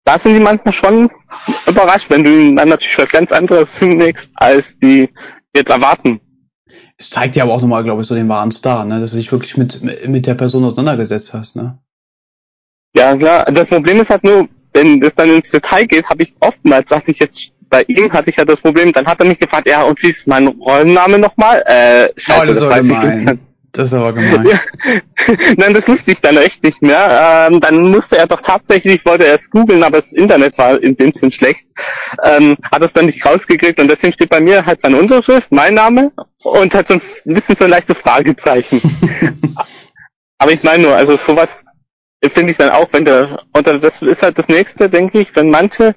da 0.03 0.19
sind 0.19 0.33
die 0.33 0.39
manchmal 0.39 0.73
schon 0.73 1.09
überrascht, 1.67 2.09
wenn 2.09 2.23
du 2.23 2.31
ihnen 2.31 2.55
dann 2.55 2.69
natürlich 2.69 2.97
was 2.97 3.11
ganz 3.11 3.31
anderes 3.31 3.77
hinlegst, 3.77 4.29
als 4.35 4.77
die 4.77 5.09
jetzt 5.55 5.69
erwarten. 5.69 6.21
Es 6.97 7.09
zeigt 7.09 7.35
ja 7.35 7.43
aber 7.43 7.53
auch 7.53 7.61
nochmal, 7.61 7.83
glaube 7.83 8.01
ich, 8.01 8.07
so 8.07 8.15
den 8.15 8.29
wahren 8.29 8.51
Star, 8.51 8.85
ne? 8.85 8.99
dass 8.99 9.11
du 9.11 9.17
dich 9.17 9.31
wirklich 9.31 9.57
mit, 9.57 9.81
mit 10.07 10.25
der 10.25 10.33
Person 10.35 10.65
auseinandergesetzt 10.65 11.33
hast. 11.33 11.55
Ne? 11.55 11.79
Ja, 12.95 13.15
klar. 13.15 13.45
Das 13.51 13.67
Problem 13.67 14.01
ist 14.01 14.09
halt 14.09 14.23
nur, 14.23 14.47
wenn 14.73 15.01
es 15.03 15.15
dann 15.15 15.29
ins 15.29 15.51
Detail 15.51 15.85
geht, 15.85 16.09
habe 16.09 16.23
ich 16.23 16.33
oftmals, 16.39 16.89
dachte 16.89 17.11
ich 17.11 17.19
jetzt, 17.19 17.51
bei 17.69 17.83
ihm 17.83 18.11
hatte 18.11 18.29
ich 18.29 18.37
ja 18.37 18.45
das 18.45 18.61
Problem, 18.61 18.91
dann 18.91 19.05
hat 19.05 19.19
er 19.19 19.27
mich 19.27 19.39
gefragt, 19.39 19.67
ja, 19.67 19.83
und 19.83 20.01
wie 20.01 20.07
ist 20.09 20.27
mein 20.27 20.47
Rollenname 20.47 21.19
nochmal? 21.19 21.61
Äh, 21.65 22.09
scheiße, 22.19 22.41
oh, 22.41 22.45
das, 22.45 22.59
das 22.59 22.69
weiß 22.69 22.87
gemein. 22.87 23.27
ich 23.33 23.71
Das 23.71 23.87
ist 23.89 23.93
aber 23.93 24.13
gemein. 24.13 24.47
Ja. 24.47 24.59
Nein, 25.57 25.73
das 25.75 25.87
wusste 25.87 26.11
ich 26.11 26.21
dann 26.21 26.37
echt 26.37 26.63
nicht 26.63 26.81
mehr. 26.81 27.47
Ähm, 27.51 27.59
dann 27.59 27.91
musste 27.91 28.17
er 28.17 28.25
doch 28.25 28.41
tatsächlich, 28.41 28.95
ich 28.95 29.05
wollte 29.05 29.25
erst 29.25 29.51
googeln, 29.51 29.83
aber 29.83 29.97
das 29.97 30.13
Internet 30.13 30.57
war 30.57 30.81
in 30.81 30.95
dem 30.95 31.13
Sinn 31.13 31.31
schlecht, 31.31 31.67
ähm, 32.23 32.57
hat 32.71 32.81
es 32.81 32.93
dann 32.93 33.05
nicht 33.05 33.23
rausgekriegt 33.23 33.79
und 33.79 33.87
deswegen 33.87 34.13
steht 34.13 34.29
bei 34.29 34.39
mir 34.39 34.65
halt 34.65 34.81
seine 34.81 34.97
Unterschrift, 34.97 35.51
mein 35.51 35.75
Name 35.75 36.11
und 36.43 36.73
halt 36.73 36.87
so 36.87 36.95
ein 36.95 37.01
bisschen 37.25 37.55
so 37.55 37.65
ein 37.65 37.69
leichtes 37.69 37.99
Fragezeichen. 37.99 38.81
aber 40.39 40.51
ich 40.51 40.63
meine 40.63 40.83
nur, 40.83 40.95
also 40.95 41.17
sowas 41.17 41.55
finde 42.27 42.51
ich 42.51 42.57
dann 42.57 42.69
auch, 42.69 42.87
wenn 42.91 43.05
der, 43.05 43.43
und 43.53 43.65
das 43.65 44.01
ist 44.01 44.23
halt 44.23 44.37
das 44.37 44.49
nächste, 44.49 44.89
denke 44.89 45.19
ich, 45.19 45.33
wenn 45.35 45.49
manche 45.49 45.95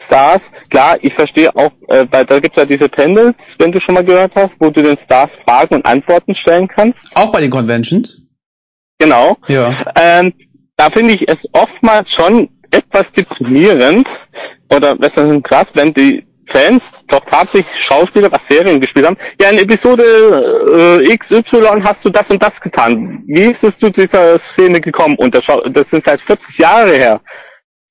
Stars, 0.00 0.52
klar, 0.68 0.98
ich 1.00 1.14
verstehe 1.14 1.54
auch, 1.56 1.72
äh, 1.88 2.06
weil 2.10 2.26
da 2.26 2.40
gibt's 2.40 2.58
ja 2.58 2.66
diese 2.66 2.88
Panels, 2.88 3.56
wenn 3.58 3.72
du 3.72 3.80
schon 3.80 3.94
mal 3.94 4.04
gehört 4.04 4.36
hast, 4.36 4.60
wo 4.60 4.68
du 4.70 4.82
den 4.82 4.98
Stars 4.98 5.36
Fragen 5.36 5.76
und 5.76 5.86
Antworten 5.86 6.34
stellen 6.34 6.68
kannst. 6.68 7.16
Auch 7.16 7.32
bei 7.32 7.40
den 7.40 7.50
Conventions? 7.50 8.28
Genau. 8.98 9.36
Ja. 9.48 9.70
Ähm, 9.96 10.34
da 10.76 10.90
finde 10.90 11.14
ich 11.14 11.28
es 11.28 11.48
oftmals 11.52 12.10
schon 12.10 12.50
etwas 12.70 13.12
deprimierend 13.12 14.08
oder 14.70 14.96
besser 14.96 15.40
krass, 15.40 15.72
wenn 15.74 15.94
die 15.94 16.26
Fans 16.52 16.92
doch 17.06 17.24
tatsächlich 17.24 17.82
Schauspieler, 17.82 18.30
was 18.30 18.46
Serien 18.46 18.78
gespielt 18.80 19.06
haben, 19.06 19.16
ja 19.40 19.48
in 19.48 19.58
Episode 19.58 21.00
äh, 21.02 21.16
XY 21.16 21.80
hast 21.82 22.04
du 22.04 22.10
das 22.10 22.30
und 22.30 22.42
das 22.42 22.60
getan. 22.60 23.24
Wie 23.26 23.44
ist 23.44 23.64
es 23.64 23.78
zu 23.78 23.90
dieser 23.90 24.38
Szene 24.38 24.80
gekommen? 24.80 25.16
Und 25.16 25.34
das, 25.34 25.46
das 25.70 25.90
sind 25.90 26.04
vielleicht 26.04 26.24
40 26.24 26.58
Jahre 26.58 26.92
her. 26.92 27.20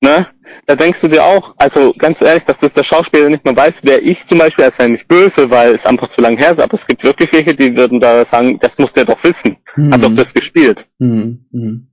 Ne? 0.00 0.26
Da 0.66 0.76
denkst 0.76 1.00
du 1.00 1.08
dir 1.08 1.24
auch, 1.24 1.54
also 1.58 1.92
ganz 1.96 2.22
ehrlich, 2.22 2.44
dass 2.44 2.58
das 2.58 2.72
der 2.72 2.82
Schauspieler 2.84 3.28
nicht 3.28 3.44
mehr 3.44 3.56
weiß, 3.56 3.84
wäre 3.84 4.00
ich 4.00 4.26
zum 4.26 4.38
Beispiel 4.38 4.64
als 4.64 4.78
wenn 4.78 4.92
nicht 4.92 5.08
böse, 5.08 5.50
weil 5.50 5.74
es 5.74 5.86
einfach 5.86 6.08
zu 6.08 6.20
lange 6.20 6.38
her 6.38 6.52
ist, 6.52 6.60
aber 6.60 6.74
es 6.74 6.86
gibt 6.86 7.04
wirklich 7.04 7.32
welche, 7.32 7.54
die 7.54 7.76
würden 7.76 8.00
da 8.00 8.24
sagen, 8.24 8.58
das 8.60 8.78
muss 8.78 8.92
der 8.92 9.04
doch 9.04 9.22
wissen. 9.24 9.56
Mhm. 9.76 9.92
Hat 9.92 10.02
doch 10.02 10.14
das 10.14 10.34
gespielt. 10.34 10.86
Mhm. 10.98 11.46
Mhm. 11.50 11.88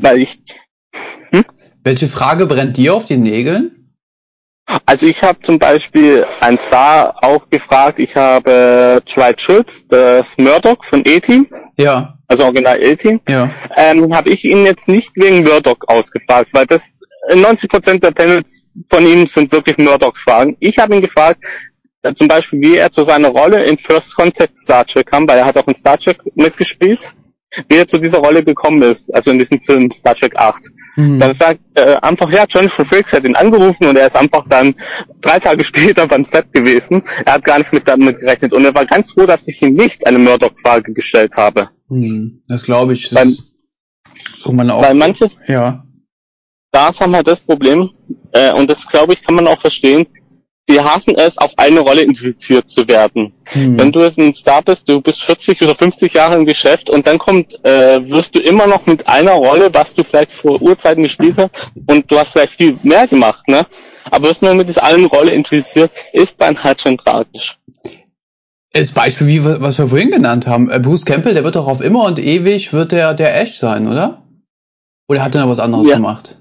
Weil 0.00 0.20
ich. 0.20 0.42
Hm? 1.30 1.44
Welche 1.82 2.08
Frage 2.08 2.46
brennt 2.46 2.76
dir 2.76 2.94
auf 2.94 3.06
den 3.06 3.20
Nägeln? 3.20 3.83
Also 4.86 5.06
ich 5.06 5.22
habe 5.22 5.40
zum 5.42 5.58
Beispiel 5.58 6.26
ein 6.40 6.58
Star 6.66 7.16
auch 7.22 7.48
gefragt, 7.50 7.98
ich 7.98 8.16
habe 8.16 9.02
Dwight 9.04 9.40
Schultz, 9.40 9.86
das 9.86 10.36
Murdoch 10.38 10.84
von 10.84 11.02
E-Team. 11.04 11.46
Ja. 11.76 12.18
Also 12.28 12.44
Original 12.44 12.82
E-Team. 12.82 13.20
Ja. 13.28 13.50
Ähm, 13.76 14.14
habe 14.14 14.30
ich 14.30 14.44
ihn 14.44 14.64
jetzt 14.64 14.88
nicht 14.88 15.12
wegen 15.16 15.44
Murdoch 15.44 15.76
ausgefragt, 15.86 16.50
weil 16.52 16.66
das 16.66 17.00
90% 17.30 18.00
der 18.00 18.10
Panels 18.12 18.66
von 18.88 19.06
ihm 19.06 19.26
sind 19.26 19.52
wirklich 19.52 19.76
Murdochs-Fragen. 19.78 20.56
Ich 20.60 20.78
habe 20.78 20.94
ihn 20.94 21.02
gefragt, 21.02 21.42
äh, 22.02 22.14
zum 22.14 22.28
Beispiel, 22.28 22.60
wie 22.60 22.76
er 22.76 22.90
zu 22.90 23.02
seiner 23.02 23.28
Rolle 23.28 23.64
in 23.64 23.76
First 23.76 24.16
Contact 24.16 24.58
Star 24.58 24.86
Trek 24.86 25.06
kam, 25.06 25.28
weil 25.28 25.38
er 25.38 25.46
hat 25.46 25.56
auch 25.56 25.66
in 25.66 25.74
Star 25.74 25.98
Trek 25.98 26.18
mitgespielt 26.34 27.12
wie 27.68 27.76
er 27.76 27.86
zu 27.86 27.98
dieser 27.98 28.18
Rolle 28.18 28.44
gekommen 28.44 28.82
ist, 28.82 29.14
also 29.14 29.30
in 29.30 29.38
diesem 29.38 29.60
Film 29.60 29.90
Star 29.90 30.14
Trek 30.14 30.36
8. 30.36 30.62
Mhm. 30.96 31.18
Dann 31.18 31.34
sagt 31.34 31.60
äh, 31.74 31.96
einfach, 31.96 32.30
ja, 32.30 32.44
Jonathan 32.48 32.86
Frakes 32.86 33.12
hat 33.12 33.24
ihn 33.24 33.36
angerufen 33.36 33.86
und 33.86 33.96
er 33.96 34.06
ist 34.06 34.16
einfach 34.16 34.44
dann 34.48 34.74
drei 35.20 35.38
Tage 35.38 35.64
später 35.64 36.06
beim 36.06 36.24
Set 36.24 36.52
gewesen. 36.52 37.02
Er 37.24 37.34
hat 37.34 37.44
gar 37.44 37.58
nicht 37.58 37.72
mit 37.72 37.88
damit 37.88 38.20
gerechnet 38.20 38.52
und 38.52 38.64
er 38.64 38.74
war 38.74 38.86
ganz 38.86 39.12
froh, 39.12 39.26
dass 39.26 39.48
ich 39.48 39.62
ihm 39.62 39.74
nicht 39.74 40.06
eine 40.06 40.18
Murdoch-Frage 40.18 40.92
gestellt 40.92 41.36
habe. 41.36 41.70
Mhm. 41.88 42.42
Das 42.48 42.64
glaube 42.64 42.92
ich. 42.92 43.10
Das 43.10 43.52
weil, 44.44 44.70
auch, 44.70 44.82
weil 44.82 44.94
manches, 44.94 45.40
ja. 45.48 45.84
da 46.70 46.98
haben 46.98 47.12
wir 47.12 47.22
das 47.22 47.40
Problem, 47.40 47.90
äh, 48.32 48.52
und 48.52 48.70
das 48.70 48.86
glaube 48.86 49.14
ich, 49.14 49.22
kann 49.22 49.34
man 49.34 49.46
auch 49.48 49.60
verstehen, 49.60 50.06
die 50.68 50.80
hassen 50.80 51.14
es, 51.16 51.36
auf 51.36 51.52
eine 51.56 51.80
Rolle 51.80 52.02
infiziert 52.02 52.70
zu 52.70 52.88
werden. 52.88 53.32
Hm. 53.46 53.78
Wenn 53.78 53.92
du 53.92 54.00
jetzt 54.00 54.18
ein 54.18 54.34
Star 54.34 54.62
bist, 54.62 54.88
du 54.88 55.00
bist 55.00 55.22
40 55.22 55.60
oder 55.62 55.74
50 55.74 56.14
Jahre 56.14 56.36
im 56.36 56.46
Geschäft 56.46 56.88
und 56.88 57.06
dann 57.06 57.18
kommt, 57.18 57.62
äh, 57.64 58.08
wirst 58.08 58.34
du 58.34 58.38
immer 58.38 58.66
noch 58.66 58.86
mit 58.86 59.06
einer 59.06 59.32
Rolle, 59.32 59.72
was 59.74 59.94
du 59.94 60.04
vielleicht 60.04 60.32
vor 60.32 60.60
Urzeiten 60.62 61.02
gespielt 61.02 61.36
hast, 61.36 61.50
und 61.86 62.10
du 62.10 62.18
hast 62.18 62.32
vielleicht 62.32 62.54
viel 62.54 62.78
mehr 62.82 63.06
gemacht, 63.06 63.46
ne? 63.46 63.66
Aber 64.10 64.28
wirst 64.28 64.42
nur 64.42 64.54
mit 64.54 64.68
dieser 64.68 64.84
einen 64.84 65.06
Rolle 65.06 65.32
infiziert, 65.32 65.90
ist 66.12 66.36
dann 66.38 66.62
halt 66.62 66.80
schon 66.80 66.96
tragisch. 66.96 67.58
Als 68.74 68.92
Beispiel, 68.92 69.26
wie 69.26 69.44
was 69.44 69.78
wir 69.78 69.86
vorhin 69.86 70.10
genannt 70.10 70.46
haben, 70.46 70.70
äh, 70.70 70.80
Bruce 70.80 71.04
Campbell, 71.04 71.34
der 71.34 71.44
wird 71.44 71.56
doch 71.56 71.68
auf 71.68 71.80
immer 71.80 72.04
und 72.04 72.18
ewig 72.18 72.72
wird 72.72 72.92
der 72.92 73.14
der 73.14 73.40
Ash 73.40 73.58
sein, 73.58 73.86
oder? 73.86 74.22
Oder 75.08 75.22
hat 75.22 75.34
er 75.34 75.42
noch 75.42 75.50
was 75.50 75.58
anderes 75.58 75.86
ja. 75.86 75.96
gemacht? 75.96 76.38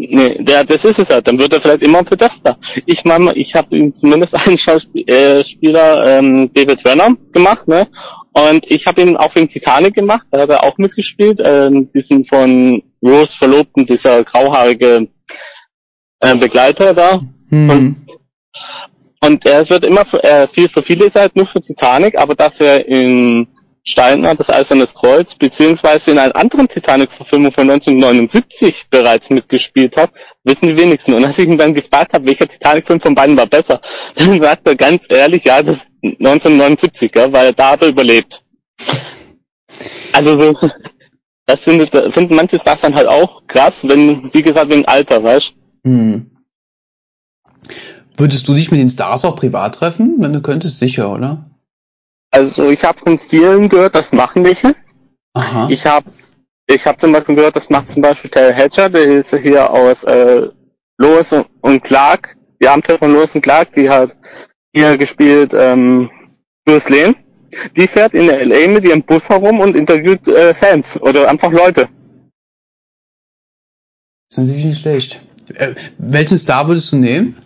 Nee, 0.00 0.36
der, 0.38 0.62
das 0.62 0.84
ist 0.84 1.00
es 1.00 1.08
ja. 1.08 1.20
Dann 1.20 1.38
wird 1.38 1.52
er 1.52 1.60
vielleicht 1.60 1.82
immer 1.82 1.98
ein 1.98 2.04
Podester. 2.04 2.56
Ich 2.86 3.04
meine, 3.04 3.34
ich 3.34 3.54
habe 3.56 3.92
zumindest 3.92 4.34
einen 4.46 4.56
Schauspieler, 4.56 6.06
äh, 6.06 6.18
ähm, 6.18 6.50
David 6.54 6.84
Werner 6.84 7.16
gemacht, 7.32 7.66
ne? 7.66 7.88
Und 8.32 8.70
ich 8.70 8.86
habe 8.86 9.00
ihn 9.02 9.16
auch 9.16 9.34
wegen 9.34 9.48
Titanic 9.48 9.94
gemacht. 9.94 10.26
Da 10.30 10.42
hat 10.42 10.50
er 10.50 10.62
auch 10.62 10.78
mitgespielt. 10.78 11.40
Ähm, 11.44 11.90
diesen 11.92 12.24
von 12.24 12.80
Rose 13.02 13.36
Verlobten, 13.36 13.86
dieser 13.86 14.22
grauhaarige 14.22 15.08
äh, 16.20 16.36
Begleiter 16.36 16.94
da. 16.94 17.20
Hm. 17.48 17.70
Und, 17.70 17.96
und 19.20 19.46
er 19.46 19.68
wird 19.68 19.82
immer 19.82 20.04
für, 20.04 20.22
äh, 20.22 20.46
viel 20.46 20.68
für 20.68 20.82
viele 20.84 21.10
Zeit 21.10 21.34
nur 21.34 21.46
für 21.46 21.60
Titanic, 21.60 22.16
aber 22.16 22.36
dass 22.36 22.60
er 22.60 22.86
in 22.86 23.48
Steiner, 23.88 24.34
das 24.34 24.50
Eiserne 24.50 24.86
Kreuz, 24.86 25.34
beziehungsweise 25.34 26.10
in 26.10 26.18
einer 26.18 26.36
anderen 26.36 26.68
Titanic-Verfilmung 26.68 27.52
von 27.52 27.70
1979 27.70 28.86
bereits 28.90 29.30
mitgespielt 29.30 29.96
hat, 29.96 30.10
wissen 30.44 30.68
die 30.68 30.76
wenigsten. 30.76 31.14
Und 31.14 31.24
als 31.24 31.38
ich 31.38 31.48
ihn 31.48 31.56
dann 31.56 31.74
gefragt 31.74 32.12
habe, 32.12 32.26
welcher 32.26 32.46
Titanic-Film 32.46 33.00
von 33.00 33.14
beiden 33.14 33.36
war 33.36 33.46
besser, 33.46 33.80
dann 34.14 34.40
sagt 34.40 34.66
er 34.68 34.76
ganz 34.76 35.04
ehrlich, 35.08 35.44
ja, 35.44 35.62
das 35.62 35.78
1979, 36.02 37.12
ja, 37.14 37.32
weil 37.32 37.52
da 37.54 37.72
hat 37.72 37.82
er 37.82 37.88
überlebt. 37.88 38.44
Also 40.12 40.36
so, 40.36 40.70
das 41.46 41.60
findet, 41.60 41.90
finden 42.12 42.34
manche 42.34 42.58
Stars 42.58 42.82
dann 42.82 42.94
halt 42.94 43.08
auch 43.08 43.42
krass, 43.46 43.88
wenn, 43.88 44.32
wie 44.34 44.42
gesagt, 44.42 44.70
wegen 44.70 44.84
Alter, 44.84 45.22
weißt 45.22 45.54
hm. 45.84 46.30
Würdest 48.16 48.48
du 48.48 48.54
dich 48.54 48.70
mit 48.70 48.80
den 48.80 48.90
Stars 48.90 49.24
auch 49.24 49.36
privat 49.36 49.76
treffen, 49.76 50.16
wenn 50.18 50.32
du 50.32 50.42
könntest? 50.42 50.78
Sicher, 50.78 51.12
oder? 51.12 51.47
Also 52.30 52.70
ich 52.70 52.84
habe 52.84 52.98
von 52.98 53.18
vielen 53.18 53.68
gehört, 53.68 53.94
das 53.94 54.12
machen 54.12 54.44
welche. 54.44 54.74
Aha. 55.34 55.68
Ich 55.70 55.86
habe 55.86 56.10
ich 56.66 56.86
hab 56.86 57.00
zum 57.00 57.12
Beispiel 57.12 57.34
gehört, 57.34 57.56
das 57.56 57.70
macht 57.70 57.90
zum 57.90 58.02
Beispiel 58.02 58.30
Terry 58.30 58.54
Hatcher, 58.54 58.90
der 58.90 59.04
ist 59.04 59.34
hier 59.34 59.70
aus 59.70 60.04
äh, 60.04 60.48
Lois 60.98 61.34
und 61.62 61.84
Clark, 61.84 62.36
die 62.60 62.68
Abenteuer 62.68 62.98
von 62.98 63.12
Lois 63.12 63.34
und 63.34 63.40
Clark, 63.40 63.72
die 63.72 63.88
hat 63.88 64.16
hier 64.72 64.98
gespielt 64.98 65.54
ähm, 65.56 66.10
Bruce 66.64 66.90
Lane. 66.90 67.14
Die 67.76 67.86
fährt 67.86 68.12
in 68.12 68.26
der 68.26 68.44
LA 68.44 68.68
mit 68.68 68.84
ihrem 68.84 69.02
Bus 69.02 69.30
herum 69.30 69.60
und 69.60 69.74
interviewt 69.74 70.28
äh, 70.28 70.52
Fans 70.52 71.00
oder 71.00 71.30
einfach 71.30 71.50
Leute. 71.50 71.88
Das 74.28 74.36
ist 74.36 74.38
natürlich 74.38 74.64
nicht 74.66 74.80
schlecht. 74.82 75.20
Äh, 75.54 75.74
welchen 75.96 76.36
Star 76.36 76.68
würdest 76.68 76.92
du 76.92 76.96
nehmen? 76.96 77.38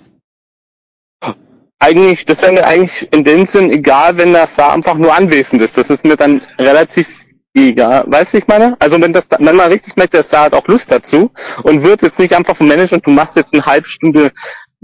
Eigentlich, 1.83 2.25
das 2.25 2.43
wäre 2.43 2.53
mir 2.53 2.65
eigentlich 2.65 3.13
in 3.13 3.25
dem 3.25 3.47
Sinn 3.47 3.71
egal, 3.71 4.17
wenn 4.17 4.33
der 4.33 4.47
Star 4.47 4.73
einfach 4.73 4.95
nur 4.95 5.15
anwesend 5.15 5.61
ist. 5.61 5.77
Das 5.77 5.91
ist 5.91 6.05
mir 6.05 6.17
dann 6.17 6.41
relativ 6.59 7.09
egal. 7.55 8.05
Weißt 8.07 8.33
du, 8.33 8.39
ich 8.39 8.47
meine? 8.47 8.77
Also 8.79 9.01
wenn 9.01 9.13
das, 9.13 9.27
wenn 9.39 9.57
man 9.57 9.71
richtig 9.71 9.97
merkt, 9.97 10.15
der 10.15 10.23
Star 10.23 10.45
hat 10.45 10.55
auch 10.55 10.67
Lust 10.69 10.91
dazu 10.93 11.31
und 11.65 11.83
wird 11.83 12.03
jetzt 12.03 12.19
nicht 12.19 12.35
einfach 12.35 12.57
vom 12.57 12.69
Manager 12.69 12.97
und 12.97 13.07
du 13.07 13.11
machst 13.11 13.37
jetzt 13.37 13.53
eine 13.53 13.67
halbe 13.67 13.89
Stunde 13.89 14.33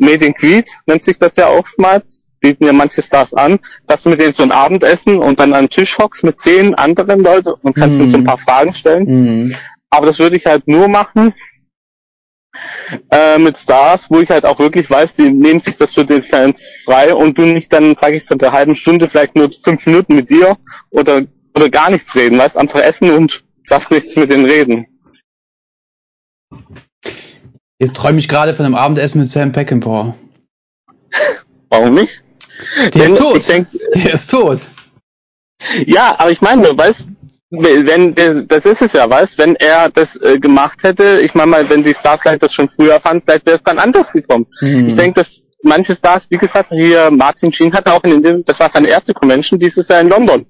Creed 0.00 0.68
nennt 0.86 1.02
sich 1.02 1.18
das 1.18 1.36
ja 1.36 1.48
oftmals, 1.48 2.22
bieten 2.40 2.64
ja 2.64 2.72
manche 2.72 3.02
Stars 3.02 3.34
an, 3.34 3.58
dass 3.88 4.02
du 4.02 4.10
mit 4.10 4.20
denen 4.20 4.32
so 4.32 4.44
ein 4.44 4.52
Abendessen 4.52 5.18
und 5.18 5.40
dann 5.40 5.54
an 5.54 5.64
den 5.64 5.70
Tisch 5.70 5.98
hockst 5.98 6.22
mit 6.22 6.38
zehn 6.38 6.74
anderen 6.74 7.20
Leuten 7.20 7.50
und 7.62 7.74
kannst 7.74 7.96
Mhm. 7.96 8.02
ihnen 8.02 8.10
so 8.10 8.16
ein 8.16 8.24
paar 8.24 8.38
Fragen 8.38 8.74
stellen. 8.74 9.04
Mhm. 9.06 9.54
Aber 9.90 10.06
das 10.06 10.18
würde 10.18 10.36
ich 10.36 10.46
halt 10.46 10.68
nur 10.68 10.86
machen 10.88 11.34
äh, 13.10 13.38
mit 13.38 13.56
Stars, 13.56 14.10
wo 14.10 14.20
ich 14.20 14.30
halt 14.30 14.44
auch 14.44 14.58
wirklich 14.58 14.88
weiß, 14.90 15.14
die 15.14 15.30
nehmen 15.30 15.60
sich 15.60 15.76
das 15.76 15.94
für 15.94 16.04
den 16.04 16.22
Fans 16.22 16.68
frei 16.84 17.14
und 17.14 17.38
du 17.38 17.42
nicht 17.42 17.72
dann, 17.72 17.96
sage 17.96 18.16
ich, 18.16 18.24
von 18.24 18.38
der 18.38 18.52
halben 18.52 18.74
Stunde 18.74 19.08
vielleicht 19.08 19.36
nur 19.36 19.50
fünf 19.52 19.84
Minuten 19.86 20.14
mit 20.14 20.30
dir 20.30 20.56
oder 20.90 21.22
oder 21.54 21.70
gar 21.70 21.90
nichts 21.90 22.14
reden, 22.14 22.38
weißt, 22.38 22.56
einfach 22.56 22.80
essen 22.80 23.10
und 23.10 23.44
lass 23.68 23.90
nichts 23.90 24.14
mit 24.16 24.30
denen 24.30 24.44
reden. 24.44 24.86
Jetzt 27.80 27.96
träume 27.96 28.18
ich 28.18 28.28
gerade 28.28 28.54
von 28.54 28.64
einem 28.64 28.74
Abendessen 28.74 29.20
mit 29.20 29.28
Sam 29.28 29.52
Peckinpah. 29.52 30.16
Warum 31.68 31.94
nicht? 31.94 32.22
Der 32.76 32.90
Denn 32.90 33.14
ist 33.14 33.18
tot. 33.18 33.48
Denk, 33.48 33.68
Der 33.94 34.14
ist 34.14 34.30
tot. 34.30 34.60
ja, 35.86 36.14
aber 36.18 36.30
ich 36.30 36.40
meine, 36.40 36.76
weißt, 36.76 37.06
wenn 37.50 38.14
das 38.46 38.66
ist 38.66 38.82
es 38.82 38.92
ja, 38.92 39.08
weißt, 39.08 39.38
wenn 39.38 39.56
er 39.56 39.88
das 39.88 40.16
äh, 40.16 40.38
gemacht 40.38 40.82
hätte, 40.82 41.20
ich 41.22 41.34
meine 41.34 41.50
mal, 41.50 41.70
wenn 41.70 41.82
die 41.82 41.94
Stars 41.94 42.20
vielleicht 42.20 42.42
das 42.42 42.52
schon 42.52 42.68
früher 42.68 43.00
fanden, 43.00 43.22
vielleicht 43.24 43.46
wäre 43.46 43.56
es 43.56 43.62
dann 43.62 43.78
anders 43.78 44.12
gekommen. 44.12 44.46
Mhm. 44.60 44.88
Ich 44.88 44.96
denke, 44.96 45.20
dass 45.20 45.46
manche 45.62 45.94
Stars, 45.94 46.30
wie 46.30 46.36
gesagt, 46.36 46.70
hier 46.70 47.10
Martin 47.10 47.52
Sheen 47.52 47.72
hatte 47.72 47.92
auch 47.92 48.04
in 48.04 48.22
den, 48.22 48.44
das 48.44 48.60
war 48.60 48.68
seine 48.68 48.88
erste 48.88 49.14
Convention 49.14 49.58
dieses 49.58 49.88
Jahr 49.88 50.00
in 50.00 50.08
London. 50.08 50.46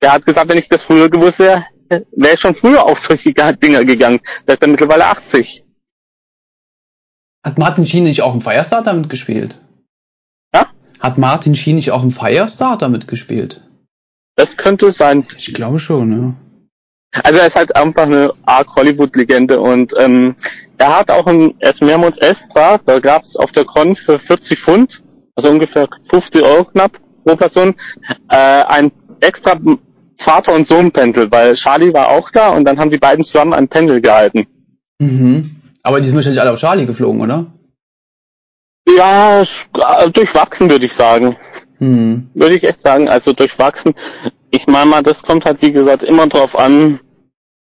Der 0.00 0.12
hat 0.12 0.24
gesagt, 0.24 0.48
wenn 0.48 0.58
ich 0.58 0.68
das 0.68 0.84
früher 0.84 1.10
gewusst 1.10 1.40
wäre, 1.40 1.64
wäre 1.88 2.34
ich 2.34 2.40
schon 2.40 2.54
früher 2.54 2.84
auf 2.84 2.98
solche 2.98 3.32
Dinger 3.32 3.84
gegangen. 3.84 4.20
Der 4.46 4.54
ist 4.54 4.62
dann 4.62 4.70
mittlerweile 4.70 5.06
80. 5.06 5.64
Hat 7.42 7.58
Martin 7.58 7.86
Sheen 7.86 8.04
nicht 8.04 8.22
auch 8.22 8.34
im 8.34 8.40
Firestarter 8.40 8.92
mitgespielt? 8.94 9.60
Ja? 10.54 10.66
Hat 11.00 11.18
Martin 11.18 11.54
Sheen 11.54 11.76
nicht 11.76 11.90
auch 11.90 12.02
im 12.02 12.12
Firestarter 12.12 12.88
mitgespielt? 12.88 13.67
Das 14.38 14.56
könnte 14.56 14.92
sein. 14.92 15.24
Ich 15.36 15.52
glaube 15.52 15.80
schon, 15.80 16.12
ja. 16.12 17.20
Also 17.24 17.40
er 17.40 17.48
ist 17.48 17.56
halt 17.56 17.74
einfach 17.74 18.04
eine 18.04 18.32
arg 18.46 18.68
Hollywood-Legende 18.76 19.58
und 19.58 19.94
ähm, 19.98 20.36
er 20.76 20.96
hat 20.96 21.10
auch 21.10 21.26
ein, 21.26 21.54
er 21.58 21.72
ist 21.72 21.82
mehrmals 21.82 22.18
extra, 22.18 22.78
da 22.78 23.00
gab 23.00 23.22
es 23.22 23.34
auf 23.34 23.50
der 23.50 23.64
Con 23.64 23.96
für 23.96 24.16
40 24.16 24.60
Pfund, 24.60 25.02
also 25.34 25.50
ungefähr 25.50 25.88
50 26.08 26.44
Euro 26.44 26.66
knapp 26.66 27.00
pro 27.24 27.34
Person, 27.34 27.74
äh, 28.30 28.36
ein 28.36 28.92
extra 29.18 29.58
Vater- 30.18 30.54
und 30.54 30.68
Sohn-Pendel, 30.68 31.32
weil 31.32 31.54
Charlie 31.54 31.92
war 31.92 32.08
auch 32.10 32.30
da 32.30 32.50
und 32.50 32.64
dann 32.64 32.78
haben 32.78 32.92
die 32.92 32.98
beiden 32.98 33.24
zusammen 33.24 33.54
ein 33.54 33.66
Pendel 33.66 34.00
gehalten. 34.00 34.46
Mhm. 35.00 35.56
Aber 35.82 35.98
die 35.98 36.06
sind 36.06 36.14
wahrscheinlich 36.14 36.40
alle 36.40 36.52
auf 36.52 36.60
Charlie 36.60 36.86
geflogen, 36.86 37.20
oder? 37.22 37.46
Ja, 38.96 39.40
äh, 39.42 40.10
durchwachsen 40.12 40.70
würde 40.70 40.84
ich 40.84 40.92
sagen. 40.92 41.36
Mhm. 41.78 42.30
Würde 42.34 42.56
ich 42.56 42.64
echt 42.64 42.80
sagen, 42.80 43.08
also 43.08 43.32
durchwachsen. 43.32 43.94
Ich 44.50 44.66
meine 44.66 44.86
mal, 44.86 45.02
das 45.02 45.22
kommt 45.22 45.44
halt 45.44 45.62
wie 45.62 45.72
gesagt 45.72 46.02
immer 46.02 46.26
drauf 46.26 46.58
an, 46.58 47.00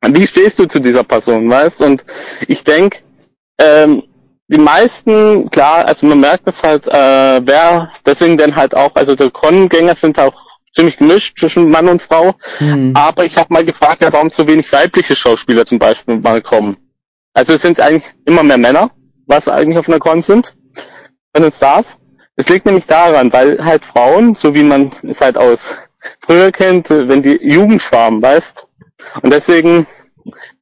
wie 0.02 0.26
stehst 0.26 0.58
du 0.58 0.66
zu 0.66 0.80
dieser 0.80 1.04
Person, 1.04 1.50
weißt? 1.50 1.82
Und 1.82 2.04
ich 2.48 2.64
denke, 2.64 3.00
ähm, 3.58 4.02
die 4.48 4.58
meisten, 4.58 5.50
klar, 5.50 5.86
also 5.86 6.06
man 6.06 6.20
merkt 6.20 6.46
es 6.46 6.64
halt, 6.64 6.88
äh, 6.88 7.46
wer, 7.46 7.92
deswegen 8.04 8.36
dann 8.36 8.56
halt 8.56 8.74
auch, 8.74 8.94
also 8.96 9.14
die 9.14 9.30
Con-Gänger 9.30 9.94
sind 9.94 10.18
auch 10.18 10.34
ziemlich 10.74 10.96
gemischt 10.96 11.38
zwischen 11.38 11.68
Mann 11.68 11.88
und 11.88 12.02
Frau. 12.02 12.34
Mhm. 12.58 12.92
Aber 12.96 13.24
ich 13.24 13.36
habe 13.36 13.52
mal 13.52 13.64
gefragt, 13.64 14.00
ja, 14.00 14.12
warum 14.12 14.30
so 14.30 14.46
wenig 14.48 14.72
weibliche 14.72 15.14
Schauspieler 15.14 15.66
zum 15.66 15.78
Beispiel 15.78 16.16
mal 16.16 16.42
kommen. 16.42 16.76
Also 17.34 17.54
es 17.54 17.62
sind 17.62 17.80
eigentlich 17.80 18.10
immer 18.24 18.42
mehr 18.42 18.58
Männer, 18.58 18.90
was 19.26 19.48
eigentlich 19.48 19.78
auf 19.78 19.88
einer 19.88 19.98
Con 19.98 20.22
sind, 20.22 20.54
von 21.32 21.42
den 21.42 21.52
Stars. 21.52 21.98
Es 22.40 22.48
liegt 22.48 22.64
nämlich 22.64 22.86
daran, 22.86 23.30
weil 23.34 23.62
halt 23.62 23.84
Frauen, 23.84 24.34
so 24.34 24.54
wie 24.54 24.62
man 24.62 24.90
es 25.06 25.20
halt 25.20 25.36
aus 25.36 25.74
früher 26.20 26.50
kennt, 26.50 26.90
äh, 26.90 27.06
wenn 27.06 27.22
die 27.22 27.38
Jugendschwarm, 27.42 28.22
weißt. 28.22 28.66
Und 29.20 29.30
deswegen 29.30 29.86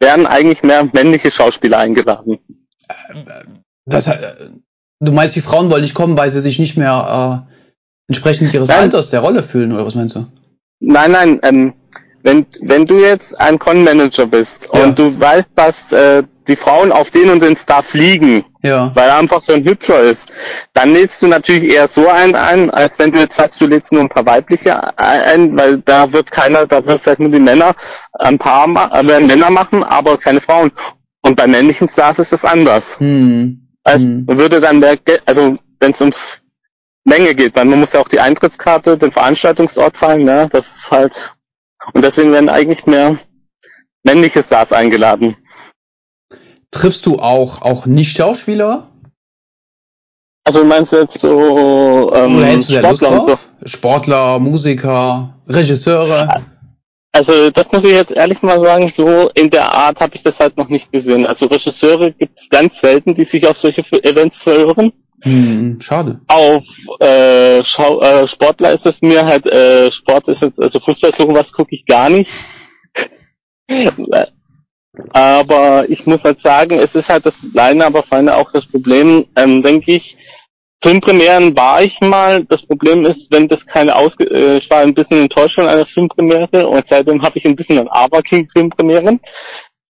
werden 0.01 0.27
eigentlich 0.27 0.65
mehr 0.65 0.89
männliche 0.93 1.31
Schauspieler 1.31 1.79
eingeladen. 1.79 2.41
Das, 3.87 4.09
äh, 4.09 4.17
du 4.99 5.13
meinst, 5.13 5.37
die 5.37 5.41
Frauen 5.41 5.71
wollen 5.71 5.83
nicht 5.83 5.95
kommen, 5.95 6.19
weil 6.19 6.31
sie 6.33 6.41
sich 6.41 6.59
nicht 6.59 6.77
mehr 6.77 7.47
äh, 7.49 7.53
entsprechend 8.09 8.53
ihres 8.53 8.69
Nein. 8.69 8.79
Alters 8.81 9.11
der 9.11 9.21
Rolle 9.21 9.45
fühlen, 9.45 9.73
oder 9.73 9.87
was 9.87 9.95
meinst 9.95 10.17
du? 10.17 10.27
Nein, 10.81 11.13
nein, 11.13 11.41
ähm, 11.45 11.75
wenn, 12.25 12.47
wenn 12.61 12.87
du 12.87 12.99
jetzt 12.99 13.39
ein 13.41 13.61
Con-Manager 13.61 14.27
bist 14.27 14.69
Ja. 14.75 14.83
und 14.83 14.99
du 14.99 15.19
weißt, 15.21 15.53
dass 15.55 15.93
äh, 15.93 16.25
die 16.49 16.57
Frauen 16.57 16.91
auf 16.91 17.13
den 17.13 17.31
und 17.31 17.41
den 17.41 17.57
Star 17.57 17.85
fliegen, 17.85 18.45
Ja. 18.63 18.91
weil 18.95 19.09
er 19.09 19.19
einfach 19.19 19.41
so 19.41 19.53
ein 19.53 19.65
hübscher 19.65 20.01
ist, 20.03 20.33
dann 20.73 20.93
lädst 20.93 21.23
du 21.23 21.29
natürlich 21.29 21.65
eher 21.73 21.87
so 21.87 22.09
einen 22.09 22.35
ein, 22.35 22.71
als 22.71 22.99
wenn 22.99 23.13
du 23.13 23.19
jetzt 23.21 23.37
sagst, 23.37 23.61
du 23.61 23.67
lädst 23.67 23.93
nur 23.93 24.03
ein 24.03 24.09
paar 24.09 24.27
weibliche 24.27 24.99
ein, 24.99 25.57
weil 25.57 25.79
da 25.79 26.13
wird 26.13 26.31
keiner, 26.33 26.67
da 26.67 26.85
wird 26.85 27.01
vielleicht 27.01 27.21
nur 27.21 27.31
die 27.31 27.39
Männer 27.39 27.75
ein 28.19 28.37
paar 28.37 28.67
ma- 28.67 28.91
äh, 28.99 29.07
werden 29.07 29.29
Männer 29.29 29.51
machen, 29.51 29.85
aber 29.85 30.19
keine 30.19 30.41
Frauen. 30.41 30.73
Und 31.23 31.37
bei 31.37 31.47
männlichen 31.47 31.89
Stars 31.89 32.19
ist 32.19 32.33
das 32.33 32.45
anders. 32.45 32.99
Hm. 32.99 33.69
Also 33.85 34.07
Hm. 34.07 34.25
man 34.27 34.39
würde 34.39 34.61
dann 34.61 34.81
Geld- 34.81 35.23
also 35.27 35.57
wenn 35.79 35.93
es 35.93 36.01
ums 36.01 36.43
Menge 37.05 37.35
geht, 37.37 37.55
weil 37.55 37.65
man 37.65 37.79
muss 37.81 37.93
ja 37.93 38.01
auch 38.01 38.09
die 38.09 38.21
Eintrittskarte, 38.21 38.99
den 38.99 39.13
Veranstaltungsort 39.13 39.97
zahlen, 39.97 40.25
ne? 40.25 40.49
Das 40.51 40.67
ist 40.77 40.91
halt 40.91 41.37
und 41.93 42.03
deswegen 42.03 42.33
werden 42.33 42.49
eigentlich 42.49 42.87
mehr 42.87 43.19
männliche 44.03 44.43
Stars 44.43 44.73
eingeladen. 44.73 45.37
Triffst 46.71 47.07
du 47.07 47.19
auch, 47.19 47.63
auch 47.63 47.87
Nicht-Schauspieler? 47.87 48.89
Also 50.45 50.61
du 50.61 50.65
meinst 50.65 50.93
jetzt 50.93 51.21
so 51.21 52.11
ähm, 52.15 52.41
du 52.41 52.63
Sportler 52.63 53.11
und 53.11 53.27
so? 53.27 53.39
Sportler, 53.67 54.39
Musiker, 54.39 55.35
Regisseure? 55.47 56.45
Also 57.13 57.51
das 57.51 57.71
muss 57.73 57.85
ich 57.85 57.93
jetzt 57.93 58.13
ehrlich 58.13 58.43
mal 58.43 58.61
sagen, 58.61 58.93
so 58.95 59.31
in 59.35 59.51
der 59.51 59.75
Art 59.75 60.01
habe 60.01 60.15
ich 60.15 60.23
das 60.23 60.41
halt 60.41 60.57
noch 60.57 60.69
nicht 60.69 60.93
gesehen. 60.93 61.27
Also 61.27 61.47
Regisseure 61.47 62.13
gibt 62.13 62.41
es 62.41 62.49
ganz 62.49 62.81
selten, 62.81 63.15
die 63.15 63.25
sich 63.25 63.47
auf 63.47 63.59
solche 63.59 63.83
Events 64.05 64.43
verirren. 64.43 64.93
Hm, 65.23 65.81
schade. 65.81 66.21
Auf 66.29 66.65
äh, 67.01 67.65
Schau 67.65 68.01
äh, 68.01 68.27
Sportler 68.29 68.73
ist 68.73 68.87
es 68.87 69.03
mir 69.03 69.27
halt, 69.27 69.47
äh, 69.47 69.91
Sport 69.91 70.29
ist 70.29 70.43
jetzt, 70.43 70.61
also 70.61 70.79
Fußball 70.79 71.15
sowas 71.15 71.53
gucke 71.53 71.75
ich 71.75 71.87
gar 71.87 72.09
nicht. 72.09 72.31
Aber 75.11 75.89
ich 75.89 76.07
muss 76.07 76.25
halt 76.25 76.41
sagen, 76.41 76.79
es 76.79 76.95
ist 76.95 77.09
halt 77.09 77.27
das 77.27 77.39
kleine, 77.53 77.87
aber 77.87 78.03
feine 78.03 78.37
auch 78.37 78.53
das 78.53 78.67
Problem, 78.67 79.27
ähm, 79.37 79.63
denke 79.63 79.93
ich, 79.93 80.17
Filmpremieren 80.81 81.57
war 81.57 81.83
ich 81.83 82.01
mal. 82.01 82.45
Das 82.45 82.63
Problem 82.63 83.05
ist, 83.05 83.33
wenn 83.33 83.49
das 83.49 83.67
keine 83.67 83.97
ausge 83.97 84.25
äh, 84.25 84.59
ich 84.59 84.71
war 84.71 84.79
ein 84.81 84.95
bisschen 84.95 85.23
enttäuscht 85.23 85.57
von 85.57 85.67
einer 85.67 85.87
Filmpremiere 85.87 86.69
und 86.69 86.87
seitdem 86.87 87.23
habe 87.23 87.39
ich 87.39 87.47
ein 87.47 87.57
bisschen 87.57 87.79
an 87.79 87.89
Aberking 87.89 88.49
Filmpremieren, 88.49 89.21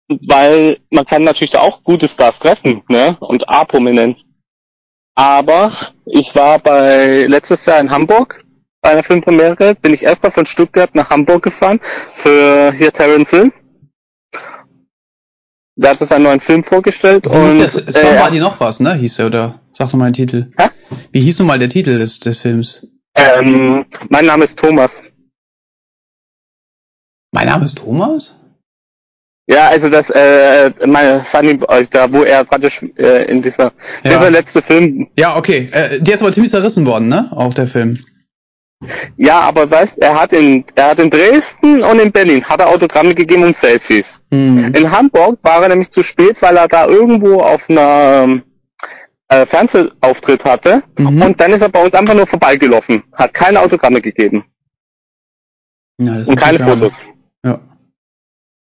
weil 0.08 0.78
man 0.90 1.04
kann 1.04 1.24
natürlich 1.24 1.50
da 1.50 1.60
auch 1.60 1.82
gute 1.82 2.08
Stars 2.08 2.38
treffen, 2.38 2.82
ne? 2.88 3.18
Und 3.20 3.48
A-Prominenz. 3.48 4.22
Aber 5.14 5.72
ich 6.06 6.34
war 6.34 6.58
bei 6.58 7.26
letztes 7.26 7.66
Jahr 7.66 7.80
in 7.80 7.90
Hamburg 7.90 8.44
bei 8.80 8.90
einer 8.90 9.02
Filmpremiere, 9.02 9.74
bin 9.74 9.92
ich 9.92 10.04
erst 10.04 10.26
von 10.26 10.46
Stuttgart 10.46 10.94
nach 10.94 11.10
Hamburg 11.10 11.42
gefahren 11.42 11.80
für 12.14 12.72
hier 12.72 12.92
Terence 12.92 13.30
Hill. 13.30 13.52
Da 15.80 15.90
hat 15.90 16.00
es 16.00 16.10
einen 16.10 16.24
neuen 16.24 16.40
Film 16.40 16.64
vorgestellt 16.64 17.26
Wie 17.26 17.28
und 17.36 17.52
hieß 17.52 17.74
der? 17.74 17.88
äh, 17.88 17.92
Somebody 17.92 18.40
noch 18.40 18.58
was, 18.58 18.80
ne? 18.80 18.94
Hieß 18.94 19.20
er, 19.20 19.26
oder? 19.26 19.60
Sag 19.74 19.90
doch 19.90 19.96
mal 19.98 20.06
den 20.10 20.14
Titel. 20.14 20.50
Hä? 20.58 20.70
Wie 21.12 21.20
hieß 21.20 21.38
nun 21.38 21.46
mal 21.48 21.58
der 21.60 21.68
Titel 21.68 21.98
des, 21.98 22.18
des 22.18 22.38
Films? 22.38 22.84
ähm, 23.14 23.86
mein 24.08 24.26
Name 24.26 24.44
ist 24.44 24.58
Thomas. 24.58 25.04
Mein 27.32 27.46
Name 27.46 27.64
ist 27.64 27.78
Thomas? 27.78 28.40
Ja, 29.50 29.68
also 29.68 29.88
das, 29.88 30.10
äh, 30.10 30.72
meine 30.86 31.24
Sunny 31.24 31.58
da 31.90 32.12
wo 32.12 32.22
er 32.24 32.44
praktisch 32.44 32.82
äh, 32.96 33.24
in 33.30 33.40
dieser, 33.40 33.72
Ja. 34.04 34.10
dieser 34.10 34.30
letzte 34.30 34.60
Film, 34.62 35.08
Ja, 35.16 35.36
okay. 35.36 35.68
Äh, 35.72 36.00
der 36.00 36.14
ist 36.14 36.22
aber 36.22 36.32
ziemlich 36.32 36.50
zerrissen 36.50 36.86
worden, 36.86 37.08
ne? 37.08 37.28
Auch 37.30 37.54
der 37.54 37.66
Film. 37.66 37.98
Ja, 39.16 39.40
aber 39.40 39.68
weißt, 39.70 39.98
er 39.98 40.20
hat 40.20 40.32
in, 40.32 40.64
er 40.76 40.90
hat 40.90 40.98
in 41.00 41.10
Dresden 41.10 41.82
und 41.82 41.98
in 41.98 42.12
Berlin 42.12 42.44
hat 42.44 42.60
er 42.60 42.68
Autogramme 42.68 43.14
gegeben 43.14 43.42
und 43.44 43.56
Selfies. 43.56 44.22
Hm. 44.32 44.72
In 44.74 44.90
Hamburg 44.90 45.38
war 45.42 45.62
er 45.62 45.68
nämlich 45.70 45.90
zu 45.90 46.02
spät, 46.02 46.40
weil 46.42 46.56
er 46.56 46.68
da 46.68 46.86
irgendwo 46.86 47.40
auf 47.40 47.68
einer 47.68 48.22
ähm, 48.24 48.42
äh, 49.28 49.44
Fernsehauftritt 49.44 50.44
hatte 50.44 50.82
Mhm. 50.96 51.22
und 51.22 51.40
dann 51.40 51.52
ist 51.52 51.60
er 51.60 51.68
bei 51.68 51.84
uns 51.84 51.94
einfach 51.94 52.14
nur 52.14 52.26
vorbeigelaufen, 52.26 53.02
hat 53.12 53.34
keine 53.34 53.60
Autogramme 53.60 54.00
gegeben 54.00 54.44
Ja, 56.00 56.14
und 56.14 56.36
keine 56.36 56.58
schade. 56.58 56.76
Fotos. 56.76 56.96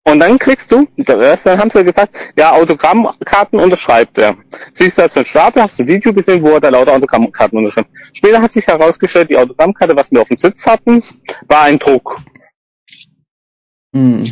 Und 0.08 0.20
dann 0.20 0.38
kriegst 0.38 0.70
du, 0.70 0.86
dann 0.98 1.58
haben 1.58 1.68
sie 1.68 1.82
gesagt, 1.82 2.16
ja, 2.38 2.52
Autogrammkarten 2.52 3.58
unterschreibt 3.58 4.18
er. 4.18 4.36
Siehst 4.72 4.98
du 4.98 5.02
als 5.02 5.16
ein 5.16 5.24
Stapel, 5.24 5.60
hast 5.62 5.80
du 5.80 5.82
ein 5.82 5.88
Video 5.88 6.12
gesehen, 6.12 6.44
wo 6.44 6.50
er 6.50 6.60
da 6.60 6.68
lauter 6.68 6.92
Autogrammkarten 6.92 7.58
unterschreibt. 7.58 7.90
Später 8.12 8.40
hat 8.40 8.52
sich 8.52 8.68
herausgestellt, 8.68 9.30
die 9.30 9.36
Autogrammkarte, 9.36 9.96
was 9.96 10.12
wir 10.12 10.22
auf 10.22 10.28
dem 10.28 10.36
Sitz 10.36 10.64
hatten, 10.64 11.02
war 11.48 11.62
ein 11.62 11.80
Druck. 11.80 12.20
Hm. 13.92 14.24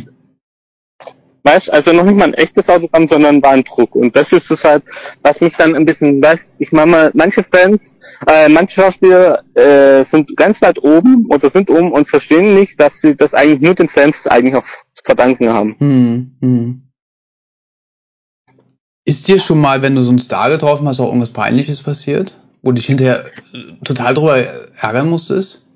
Weißt, 1.43 1.71
also 1.73 1.91
noch 1.91 2.05
nicht 2.05 2.17
mal 2.17 2.29
ein 2.29 2.33
echtes 2.35 2.69
Autogramm, 2.69 3.05
sondern 3.05 3.43
war 3.43 3.51
ein 3.51 3.65
Druck. 3.65 3.95
Und 3.95 4.15
das 4.15 4.31
ist 4.31 4.49
es 4.51 4.63
halt, 4.63 4.83
was 5.23 5.41
mich 5.41 5.57
dann 5.57 5.75
ein 5.75 5.85
bisschen, 5.85 6.23
weißt, 6.23 6.51
ich 6.57 6.71
meine 6.71 6.89
mal, 6.89 7.11
manche 7.13 7.43
Fans, 7.43 7.95
äh, 8.27 8.47
manche 8.47 8.81
Schauspieler 8.81 9.43
äh, 9.55 10.03
sind 10.05 10.37
ganz 10.37 10.61
weit 10.61 10.81
oben 10.81 11.25
oder 11.29 11.49
sind 11.49 11.69
oben 11.69 11.91
und 11.91 12.07
verstehen 12.07 12.55
nicht, 12.55 12.79
dass 12.79 13.01
sie 13.01 13.13
das 13.13 13.33
eigentlich 13.33 13.59
nur 13.59 13.75
den 13.75 13.89
Fans 13.89 14.25
eigentlich 14.25 14.55
auch 14.55 14.63
verdanken 15.05 15.49
haben. 15.49 15.75
Hm, 15.79 16.35
hm. 16.41 16.81
Ist 19.05 19.27
dir 19.27 19.39
schon 19.39 19.61
mal, 19.61 19.83
wenn 19.83 19.95
du 19.95 20.01
so 20.01 20.09
einen 20.09 20.19
Star 20.19 20.49
getroffen 20.49 20.87
hast, 20.87 20.99
auch 20.99 21.07
irgendwas 21.07 21.29
Peinliches 21.29 21.83
passiert? 21.83 22.41
Wo 22.63 22.71
du 22.71 22.75
dich 22.75 22.87
hinterher 22.87 23.25
äh, 23.53 23.73
total 23.83 24.15
drüber 24.15 24.37
ärgern 24.81 25.09
musstest? 25.09 25.69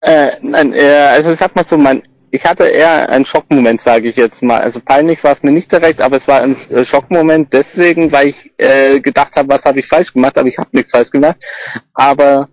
Äh, 0.00 0.32
nein, 0.42 0.72
äh, 0.72 1.08
also 1.12 1.32
ich 1.32 1.38
sag 1.38 1.54
mal 1.54 1.64
so, 1.64 1.78
mein, 1.78 2.02
ich 2.32 2.44
hatte 2.44 2.64
eher 2.64 3.08
einen 3.08 3.24
Schockmoment, 3.24 3.80
sage 3.80 4.08
ich 4.08 4.16
jetzt 4.16 4.42
mal. 4.42 4.60
Also 4.60 4.80
peinlich 4.80 5.22
war 5.22 5.32
es 5.32 5.44
mir 5.44 5.52
nicht 5.52 5.70
direkt, 5.70 6.00
aber 6.00 6.16
es 6.16 6.26
war 6.26 6.42
ein 6.42 6.56
äh, 6.70 6.84
Schockmoment 6.84 7.52
deswegen, 7.52 8.10
weil 8.10 8.28
ich 8.28 8.52
äh, 8.56 8.98
gedacht 8.98 9.36
habe, 9.36 9.48
was 9.48 9.64
habe 9.64 9.78
ich 9.78 9.86
falsch 9.86 10.12
gemacht, 10.12 10.36
aber 10.36 10.48
ich 10.48 10.58
habe 10.58 10.70
nichts 10.72 10.90
falsch 10.90 11.10
gemacht. 11.10 11.36
Aber 11.94 12.48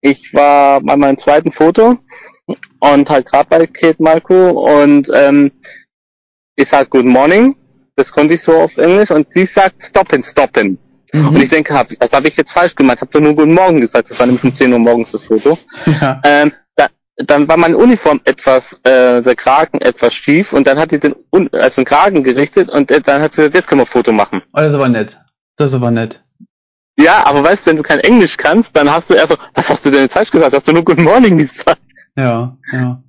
ich 0.00 0.34
war 0.34 0.80
bei 0.80 0.96
meinem 0.96 1.16
zweiten 1.16 1.52
Foto 1.52 1.98
und 2.82 3.08
halt 3.08 3.26
gerade 3.26 3.48
bei 3.48 3.66
Kate 3.66 4.02
Marco 4.02 4.50
und 4.50 5.08
ähm, 5.14 5.52
ich 6.56 6.68
sag 6.68 6.90
Good 6.90 7.04
Morning, 7.04 7.54
das 7.94 8.10
konnte 8.10 8.34
ich 8.34 8.42
so 8.42 8.54
auf 8.54 8.76
Englisch 8.76 9.10
und 9.10 9.32
sie 9.32 9.44
sagt 9.44 9.82
Stoppin, 9.82 10.24
Stoppin. 10.24 10.78
Mhm. 11.12 11.28
Und 11.28 11.42
ich 11.42 11.48
denke, 11.48 11.74
hab, 11.74 11.88
was 12.00 12.12
habe 12.12 12.26
ich 12.26 12.36
jetzt 12.36 12.52
falsch 12.52 12.74
gemacht? 12.74 13.00
Habe 13.00 13.10
doch 13.12 13.20
nur 13.20 13.34
Guten 13.34 13.54
Morgen 13.54 13.80
gesagt. 13.80 14.10
Das 14.10 14.18
war 14.18 14.26
nämlich 14.26 14.42
um 14.42 14.52
10 14.52 14.72
Uhr 14.72 14.78
morgens 14.78 15.12
das 15.12 15.22
Foto. 15.22 15.58
Ja. 15.86 16.20
Ähm, 16.24 16.52
da, 16.74 16.88
dann 17.16 17.46
war 17.46 17.56
meine 17.56 17.76
Uniform 17.76 18.20
etwas, 18.24 18.80
äh, 18.82 19.22
der 19.22 19.36
Kragen 19.36 19.80
etwas 19.80 20.14
schief 20.14 20.52
und 20.52 20.66
dann 20.66 20.78
hat 20.78 20.90
die 20.90 20.98
den 20.98 21.14
also 21.52 21.82
den 21.82 21.84
Kragen 21.84 22.24
gerichtet 22.24 22.68
und 22.68 22.90
äh, 22.90 23.00
dann 23.00 23.22
hat 23.22 23.34
sie 23.34 23.42
gesagt, 23.42 23.54
jetzt 23.54 23.68
können 23.68 23.80
wir 23.80 23.84
ein 23.84 23.86
Foto 23.86 24.10
machen. 24.10 24.42
Oh, 24.52 24.58
das 24.58 24.70
ist 24.70 24.74
aber 24.74 24.88
nett. 24.88 25.18
Das 25.56 25.70
ist 25.70 25.74
aber 25.74 25.92
nett. 25.92 26.24
Ja, 26.98 27.24
aber 27.24 27.44
weißt 27.44 27.64
du, 27.64 27.70
wenn 27.70 27.76
du 27.76 27.82
kein 27.84 28.00
Englisch 28.00 28.36
kannst, 28.36 28.76
dann 28.76 28.90
hast 28.90 29.08
du 29.08 29.14
erst 29.14 29.28
so, 29.28 29.36
was 29.54 29.70
hast 29.70 29.86
du 29.86 29.90
denn 29.90 30.02
jetzt 30.02 30.14
falsch 30.14 30.30
gesagt? 30.30 30.54
Hast 30.54 30.66
du 30.66 30.72
nur 30.72 30.84
Good 30.84 30.98
Morning 30.98 31.38
gesagt? 31.38 31.81
Ja, 32.16 32.56
ja. 32.72 33.02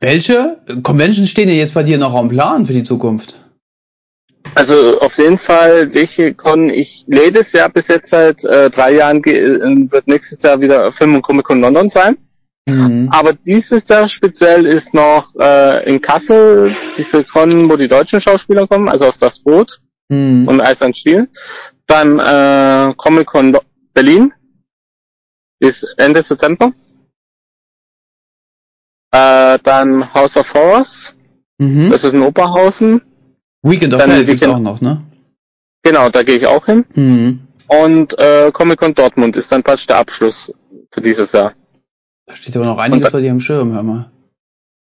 Welche 0.00 0.60
Conventions 0.82 1.28
stehen 1.28 1.48
denn 1.48 1.58
jetzt 1.58 1.74
bei 1.74 1.82
dir 1.82 1.98
noch 1.98 2.14
am 2.14 2.28
Plan 2.28 2.64
für 2.66 2.72
die 2.72 2.84
Zukunft? 2.84 3.38
Also 4.54 4.98
auf 5.00 5.18
jeden 5.18 5.38
Fall, 5.38 5.92
welche 5.94 6.34
Con, 6.34 6.70
ich 6.70 7.04
jedes 7.06 7.52
Jahr 7.52 7.68
bis 7.68 7.88
jetzt 7.88 8.08
seit 8.08 8.42
äh, 8.44 8.70
drei 8.70 8.94
Jahren 8.94 9.22
äh, 9.24 9.92
wird 9.92 10.08
nächstes 10.08 10.42
Jahr 10.42 10.60
wieder 10.60 10.90
Film 10.90 11.14
und 11.14 11.22
Comic 11.22 11.44
Con 11.44 11.60
London 11.60 11.88
sein. 11.88 12.16
Mhm. 12.66 13.08
Aber 13.12 13.34
dieses 13.34 13.86
Jahr 13.88 14.08
speziell 14.08 14.66
ist 14.66 14.94
noch 14.94 15.34
äh, 15.38 15.88
in 15.88 16.00
Kassel 16.00 16.74
diese 16.96 17.22
Con, 17.24 17.68
wo 17.68 17.76
die 17.76 17.88
deutschen 17.88 18.20
Schauspieler 18.20 18.66
kommen, 18.66 18.88
also 18.88 19.06
aus 19.06 19.18
das 19.18 19.38
Boot 19.40 19.80
Mhm. 20.10 20.48
und 20.48 20.60
Eis 20.60 20.82
ein 20.82 20.92
Spiel. 20.92 21.28
Dann 21.86 22.18
äh, 22.18 22.94
Comic 22.96 23.28
Con 23.28 23.56
Berlin 23.94 24.32
ist 25.60 25.86
Ende 25.98 26.22
September. 26.22 26.72
Äh, 29.12 29.58
dann 29.62 30.12
House 30.14 30.36
of 30.36 30.52
Horrors, 30.54 31.16
Mhm. 31.58 31.90
das 31.90 32.04
ist 32.04 32.12
in 32.14 32.22
Oberhausen. 32.22 33.02
Weekend 33.62 33.92
of 33.94 34.00
dann 34.00 34.10
Hell 34.10 34.24
gibt's 34.24 34.42
Weekend- 34.42 34.54
auch 34.56 34.60
noch, 34.60 34.80
ne? 34.80 35.02
Genau, 35.82 36.08
da 36.10 36.22
gehe 36.22 36.36
ich 36.36 36.46
auch 36.46 36.66
hin. 36.66 36.84
Mhm. 36.94 37.40
Und 37.66 38.18
äh, 38.18 38.50
Comic 38.52 38.78
Con 38.78 38.94
Dortmund 38.94 39.36
ist 39.36 39.50
dann 39.52 39.62
praktisch 39.62 39.86
der 39.86 39.98
Abschluss 39.98 40.52
für 40.90 41.00
dieses 41.00 41.32
Jahr. 41.32 41.52
Da 42.26 42.36
steht 42.36 42.56
aber 42.56 42.64
noch 42.66 42.78
einiges 42.78 43.10
bei 43.10 43.20
dir 43.20 43.30
am 43.32 43.40
Schirm, 43.40 43.72
hör 43.72 43.82
mal. 43.82 44.10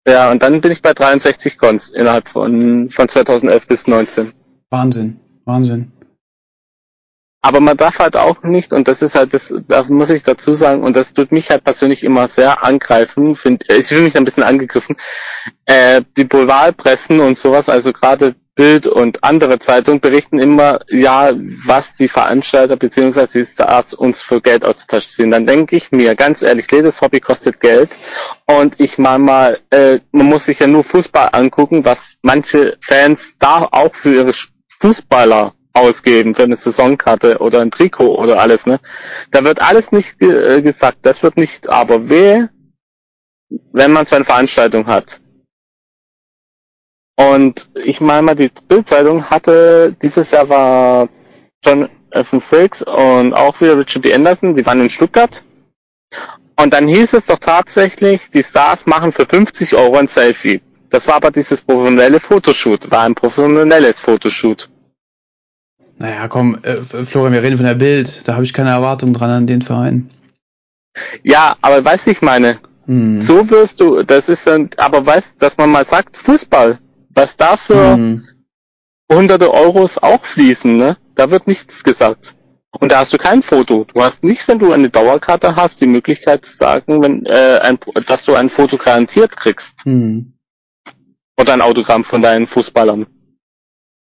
Ja, 0.08 0.30
und 0.30 0.42
dann 0.42 0.60
bin 0.60 0.72
ich 0.72 0.82
bei 0.82 0.92
63 0.94 1.58
Cons 1.58 1.90
innerhalb 1.90 2.28
von, 2.28 2.88
von 2.90 3.08
2011 3.08 3.66
bis 3.66 3.86
19. 3.86 4.32
Wahnsinn, 4.70 5.18
Wahnsinn. 5.44 5.92
Aber 7.46 7.60
man 7.60 7.76
darf 7.76 8.00
halt 8.00 8.16
auch 8.16 8.42
nicht, 8.42 8.72
und 8.72 8.88
das 8.88 9.02
ist 9.02 9.14
halt, 9.14 9.32
das, 9.32 9.54
da 9.68 9.84
muss 9.84 10.10
ich 10.10 10.24
dazu 10.24 10.54
sagen, 10.54 10.82
und 10.82 10.96
das 10.96 11.14
tut 11.14 11.30
mich 11.30 11.48
halt 11.48 11.62
persönlich 11.62 12.02
immer 12.02 12.26
sehr 12.26 12.64
angreifen, 12.64 13.36
find, 13.36 13.70
äh, 13.70 13.76
ich 13.76 13.86
fühle 13.86 14.00
mich 14.00 14.16
ein 14.16 14.24
bisschen 14.24 14.42
angegriffen, 14.42 14.96
äh, 15.64 16.02
die 16.16 16.24
Boulevardpressen 16.24 17.20
und 17.20 17.38
sowas, 17.38 17.68
also 17.68 17.92
gerade 17.92 18.34
Bild 18.56 18.88
und 18.88 19.22
andere 19.22 19.60
Zeitungen 19.60 20.00
berichten 20.00 20.40
immer, 20.40 20.80
ja, 20.88 21.30
was 21.36 21.94
die 21.94 22.08
Veranstalter 22.08 22.76
beziehungsweise 22.76 23.38
die 23.38 23.44
Stars 23.44 23.94
uns 23.94 24.22
für 24.22 24.40
Geld 24.40 24.64
aus 24.64 24.78
der 24.78 24.98
Tasche 24.98 25.10
ziehen. 25.10 25.30
Dann 25.30 25.46
denke 25.46 25.76
ich 25.76 25.92
mir, 25.92 26.16
ganz 26.16 26.42
ehrlich, 26.42 26.66
jedes 26.72 27.00
Hobby 27.00 27.20
kostet 27.20 27.60
Geld 27.60 27.90
und 28.46 28.80
ich 28.80 28.98
meine 28.98 29.22
mal, 29.22 29.60
äh, 29.70 30.00
man 30.10 30.26
muss 30.26 30.46
sich 30.46 30.58
ja 30.58 30.66
nur 30.66 30.82
Fußball 30.82 31.28
angucken, 31.30 31.84
was 31.84 32.16
manche 32.22 32.76
Fans 32.80 33.34
da 33.38 33.68
auch 33.70 33.94
für 33.94 34.14
ihre 34.14 34.32
Fußballer 34.80 35.54
ausgeben 35.76 36.34
für 36.34 36.44
eine 36.44 36.56
Saisonkarte 36.56 37.38
oder 37.38 37.60
ein 37.60 37.70
Trikot 37.70 38.16
oder 38.16 38.40
alles, 38.40 38.66
ne? 38.66 38.80
Da 39.30 39.44
wird 39.44 39.60
alles 39.60 39.92
nicht 39.92 40.18
ge 40.18 40.56
äh, 40.58 40.62
gesagt, 40.62 40.98
das 41.02 41.22
wird 41.22 41.36
nicht, 41.36 41.68
aber 41.68 42.08
weh, 42.08 42.46
wenn 43.72 43.92
man 43.92 44.06
so 44.06 44.16
eine 44.16 44.24
Veranstaltung 44.24 44.86
hat. 44.86 45.20
Und 47.18 47.70
ich 47.74 48.00
meine 48.00 48.22
mal, 48.22 48.34
die 48.34 48.50
Bildzeitung 48.68 49.30
hatte, 49.30 49.94
dieses 50.02 50.30
Jahr 50.30 50.48
war 50.48 51.08
John 51.64 51.88
F. 52.10 52.34
Frakes 52.40 52.82
und 52.82 53.32
auch 53.34 53.60
wieder 53.60 53.78
Richard 53.78 54.04
D. 54.04 54.14
Anderson, 54.14 54.54
die 54.54 54.64
waren 54.66 54.80
in 54.80 54.90
Stuttgart. 54.90 55.42
Und 56.58 56.72
dann 56.72 56.88
hieß 56.88 57.14
es 57.14 57.26
doch 57.26 57.38
tatsächlich, 57.38 58.30
die 58.30 58.42
Stars 58.42 58.86
machen 58.86 59.12
für 59.12 59.26
50 59.26 59.74
Euro 59.74 59.96
ein 59.96 60.08
Selfie. 60.08 60.60
Das 60.90 61.06
war 61.06 61.16
aber 61.16 61.30
dieses 61.30 61.60
professionelle 61.62 62.20
Fotoshoot, 62.20 62.90
war 62.90 63.02
ein 63.02 63.14
professionelles 63.14 64.00
Fotoshoot. 64.00 64.70
Naja, 65.98 66.28
komm, 66.28 66.58
äh, 66.62 66.76
Florian, 66.76 67.32
wir 67.32 67.42
reden 67.42 67.56
von 67.56 67.66
der 67.66 67.74
Bild. 67.74 68.26
Da 68.28 68.34
habe 68.34 68.44
ich 68.44 68.52
keine 68.52 68.70
Erwartung 68.70 69.12
dran 69.12 69.30
an 69.30 69.46
den 69.46 69.62
Verein. 69.62 70.10
Ja, 71.22 71.56
aber 71.60 71.84
weißt 71.84 72.06
du, 72.06 72.10
ich 72.10 72.22
meine, 72.22 72.58
Hm. 72.86 73.20
so 73.20 73.48
wirst 73.50 73.80
du, 73.80 74.02
das 74.02 74.28
ist 74.28 74.46
dann, 74.46 74.70
aber 74.76 75.04
weißt, 75.04 75.40
dass 75.42 75.56
man 75.56 75.70
mal 75.70 75.84
sagt, 75.86 76.16
Fußball, 76.16 76.78
was 77.10 77.36
dafür 77.36 77.94
Hm. 77.94 78.28
hunderte 79.10 79.52
Euros 79.52 79.98
auch 79.98 80.24
fließen, 80.24 80.76
ne? 80.76 80.96
Da 81.14 81.30
wird 81.30 81.46
nichts 81.46 81.82
gesagt. 81.82 82.34
Und 82.78 82.92
da 82.92 82.98
hast 82.98 83.12
du 83.12 83.16
kein 83.16 83.42
Foto. 83.42 83.84
Du 83.84 84.02
hast 84.02 84.22
nicht, 84.22 84.46
wenn 84.48 84.58
du 84.58 84.72
eine 84.72 84.90
Dauerkarte 84.90 85.56
hast, 85.56 85.80
die 85.80 85.86
Möglichkeit 85.86 86.44
zu 86.44 86.56
sagen, 86.56 87.02
wenn, 87.02 87.24
äh, 87.24 87.58
ein, 87.62 87.78
dass 88.06 88.24
du 88.24 88.34
ein 88.34 88.50
Foto 88.50 88.76
garantiert 88.76 89.34
kriegst. 89.36 89.82
Hm. 89.84 90.34
Oder 91.38 91.54
ein 91.54 91.62
Autogramm 91.62 92.04
von 92.04 92.20
deinen 92.20 92.46
Fußballern. 92.46 93.06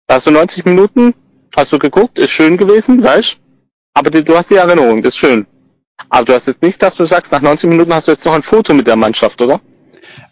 Da 0.06 0.14
hast 0.14 0.26
du 0.26 0.30
90 0.30 0.64
Minuten, 0.66 1.14
hast 1.58 1.72
du 1.72 1.78
geguckt, 1.78 2.18
ist 2.18 2.30
schön 2.30 2.56
gewesen, 2.56 3.02
weißt 3.02 3.38
Aber 3.94 4.10
du 4.10 4.36
hast 4.36 4.50
die 4.50 4.56
Erinnerung, 4.56 5.02
das 5.02 5.14
ist 5.14 5.18
schön. 5.18 5.46
Aber 6.08 6.24
du 6.24 6.34
hast 6.34 6.46
jetzt 6.46 6.62
nicht, 6.62 6.80
dass 6.80 6.94
du 6.94 7.04
sagst, 7.04 7.32
nach 7.32 7.42
90 7.42 7.68
Minuten 7.68 7.92
hast 7.92 8.08
du 8.08 8.12
jetzt 8.12 8.24
noch 8.24 8.34
ein 8.34 8.42
Foto 8.42 8.72
mit 8.72 8.86
der 8.86 8.96
Mannschaft, 8.96 9.42
oder? 9.42 9.60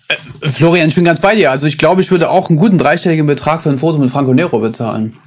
Äh, 0.08 0.48
Florian, 0.48 0.88
ich 0.88 0.94
bin 0.94 1.04
ganz 1.04 1.20
bei 1.20 1.34
dir. 1.34 1.50
Also 1.50 1.66
ich 1.66 1.78
glaube, 1.78 2.00
ich 2.00 2.10
würde 2.10 2.30
auch 2.30 2.48
einen 2.48 2.58
guten 2.58 2.78
dreistelligen 2.78 3.26
Betrag 3.26 3.62
für 3.62 3.70
ein 3.70 3.78
Foto 3.78 3.98
mit 3.98 4.10
Franco 4.10 4.32
Nero 4.32 4.60
bezahlen. 4.60 5.18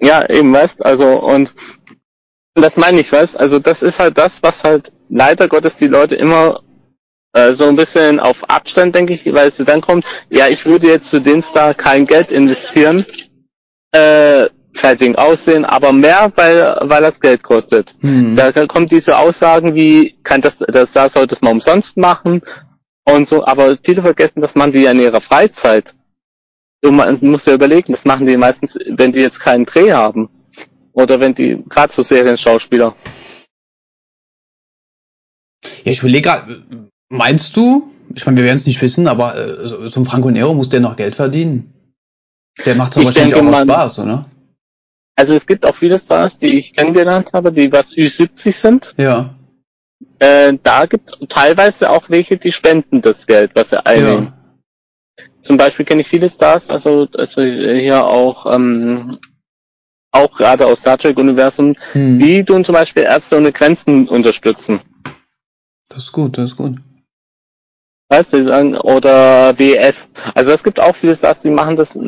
Ja, 0.00 0.28
eben, 0.28 0.52
weißt, 0.52 0.84
also, 0.84 1.20
und 1.20 1.54
das 2.54 2.76
meine 2.76 3.00
ich, 3.00 3.10
weißt, 3.10 3.38
also 3.38 3.58
das 3.58 3.82
ist 3.82 3.98
halt 3.98 4.18
das, 4.18 4.42
was 4.42 4.64
halt 4.64 4.92
leider 5.08 5.48
Gottes 5.48 5.76
die 5.76 5.86
Leute 5.86 6.16
immer 6.16 6.60
äh, 7.32 7.52
so 7.52 7.66
ein 7.66 7.76
bisschen 7.76 8.20
auf 8.20 8.50
Abstand, 8.50 8.94
denke 8.94 9.14
ich, 9.14 9.24
weil 9.32 9.52
sie 9.52 9.64
dann 9.64 9.80
kommt, 9.80 10.04
ja, 10.28 10.48
ich 10.48 10.66
würde 10.66 10.88
jetzt 10.88 11.10
für 11.10 11.20
den 11.20 11.42
Star 11.42 11.72
kein 11.72 12.06
Geld 12.06 12.30
investieren, 12.30 13.06
äh, 13.92 14.48
wegen 14.98 15.16
Aussehen, 15.16 15.64
aber 15.64 15.92
mehr, 15.92 16.32
weil, 16.34 16.76
weil 16.82 17.02
das 17.02 17.20
Geld 17.20 17.42
kostet. 17.42 17.94
Hm. 18.00 18.34
Da 18.34 18.52
kommen 18.66 18.86
diese 18.86 19.16
Aussagen 19.16 19.74
wie, 19.74 20.16
kann 20.24 20.40
das, 20.40 20.56
das 20.58 20.90
Star 20.90 21.08
sollte 21.08 21.34
es 21.34 21.40
mal 21.40 21.50
umsonst 21.50 21.96
machen 21.96 22.42
und 23.04 23.28
so, 23.28 23.44
aber 23.46 23.78
viele 23.82 24.02
vergessen, 24.02 24.40
das 24.40 24.54
machen 24.54 24.72
die 24.72 24.80
ja 24.80 24.90
in 24.92 25.00
ihrer 25.00 25.20
Freizeit. 25.20 25.94
Du 26.80 26.90
man 26.90 27.18
musst 27.20 27.46
ja 27.46 27.54
überlegen, 27.54 27.92
das 27.92 28.04
machen 28.04 28.26
die 28.26 28.36
meistens, 28.36 28.76
wenn 28.86 29.12
die 29.12 29.20
jetzt 29.20 29.38
keinen 29.38 29.64
Dreh 29.64 29.92
haben. 29.92 30.28
Oder 30.94 31.20
wenn 31.20 31.34
die, 31.34 31.62
gerade 31.68 31.92
so 31.92 32.02
Serienschauspieler. 32.02 32.94
Ja, 35.84 35.92
ich 35.92 36.00
überlege 36.00 36.28
gerade, 36.28 36.62
meinst 37.08 37.56
du, 37.56 37.92
ich 38.14 38.26
meine, 38.26 38.38
wir 38.38 38.44
werden 38.44 38.56
es 38.56 38.66
nicht 38.66 38.82
wissen, 38.82 39.06
aber 39.06 39.36
äh, 39.36 39.88
so 39.88 40.00
ein 40.00 40.04
Franco 40.04 40.30
Nero 40.30 40.54
muss 40.54 40.68
der 40.68 40.80
noch 40.80 40.96
Geld 40.96 41.14
verdienen? 41.14 41.71
Der 42.64 42.74
macht 42.74 42.96
Ich 42.96 43.04
wahrscheinlich 43.04 43.34
denke 43.34 43.48
auch 43.48 43.50
mal- 43.50 43.64
Spaß, 43.64 43.98
oder? 44.00 44.26
Also 45.16 45.34
es 45.34 45.46
gibt 45.46 45.66
auch 45.66 45.74
viele 45.74 45.98
Stars, 45.98 46.38
die 46.38 46.56
ich 46.58 46.72
kennengelernt 46.72 47.32
habe, 47.32 47.52
die 47.52 47.70
was 47.70 47.92
Ü70 47.94 48.52
sind. 48.52 48.94
Ja. 48.96 49.34
Äh, 50.18 50.54
da 50.62 50.86
gibt 50.86 51.10
es 51.10 51.28
teilweise 51.28 51.90
auch 51.90 52.08
welche, 52.08 52.36
die 52.38 52.50
spenden 52.52 53.02
das 53.02 53.26
Geld, 53.26 53.52
was 53.54 53.70
sie 53.70 53.84
einnehmen. 53.84 54.32
Ja. 55.18 55.24
Zum 55.42 55.56
Beispiel 55.56 55.84
kenne 55.84 56.00
ich 56.00 56.08
viele 56.08 56.28
Stars, 56.28 56.70
also, 56.70 57.08
also 57.14 57.42
hier 57.42 58.04
auch, 58.04 58.46
ähm, 58.52 59.18
auch 60.12 60.36
gerade 60.36 60.66
aus 60.66 60.80
Star 60.80 60.98
Trek 60.98 61.18
Universum, 61.18 61.74
Hm. 61.92 62.18
die 62.18 62.44
tun 62.44 62.64
zum 62.64 62.74
Beispiel 62.74 63.02
Ärzte 63.04 63.36
ohne 63.36 63.52
Grenzen 63.52 64.08
unterstützen. 64.08 64.80
Das 65.88 66.04
ist 66.04 66.12
gut, 66.12 66.38
das 66.38 66.52
ist 66.52 66.56
gut. 66.56 66.76
Weißt 68.12 68.34
du, 68.34 68.44
sagen, 68.44 68.76
oder 68.76 69.58
WF. 69.58 70.06
Also 70.34 70.50
es 70.50 70.62
gibt 70.62 70.78
auch 70.78 70.94
viele 70.94 71.16
Stars, 71.16 71.38
die 71.38 71.48
machen 71.48 71.76
das, 71.76 71.98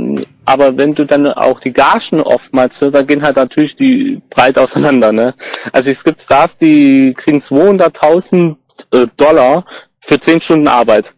aber 0.44 0.76
wenn 0.76 0.94
du 0.94 1.06
dann 1.06 1.26
auch 1.28 1.60
die 1.60 1.72
Gagen 1.72 2.20
oftmals 2.20 2.78
hörst, 2.78 2.94
dann 2.94 3.06
gehen 3.06 3.22
halt 3.22 3.36
natürlich 3.36 3.74
die 3.74 4.20
breit 4.28 4.58
auseinander, 4.58 5.12
ne? 5.12 5.34
Also 5.72 5.90
es 5.90 6.04
gibt 6.04 6.20
Stars, 6.20 6.58
die 6.58 7.14
kriegen 7.16 7.38
200.000 7.38 8.56
äh, 8.90 9.06
Dollar 9.16 9.64
für 10.00 10.20
10 10.20 10.42
Stunden 10.42 10.68
Arbeit. 10.68 11.14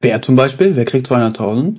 Wer 0.00 0.20
zum 0.20 0.34
Beispiel? 0.34 0.74
Wer 0.74 0.84
kriegt 0.84 1.06
200.000? 1.06 1.76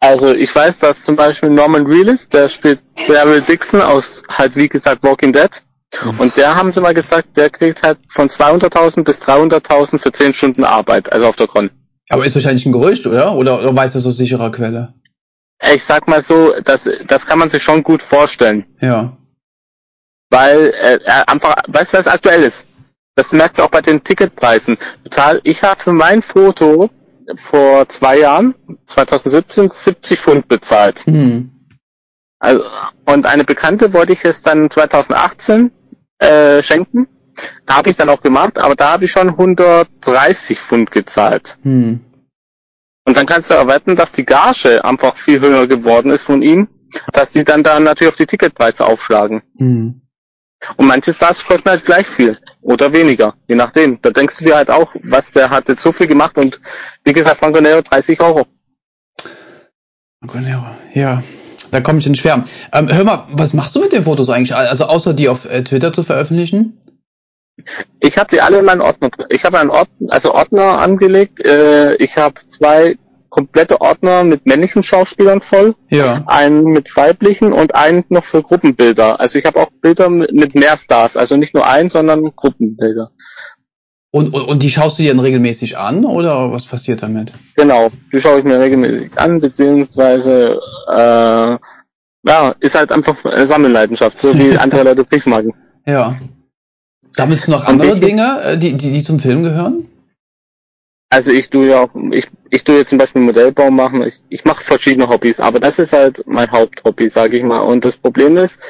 Also 0.00 0.34
ich 0.34 0.54
weiß, 0.54 0.78
dass 0.78 1.04
zum 1.04 1.16
Beispiel 1.16 1.50
Norman 1.50 1.84
Reedus, 1.84 2.30
der 2.30 2.48
spielt 2.48 2.80
Daryl 3.06 3.42
Dixon 3.42 3.82
aus 3.82 4.22
halt 4.30 4.56
wie 4.56 4.70
gesagt 4.70 5.04
Walking 5.04 5.34
Dead. 5.34 5.50
Und 6.18 6.36
der 6.36 6.56
haben 6.56 6.72
sie 6.72 6.80
mal 6.80 6.94
gesagt, 6.94 7.36
der 7.36 7.50
kriegt 7.50 7.82
halt 7.82 7.98
von 8.14 8.28
200.000 8.28 9.04
bis 9.04 9.18
300.000 9.20 9.98
für 9.98 10.12
10 10.12 10.34
Stunden 10.34 10.64
Arbeit, 10.64 11.12
also 11.12 11.26
auf 11.26 11.36
der 11.36 11.46
Grund. 11.46 11.72
Aber 12.08 12.24
ist 12.24 12.34
wahrscheinlich 12.34 12.66
ein 12.66 12.72
Gerücht, 12.72 13.06
oder? 13.06 13.34
Oder, 13.34 13.58
oder 13.58 13.74
weiß 13.74 13.94
das 13.94 14.06
aus 14.06 14.16
sicherer 14.16 14.52
Quelle? 14.52 14.94
Ich 15.72 15.82
sag 15.84 16.06
mal 16.06 16.22
so, 16.22 16.54
das, 16.62 16.88
das 17.06 17.26
kann 17.26 17.38
man 17.38 17.48
sich 17.48 17.62
schon 17.62 17.82
gut 17.82 18.02
vorstellen. 18.02 18.66
Ja. 18.80 19.16
Weil 20.30 20.74
äh, 20.80 20.98
er 21.04 21.28
einfach, 21.28 21.56
weißt 21.68 21.94
du, 21.94 21.98
was 21.98 22.06
aktuell 22.06 22.42
ist? 22.42 22.66
Das 23.14 23.32
merkst 23.32 23.58
du 23.58 23.62
auch 23.62 23.70
bei 23.70 23.80
den 23.80 24.04
Ticketpreisen. 24.04 24.76
Ich 25.42 25.62
habe 25.62 25.80
für 25.80 25.92
mein 25.92 26.20
Foto 26.20 26.90
vor 27.34 27.88
zwei 27.88 28.18
Jahren, 28.18 28.54
2017, 28.86 29.70
70 29.70 30.20
Pfund 30.20 30.48
bezahlt. 30.48 31.06
Hm. 31.06 31.50
Also, 32.38 32.64
und 33.06 33.24
eine 33.24 33.44
Bekannte 33.44 33.92
wollte 33.94 34.12
ich 34.12 34.24
es 34.24 34.42
dann 34.42 34.70
2018 34.70 35.72
äh, 36.18 36.62
schenken. 36.62 37.08
Da 37.66 37.76
habe 37.76 37.90
ich 37.90 37.96
dann 37.96 38.08
auch 38.08 38.22
gemacht, 38.22 38.58
aber 38.58 38.74
da 38.74 38.92
habe 38.92 39.04
ich 39.04 39.12
schon 39.12 39.28
130 39.28 40.58
Pfund 40.58 40.90
gezahlt. 40.90 41.58
Hm. 41.62 42.00
Und 43.04 43.16
dann 43.16 43.26
kannst 43.26 43.50
du 43.50 43.54
erwarten, 43.54 43.94
dass 43.94 44.12
die 44.12 44.24
Gage 44.24 44.84
einfach 44.84 45.16
viel 45.16 45.40
höher 45.40 45.66
geworden 45.66 46.10
ist 46.10 46.22
von 46.22 46.42
ihm, 46.42 46.68
dass 47.12 47.30
die 47.30 47.44
dann 47.44 47.62
da 47.62 47.78
natürlich 47.78 48.12
auf 48.12 48.16
die 48.16 48.26
Ticketpreise 48.26 48.84
aufschlagen. 48.84 49.42
Hm. 49.58 50.00
Und 50.76 50.86
manche 50.86 51.12
Stars 51.12 51.44
kosten 51.44 51.68
halt 51.68 51.84
gleich 51.84 52.06
viel 52.06 52.38
oder 52.62 52.92
weniger, 52.92 53.34
je 53.46 53.54
nachdem. 53.54 54.00
Da 54.00 54.10
denkst 54.10 54.38
du 54.38 54.44
dir 54.44 54.56
halt 54.56 54.70
auch, 54.70 54.94
was 55.02 55.30
der 55.30 55.50
hat 55.50 55.68
jetzt 55.68 55.82
so 55.82 55.92
viel 55.92 56.06
gemacht 56.06 56.38
und 56.38 56.60
wie 57.04 57.12
gesagt, 57.12 57.38
Franco 57.38 57.60
Nero 57.60 57.82
30 57.82 58.20
Euro. 58.20 58.46
Nero, 60.40 60.66
ja. 60.94 61.22
Da 61.70 61.80
komme 61.80 61.98
ich 61.98 62.06
in 62.06 62.14
Schwärmen. 62.14 62.46
Ähm, 62.72 62.92
hör 62.92 63.04
mal, 63.04 63.26
was 63.32 63.54
machst 63.54 63.74
du 63.76 63.80
mit 63.80 63.92
den 63.92 64.04
Fotos 64.04 64.28
eigentlich? 64.30 64.54
Also 64.54 64.84
außer 64.84 65.14
die 65.14 65.28
auf 65.28 65.44
äh, 65.50 65.62
Twitter 65.64 65.92
zu 65.92 66.02
veröffentlichen? 66.02 66.80
Ich 68.00 68.18
habe 68.18 68.34
die 68.34 68.40
alle 68.40 68.58
in 68.58 68.64
meinen 68.64 68.82
Ordner. 68.82 69.08
Ich 69.30 69.44
habe 69.44 69.58
einen 69.58 69.70
Ordner, 69.70 70.12
also 70.12 70.34
Ordner 70.34 70.78
angelegt. 70.78 71.44
Äh, 71.44 71.94
ich 71.96 72.16
habe 72.16 72.34
zwei 72.46 72.96
komplette 73.30 73.80
Ordner 73.80 74.24
mit 74.24 74.46
männlichen 74.46 74.82
Schauspielern 74.82 75.40
voll, 75.40 75.74
Ja. 75.90 76.22
einen 76.26 76.64
mit 76.64 76.94
weiblichen 76.96 77.52
und 77.52 77.74
einen 77.74 78.04
noch 78.08 78.24
für 78.24 78.42
Gruppenbilder. 78.42 79.20
Also 79.20 79.38
ich 79.38 79.44
habe 79.44 79.60
auch 79.60 79.70
Bilder 79.82 80.08
mit 80.08 80.32
mit 80.32 80.54
mehr 80.54 80.76
Stars, 80.76 81.16
also 81.16 81.36
nicht 81.36 81.52
nur 81.54 81.66
ein, 81.66 81.88
sondern 81.88 82.22
Gruppenbilder. 82.34 83.10
Und, 84.12 84.32
und, 84.32 84.42
und 84.48 84.62
die 84.62 84.70
schaust 84.70 84.98
du 84.98 85.02
dir 85.02 85.10
dann 85.12 85.20
regelmäßig 85.20 85.76
an 85.76 86.04
oder 86.04 86.50
was 86.52 86.66
passiert 86.66 87.02
damit? 87.02 87.34
Genau, 87.56 87.90
die 88.12 88.20
schaue 88.20 88.38
ich 88.38 88.44
mir 88.44 88.58
regelmäßig 88.58 89.10
an, 89.16 89.40
beziehungsweise 89.40 90.58
äh, 90.88 91.56
ja, 92.28 92.54
ist 92.60 92.74
halt 92.74 92.92
einfach 92.92 93.24
eine 93.24 93.46
Sammelleidenschaft, 93.46 94.20
so 94.20 94.32
wie 94.38 94.56
andere 94.58 94.84
Leute 94.84 95.04
Briefmarken. 95.04 95.52
Ja. 95.86 96.16
Sammelst 97.12 97.46
du 97.46 97.52
noch 97.52 97.64
andere 97.64 97.92
ich- 97.92 98.00
Dinge, 98.00 98.40
äh, 98.42 98.58
die, 98.58 98.74
die, 98.76 98.90
die 98.92 99.02
zum 99.04 99.18
Film 99.20 99.42
gehören? 99.42 99.88
Also 101.08 101.32
ich 101.32 101.50
tue 101.50 101.68
ja 101.68 101.82
auch, 101.82 101.90
ich, 102.10 102.26
ich 102.50 102.64
tue 102.64 102.78
jetzt 102.78 102.90
zum 102.90 102.98
Beispiel 102.98 103.22
Modellbau 103.22 103.70
machen, 103.70 104.02
ich, 104.02 104.22
ich 104.28 104.44
mache 104.44 104.62
verschiedene 104.64 105.08
Hobbys, 105.08 105.40
aber 105.40 105.60
das 105.60 105.78
ist 105.78 105.92
halt 105.92 106.24
mein 106.26 106.50
Haupthobby, 106.50 107.08
sage 107.08 107.38
ich 107.38 107.44
mal. 107.44 107.60
Und 107.60 107.84
das 107.84 107.96
Problem 107.96 108.36
ist, 108.36 108.60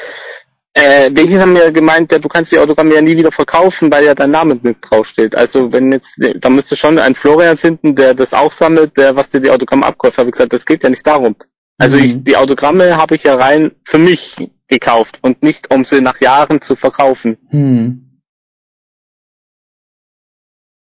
äh, 0.78 1.10
welche 1.14 1.40
haben 1.40 1.54
mir 1.54 1.72
gemeint, 1.72 2.12
ja, 2.12 2.18
du 2.18 2.28
kannst 2.28 2.52
die 2.52 2.58
Autogramme 2.58 2.94
ja 2.94 3.00
nie 3.00 3.16
wieder 3.16 3.32
verkaufen, 3.32 3.90
weil 3.90 4.04
ja 4.04 4.14
dein 4.14 4.30
Name 4.30 4.58
mit 4.60 4.76
draufsteht. 4.82 5.34
Also 5.34 5.72
wenn 5.72 5.90
jetzt, 5.90 6.20
da 6.36 6.50
müsste 6.50 6.76
schon 6.76 6.98
ein 6.98 7.14
Florian 7.14 7.56
finden, 7.56 7.94
der 7.94 8.12
das 8.12 8.34
auch 8.34 8.52
sammelt, 8.52 8.94
der 8.98 9.16
was 9.16 9.30
dir 9.30 9.40
die 9.40 9.50
Autogramme 9.50 9.86
abkauft. 9.86 10.18
Habe 10.18 10.28
ich 10.28 10.32
gesagt, 10.34 10.52
das 10.52 10.66
geht 10.66 10.82
ja 10.82 10.90
nicht 10.90 11.06
darum. 11.06 11.34
Also 11.78 11.96
Mhm. 11.96 12.04
ich, 12.04 12.24
die 12.24 12.36
Autogramme 12.36 12.96
habe 12.98 13.14
ich 13.14 13.22
ja 13.22 13.36
rein 13.36 13.72
für 13.84 13.96
mich 13.98 14.36
gekauft 14.68 15.18
und 15.22 15.42
nicht 15.42 15.70
um 15.70 15.82
sie 15.84 16.02
nach 16.02 16.20
Jahren 16.20 16.60
zu 16.60 16.76
verkaufen. 16.76 17.38
Hm. 17.48 18.20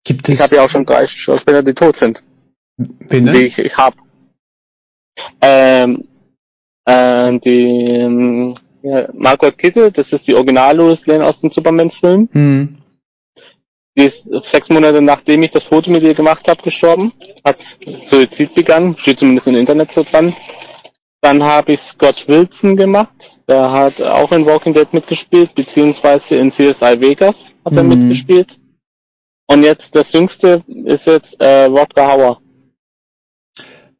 Gibt 0.04 0.28
Ich 0.28 0.34
es 0.34 0.40
habe 0.40 0.56
ja 0.56 0.64
auch 0.64 0.70
schon 0.70 0.86
drei 0.86 1.06
Schauspieler, 1.06 1.62
die 1.62 1.74
tot 1.74 1.94
sind. 1.96 2.24
wen 2.76 3.26
die 3.26 3.42
ich, 3.44 3.58
ich 3.58 3.76
habe. 3.76 3.96
Ähm, 5.40 6.08
ähm, 6.86 7.40
die 7.40 7.60
ähm, 7.60 8.54
ja, 8.82 9.08
Margot 9.12 9.56
Kittel, 9.58 9.90
das 9.90 10.12
ist 10.12 10.26
die 10.26 10.34
Original-Lois 10.34 11.06
Lane 11.06 11.24
aus 11.26 11.40
dem 11.40 11.50
Superman-Film. 11.50 12.28
Hm. 12.32 12.78
Die 13.96 14.04
ist 14.04 14.30
sechs 14.44 14.68
Monate 14.68 15.02
nachdem 15.02 15.42
ich 15.42 15.50
das 15.50 15.64
Foto 15.64 15.90
mit 15.90 16.02
ihr 16.04 16.14
gemacht 16.14 16.46
habe, 16.46 16.62
gestorben. 16.62 17.12
Hat 17.44 17.58
Suizid 18.04 18.54
begangen, 18.54 18.96
steht 18.96 19.18
zumindest 19.18 19.48
im 19.48 19.56
Internet 19.56 19.90
so 19.92 20.04
dran. 20.04 20.34
Dann 21.20 21.42
habe 21.42 21.72
ich 21.72 21.80
Scott 21.80 22.28
Wilson 22.28 22.76
gemacht. 22.76 23.40
Der 23.48 23.72
hat 23.72 24.00
auch 24.00 24.30
in 24.30 24.46
Walking 24.46 24.72
Dead 24.72 24.92
mitgespielt, 24.92 25.52
beziehungsweise 25.56 26.36
in 26.36 26.52
CSI 26.52 27.00
Vegas 27.00 27.54
hat 27.64 27.76
er 27.76 27.82
Mhm. 27.82 27.88
mitgespielt. 27.88 28.56
Und 29.48 29.64
jetzt 29.64 29.96
das 29.96 30.12
jüngste 30.12 30.62
ist 30.84 31.06
jetzt 31.06 31.40
äh, 31.40 31.64
Rodger 31.64 32.06
Hauer. 32.06 32.40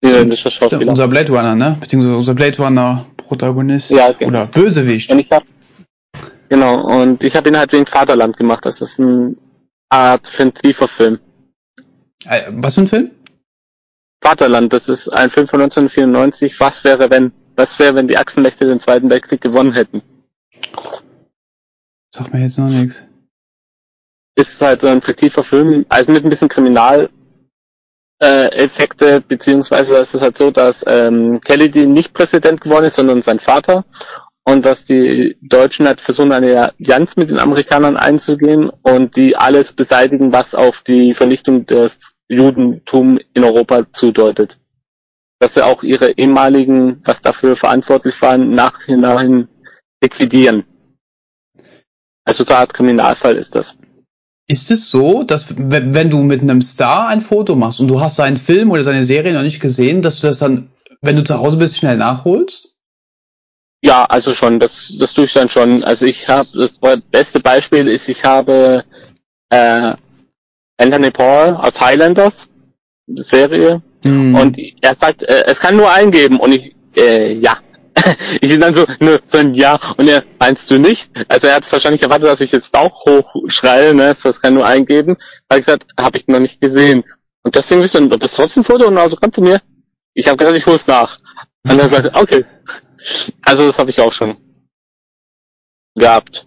Niederländischer 0.00 0.50
Schauspieler. 0.50 0.90
unser 0.90 1.08
Blade 1.08 1.32
Runner, 1.32 1.56
ne? 1.56 1.76
Beziehungsweise 1.80 2.16
unser 2.16 2.34
Blade 2.34 2.56
Runner 2.62 3.04
Protagonist 3.28 3.90
Ja, 3.90 4.08
okay. 4.08 4.26
oder 4.26 4.46
Bösewicht. 4.46 5.12
Und 5.12 5.18
ich 5.18 5.30
habe 5.30 5.44
genau 6.48 7.02
und 7.02 7.22
ich 7.22 7.36
habe 7.36 7.48
ihn 7.48 7.58
halt 7.58 7.72
wegen 7.72 7.86
Vaterland 7.86 8.36
gemacht. 8.36 8.64
Das 8.64 8.80
ist 8.80 8.98
eine 8.98 9.36
Art 9.90 10.26
Film. 10.26 11.20
Äh, 12.24 12.42
was 12.50 12.74
für 12.74 12.80
ein 12.82 12.88
Film? 12.88 13.10
Vaterland, 14.20 14.72
das 14.72 14.88
ist 14.88 15.08
ein 15.08 15.30
Film 15.30 15.46
von 15.46 15.60
1994. 15.60 16.58
Was 16.58 16.82
wäre 16.84 17.10
wenn? 17.10 17.32
Was 17.54 17.78
wäre, 17.78 17.94
wenn 17.94 18.08
die 18.08 18.16
Achsenmächte 18.16 18.66
den 18.66 18.80
Zweiten 18.80 19.10
Weltkrieg 19.10 19.40
gewonnen 19.40 19.72
hätten? 19.72 20.02
Sagt 22.14 22.32
mir 22.32 22.40
jetzt 22.40 22.58
noch 22.58 22.68
nichts. 22.68 23.04
Ist 24.36 24.62
halt 24.62 24.80
so 24.80 24.86
ein 24.86 25.02
fiktiver 25.02 25.42
Film, 25.42 25.84
also 25.88 26.12
mit 26.12 26.24
ein 26.24 26.30
bisschen 26.30 26.48
Kriminal 26.48 27.10
äh, 28.20 28.48
Effekte, 28.52 29.20
beziehungsweise 29.20 29.96
es 29.96 30.14
ist 30.14 30.22
halt 30.22 30.36
so, 30.36 30.50
dass 30.50 30.84
ähm, 30.86 31.40
Kennedy 31.40 31.86
nicht 31.86 32.14
Präsident 32.14 32.60
geworden 32.60 32.86
ist, 32.86 32.96
sondern 32.96 33.22
sein 33.22 33.38
Vater 33.38 33.84
und 34.44 34.64
dass 34.64 34.84
die 34.84 35.36
Deutschen 35.42 35.86
halt 35.86 36.00
versuchen, 36.00 36.32
eine 36.32 36.72
Allianz 36.78 37.16
mit 37.16 37.30
den 37.30 37.38
Amerikanern 37.38 37.96
einzugehen 37.96 38.70
und 38.82 39.14
die 39.14 39.36
alles 39.36 39.72
beseitigen, 39.72 40.32
was 40.32 40.54
auf 40.54 40.82
die 40.82 41.14
Vernichtung 41.14 41.66
des 41.66 42.16
Judentum 42.28 43.18
in 43.34 43.44
Europa 43.44 43.86
zudeutet. 43.92 44.58
Dass 45.38 45.54
sie 45.54 45.64
auch 45.64 45.82
ihre 45.82 46.12
ehemaligen, 46.12 47.00
was 47.04 47.20
dafür 47.20 47.56
verantwortlich 47.56 48.20
waren, 48.20 48.54
nachhinein 48.54 49.48
liquidieren. 50.02 50.64
Also 52.24 52.44
so 52.44 52.52
eine 52.52 52.60
Art 52.60 52.74
Kriminalfall 52.74 53.36
ist 53.36 53.54
das. 53.54 53.77
Ist 54.48 54.70
es 54.70 54.90
so, 54.90 55.24
dass 55.24 55.46
wenn, 55.56 56.10
du 56.10 56.18
mit 56.22 56.40
einem 56.40 56.62
Star 56.62 57.08
ein 57.08 57.20
Foto 57.20 57.54
machst 57.54 57.80
und 57.80 57.88
du 57.88 58.00
hast 58.00 58.16
seinen 58.16 58.38
Film 58.38 58.70
oder 58.70 58.82
seine 58.82 59.04
Serie 59.04 59.34
noch 59.34 59.42
nicht 59.42 59.60
gesehen, 59.60 60.02
dass 60.02 60.20
du 60.20 60.26
das 60.26 60.38
dann, 60.38 60.70
wenn 61.02 61.16
du 61.16 61.24
zu 61.24 61.38
Hause 61.38 61.58
bist, 61.58 61.76
schnell 61.76 61.98
nachholst? 61.98 62.74
Ja, 63.82 64.04
also 64.06 64.34
schon, 64.34 64.58
das, 64.58 64.94
das 64.98 65.12
tue 65.12 65.26
ich 65.26 65.32
dann 65.34 65.50
schon. 65.50 65.84
Also 65.84 66.06
ich 66.06 66.28
habe, 66.28 66.48
das 66.52 66.72
beste 67.10 67.40
Beispiel 67.40 67.88
ist, 67.88 68.08
ich 68.08 68.24
habe 68.24 68.84
äh, 69.50 69.94
Anthony 70.78 71.10
Paul 71.10 71.54
aus 71.54 71.80
Highlanders, 71.80 72.48
Serie, 73.06 73.82
Hm. 74.04 74.34
und 74.34 74.58
er 74.80 74.94
sagt, 74.94 75.22
äh, 75.22 75.44
es 75.46 75.60
kann 75.60 75.76
nur 75.76 75.90
eingeben 75.90 76.38
und 76.38 76.52
ich, 76.52 76.74
äh, 76.96 77.32
ja. 77.32 77.58
ich 78.40 78.50
bin 78.50 78.60
dann 78.60 78.74
so, 78.74 78.86
ne, 79.00 79.20
so 79.26 79.38
ein 79.38 79.54
Ja, 79.54 79.78
und 79.96 80.08
er, 80.08 80.24
meinst 80.38 80.70
du 80.70 80.78
nicht? 80.78 81.10
Also 81.28 81.46
er 81.46 81.56
hat 81.56 81.72
wahrscheinlich 81.72 82.02
erwartet, 82.02 82.28
dass 82.28 82.40
ich 82.40 82.52
jetzt 82.52 82.74
auch 82.74 83.04
hochschreie, 83.06 83.94
ne, 83.94 84.16
es 84.22 84.40
kann 84.40 84.54
nur 84.54 84.66
eingeben. 84.66 85.16
Habe 85.50 85.60
ich 85.60 85.66
gesagt, 85.66 85.86
habe 85.98 86.18
ich 86.18 86.26
noch 86.28 86.40
nicht 86.40 86.60
gesehen. 86.60 87.04
Und 87.42 87.54
deswegen 87.54 87.80
bist 87.80 87.94
du, 87.94 88.08
du 88.08 88.18
bist 88.18 88.36
trotzdem 88.36 88.62
ein 88.62 88.64
Foto 88.64 88.86
und 88.86 88.98
also 88.98 89.16
kommt 89.16 89.34
von 89.34 89.44
mir. 89.44 89.60
Ich 90.14 90.28
habe 90.28 90.36
gesagt, 90.36 90.56
ich 90.56 90.66
hole 90.66 90.76
es 90.76 90.86
nach. 90.86 91.16
Und 91.68 91.78
er 91.78 91.88
sagt, 91.88 92.14
okay. 92.14 92.44
Also 93.42 93.66
das 93.66 93.78
habe 93.78 93.90
ich 93.90 94.00
auch 94.00 94.12
schon 94.12 94.36
gehabt. 95.94 96.46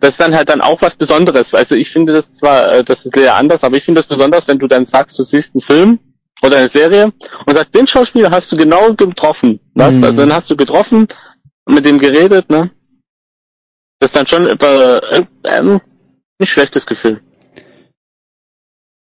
Das 0.00 0.10
ist 0.10 0.20
dann 0.20 0.34
halt 0.34 0.48
dann 0.48 0.60
auch 0.60 0.82
was 0.82 0.96
Besonderes. 0.96 1.54
Also 1.54 1.76
ich 1.76 1.90
finde 1.90 2.12
das 2.12 2.32
zwar, 2.32 2.72
äh, 2.72 2.84
das 2.84 3.06
ist 3.06 3.14
sehr 3.14 3.36
anders, 3.36 3.64
aber 3.64 3.76
ich 3.76 3.84
finde 3.84 4.00
das 4.00 4.08
besonders, 4.08 4.48
wenn 4.48 4.58
du 4.58 4.66
dann 4.66 4.84
sagst, 4.84 5.18
du 5.18 5.22
siehst 5.22 5.54
einen 5.54 5.62
Film 5.62 6.00
oder 6.42 6.58
eine 6.58 6.68
Serie 6.68 7.12
und 7.46 7.54
sagst, 7.54 7.74
den 7.74 7.86
Schauspieler 7.86 8.30
hast 8.30 8.50
du 8.52 8.56
genau 8.56 8.92
getroffen. 8.94 9.60
Was? 9.74 9.94
Mhm. 9.94 10.04
Also 10.04 10.20
dann 10.22 10.32
hast 10.32 10.50
du 10.50 10.56
getroffen 10.56 11.08
mit 11.66 11.84
dem 11.84 11.98
geredet, 11.98 12.50
ne? 12.50 12.70
Das 14.00 14.10
ist 14.10 14.16
dann 14.16 14.26
schon 14.26 14.48
über, 14.48 15.00
äh, 15.12 15.24
ähm, 15.44 15.80
ein 16.40 16.46
schlechtes 16.46 16.86
Gefühl. 16.86 17.20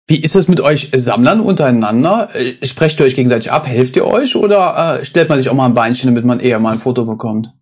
Wie 0.09 0.21
ist 0.21 0.35
es 0.35 0.49
mit 0.49 0.61
euch 0.61 0.91
Sammlern 0.93 1.41
untereinander? 1.41 2.31
Äh, 2.35 2.67
Sprecht 2.67 2.99
ihr 2.99 3.07
euch 3.07 3.15
gegenseitig 3.15 3.53
ab? 3.53 3.67
Helft 3.67 3.95
ihr 3.95 4.05
euch? 4.05 4.35
Oder 4.35 5.01
äh, 5.01 5.05
stellt 5.05 5.29
man 5.29 5.39
sich 5.39 5.49
auch 5.49 5.55
mal 5.55 5.67
ein 5.67 5.75
Beinchen, 5.75 6.09
damit 6.09 6.25
man 6.25 6.41
eher 6.41 6.59
mal 6.59 6.73
ein 6.73 6.81
Foto 6.81 7.05
bekommt? 7.05 7.53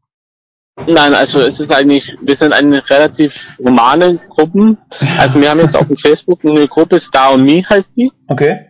Nein, 0.86 1.14
also 1.14 1.40
es 1.40 1.60
ist 1.60 1.70
eigentlich, 1.70 2.16
wir 2.22 2.36
sind 2.36 2.54
eine 2.54 2.88
relativ 2.88 3.58
humane 3.58 4.18
Gruppen. 4.30 4.78
Also 5.18 5.40
wir 5.40 5.50
haben 5.50 5.60
jetzt 5.60 5.76
auf 5.76 5.88
dem 5.88 5.96
Facebook 5.98 6.42
eine 6.42 6.66
Gruppe 6.66 6.98
Star 6.98 7.34
und 7.34 7.44
Me 7.44 7.62
heißt 7.68 7.92
die. 7.96 8.10
Okay. 8.28 8.69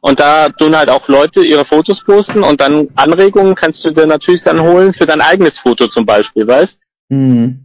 Und 0.00 0.20
da 0.20 0.50
tun 0.50 0.76
halt 0.76 0.90
auch 0.90 1.08
Leute 1.08 1.44
ihre 1.44 1.64
Fotos 1.64 2.04
posten 2.04 2.42
und 2.42 2.60
dann 2.60 2.88
Anregungen 2.94 3.54
kannst 3.54 3.84
du 3.84 3.90
dir 3.90 4.06
natürlich 4.06 4.42
dann 4.42 4.60
holen 4.60 4.92
für 4.92 5.06
dein 5.06 5.20
eigenes 5.20 5.58
Foto 5.58 5.88
zum 5.88 6.04
Beispiel, 6.04 6.46
weißt? 6.46 6.86
Hm. 7.10 7.64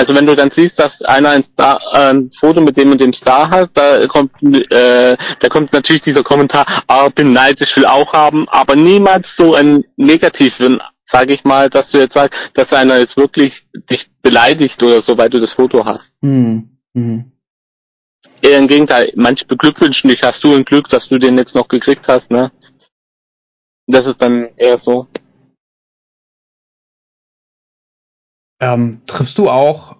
Also 0.00 0.14
wenn 0.14 0.24
du 0.24 0.34
dann 0.34 0.50
siehst, 0.50 0.78
dass 0.78 1.02
einer 1.02 1.28
ein, 1.28 1.44
Star, 1.44 1.78
äh, 1.92 2.10
ein 2.10 2.30
Foto 2.30 2.62
mit 2.62 2.78
dem 2.78 2.92
und 2.92 3.02
dem 3.02 3.12
Star 3.12 3.50
hat, 3.50 3.72
da 3.74 4.06
kommt, 4.06 4.42
äh, 4.42 5.16
da 5.40 5.48
kommt 5.50 5.74
natürlich 5.74 6.00
dieser 6.00 6.22
Kommentar, 6.22 6.64
ah, 6.86 7.10
bin 7.10 7.34
neidisch, 7.34 7.76
will 7.76 7.84
auch 7.84 8.14
haben, 8.14 8.48
aber 8.48 8.76
niemals 8.76 9.36
so 9.36 9.54
ein 9.54 9.84
negativen, 9.96 10.80
sage 11.04 11.34
ich 11.34 11.44
mal, 11.44 11.68
dass 11.68 11.90
du 11.90 11.98
jetzt 11.98 12.14
sagst, 12.14 12.38
dass 12.54 12.72
einer 12.72 12.96
jetzt 12.96 13.18
wirklich 13.18 13.66
dich 13.90 14.10
beleidigt 14.22 14.82
oder 14.82 15.02
so, 15.02 15.18
weil 15.18 15.28
du 15.28 15.38
das 15.38 15.52
Foto 15.52 15.84
hast. 15.84 16.14
Hm. 16.22 16.78
Hm. 16.94 17.32
Eher 18.42 18.58
im 18.58 18.68
Gegenteil, 18.68 19.12
manche 19.16 19.44
beglückwünschen 19.44 20.08
dich, 20.08 20.22
hast 20.22 20.42
du 20.44 20.54
ein 20.54 20.64
Glück, 20.64 20.88
dass 20.88 21.08
du 21.08 21.18
den 21.18 21.36
jetzt 21.36 21.54
noch 21.54 21.68
gekriegt 21.68 22.08
hast, 22.08 22.30
ne? 22.30 22.50
Das 23.86 24.06
ist 24.06 24.22
dann 24.22 24.48
eher 24.56 24.78
so. 24.78 25.06
Ähm, 28.60 29.02
triffst 29.06 29.36
du 29.38 29.50
auch 29.50 29.96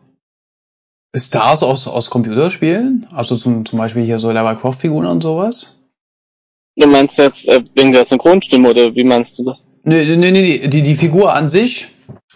Stars 1.17 1.63
aus, 1.63 1.89
aus 1.89 2.11
Computerspielen? 2.11 3.09
Also 3.11 3.37
zum, 3.37 3.65
zum 3.67 3.79
Beispiel 3.79 4.05
hier 4.05 4.19
so 4.19 4.31
Lara 4.31 4.55
Croft-Figuren 4.55 5.07
und 5.07 5.23
sowas? 5.23 5.79
Du 6.77 6.87
meinst 6.87 7.19
jetzt 7.19 7.49
äh, 7.49 7.63
wegen 7.75 7.93
der 7.93 8.05
Synchronstimme 8.05 8.71
oder 8.71 8.95
wie 8.95 9.05
meinst 9.05 9.39
du 9.39 9.45
das? 9.45 9.67
Nee, 9.83 10.17
nee, 10.17 10.31
nee, 10.31 10.69
die, 10.69 10.83
die 10.83 10.95
Figur 10.95 11.35
an 11.35 11.49
sich, 11.49 11.89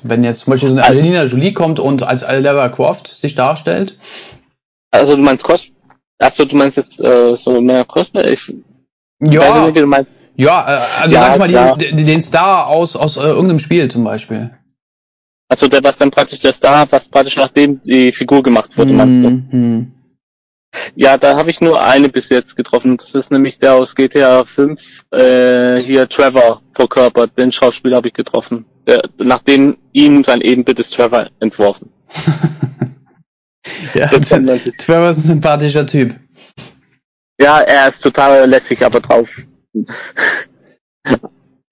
wenn 0.02 0.24
jetzt 0.24 0.40
zum 0.40 0.52
Beispiel 0.52 0.70
so 0.70 0.76
eine 0.76 0.86
Angelina 0.86 1.24
Jolie 1.24 1.52
kommt 1.52 1.78
und 1.78 2.02
als 2.02 2.22
Lara 2.22 2.68
Croft 2.68 3.06
sich 3.06 3.34
darstellt. 3.34 3.98
Also 4.90 5.14
du 5.14 5.22
meinst 5.22 5.44
Cos 5.44 5.70
Achso, 6.24 6.46
du 6.46 6.56
meinst 6.56 6.78
jetzt 6.78 7.00
äh, 7.00 7.36
so 7.36 7.60
mehr 7.60 7.84
Cosplay? 7.84 8.32
Ich 8.32 8.52
Ja, 9.20 9.66
nicht, 9.70 9.84
meinst. 9.86 10.10
ja, 10.36 10.64
äh, 10.66 11.02
also 11.02 11.14
Ja, 11.14 11.20
sag 11.36 11.46
ich 11.48 11.54
mal, 11.54 11.76
die, 11.76 12.04
den 12.04 12.22
Star 12.22 12.66
aus, 12.66 12.96
aus 12.96 13.18
äh, 13.18 13.20
irgendeinem 13.20 13.58
Spiel 13.58 13.90
zum 13.90 14.04
Beispiel. 14.04 14.50
Also 15.48 15.68
der 15.68 15.84
was 15.84 15.96
dann 15.96 16.10
praktisch 16.10 16.40
der 16.40 16.54
Star, 16.54 16.90
was 16.90 17.08
praktisch 17.08 17.36
nachdem 17.36 17.82
die 17.82 18.10
Figur 18.10 18.42
gemacht 18.42 18.76
wurde, 18.78 18.94
meinst 18.94 19.22
du? 19.22 19.28
Hm, 19.28 19.46
hm. 19.50 19.92
Ja, 20.96 21.18
da 21.18 21.36
habe 21.36 21.50
ich 21.50 21.60
nur 21.60 21.80
eine 21.82 22.08
bis 22.08 22.30
jetzt 22.30 22.56
getroffen. 22.56 22.96
Das 22.96 23.14
ist 23.14 23.30
nämlich 23.30 23.58
der 23.58 23.74
aus 23.74 23.94
GTA 23.94 24.44
5, 24.44 24.80
äh, 25.12 25.76
hier 25.82 26.08
Trevor 26.08 26.62
verkörpert. 26.72 27.36
Den 27.36 27.52
Schauspieler 27.52 27.96
habe 27.96 28.08
ich 28.08 28.14
getroffen. 28.14 28.64
Der, 28.86 29.02
nachdem 29.18 29.76
ihm 29.92 30.24
sein 30.24 30.40
Ebenbild 30.40 30.80
ist 30.80 30.94
Trevor 30.94 31.28
entworfen. 31.38 31.90
Ja, 33.94 34.06
Trevor 34.08 35.10
ist 35.10 35.18
ein 35.18 35.22
sympathischer 35.22 35.86
Typ. 35.86 36.14
ja, 37.40 37.60
er 37.60 37.88
ist 37.88 38.00
total 38.00 38.48
lässig 38.48 38.84
aber 38.84 39.00
drauf. 39.00 39.28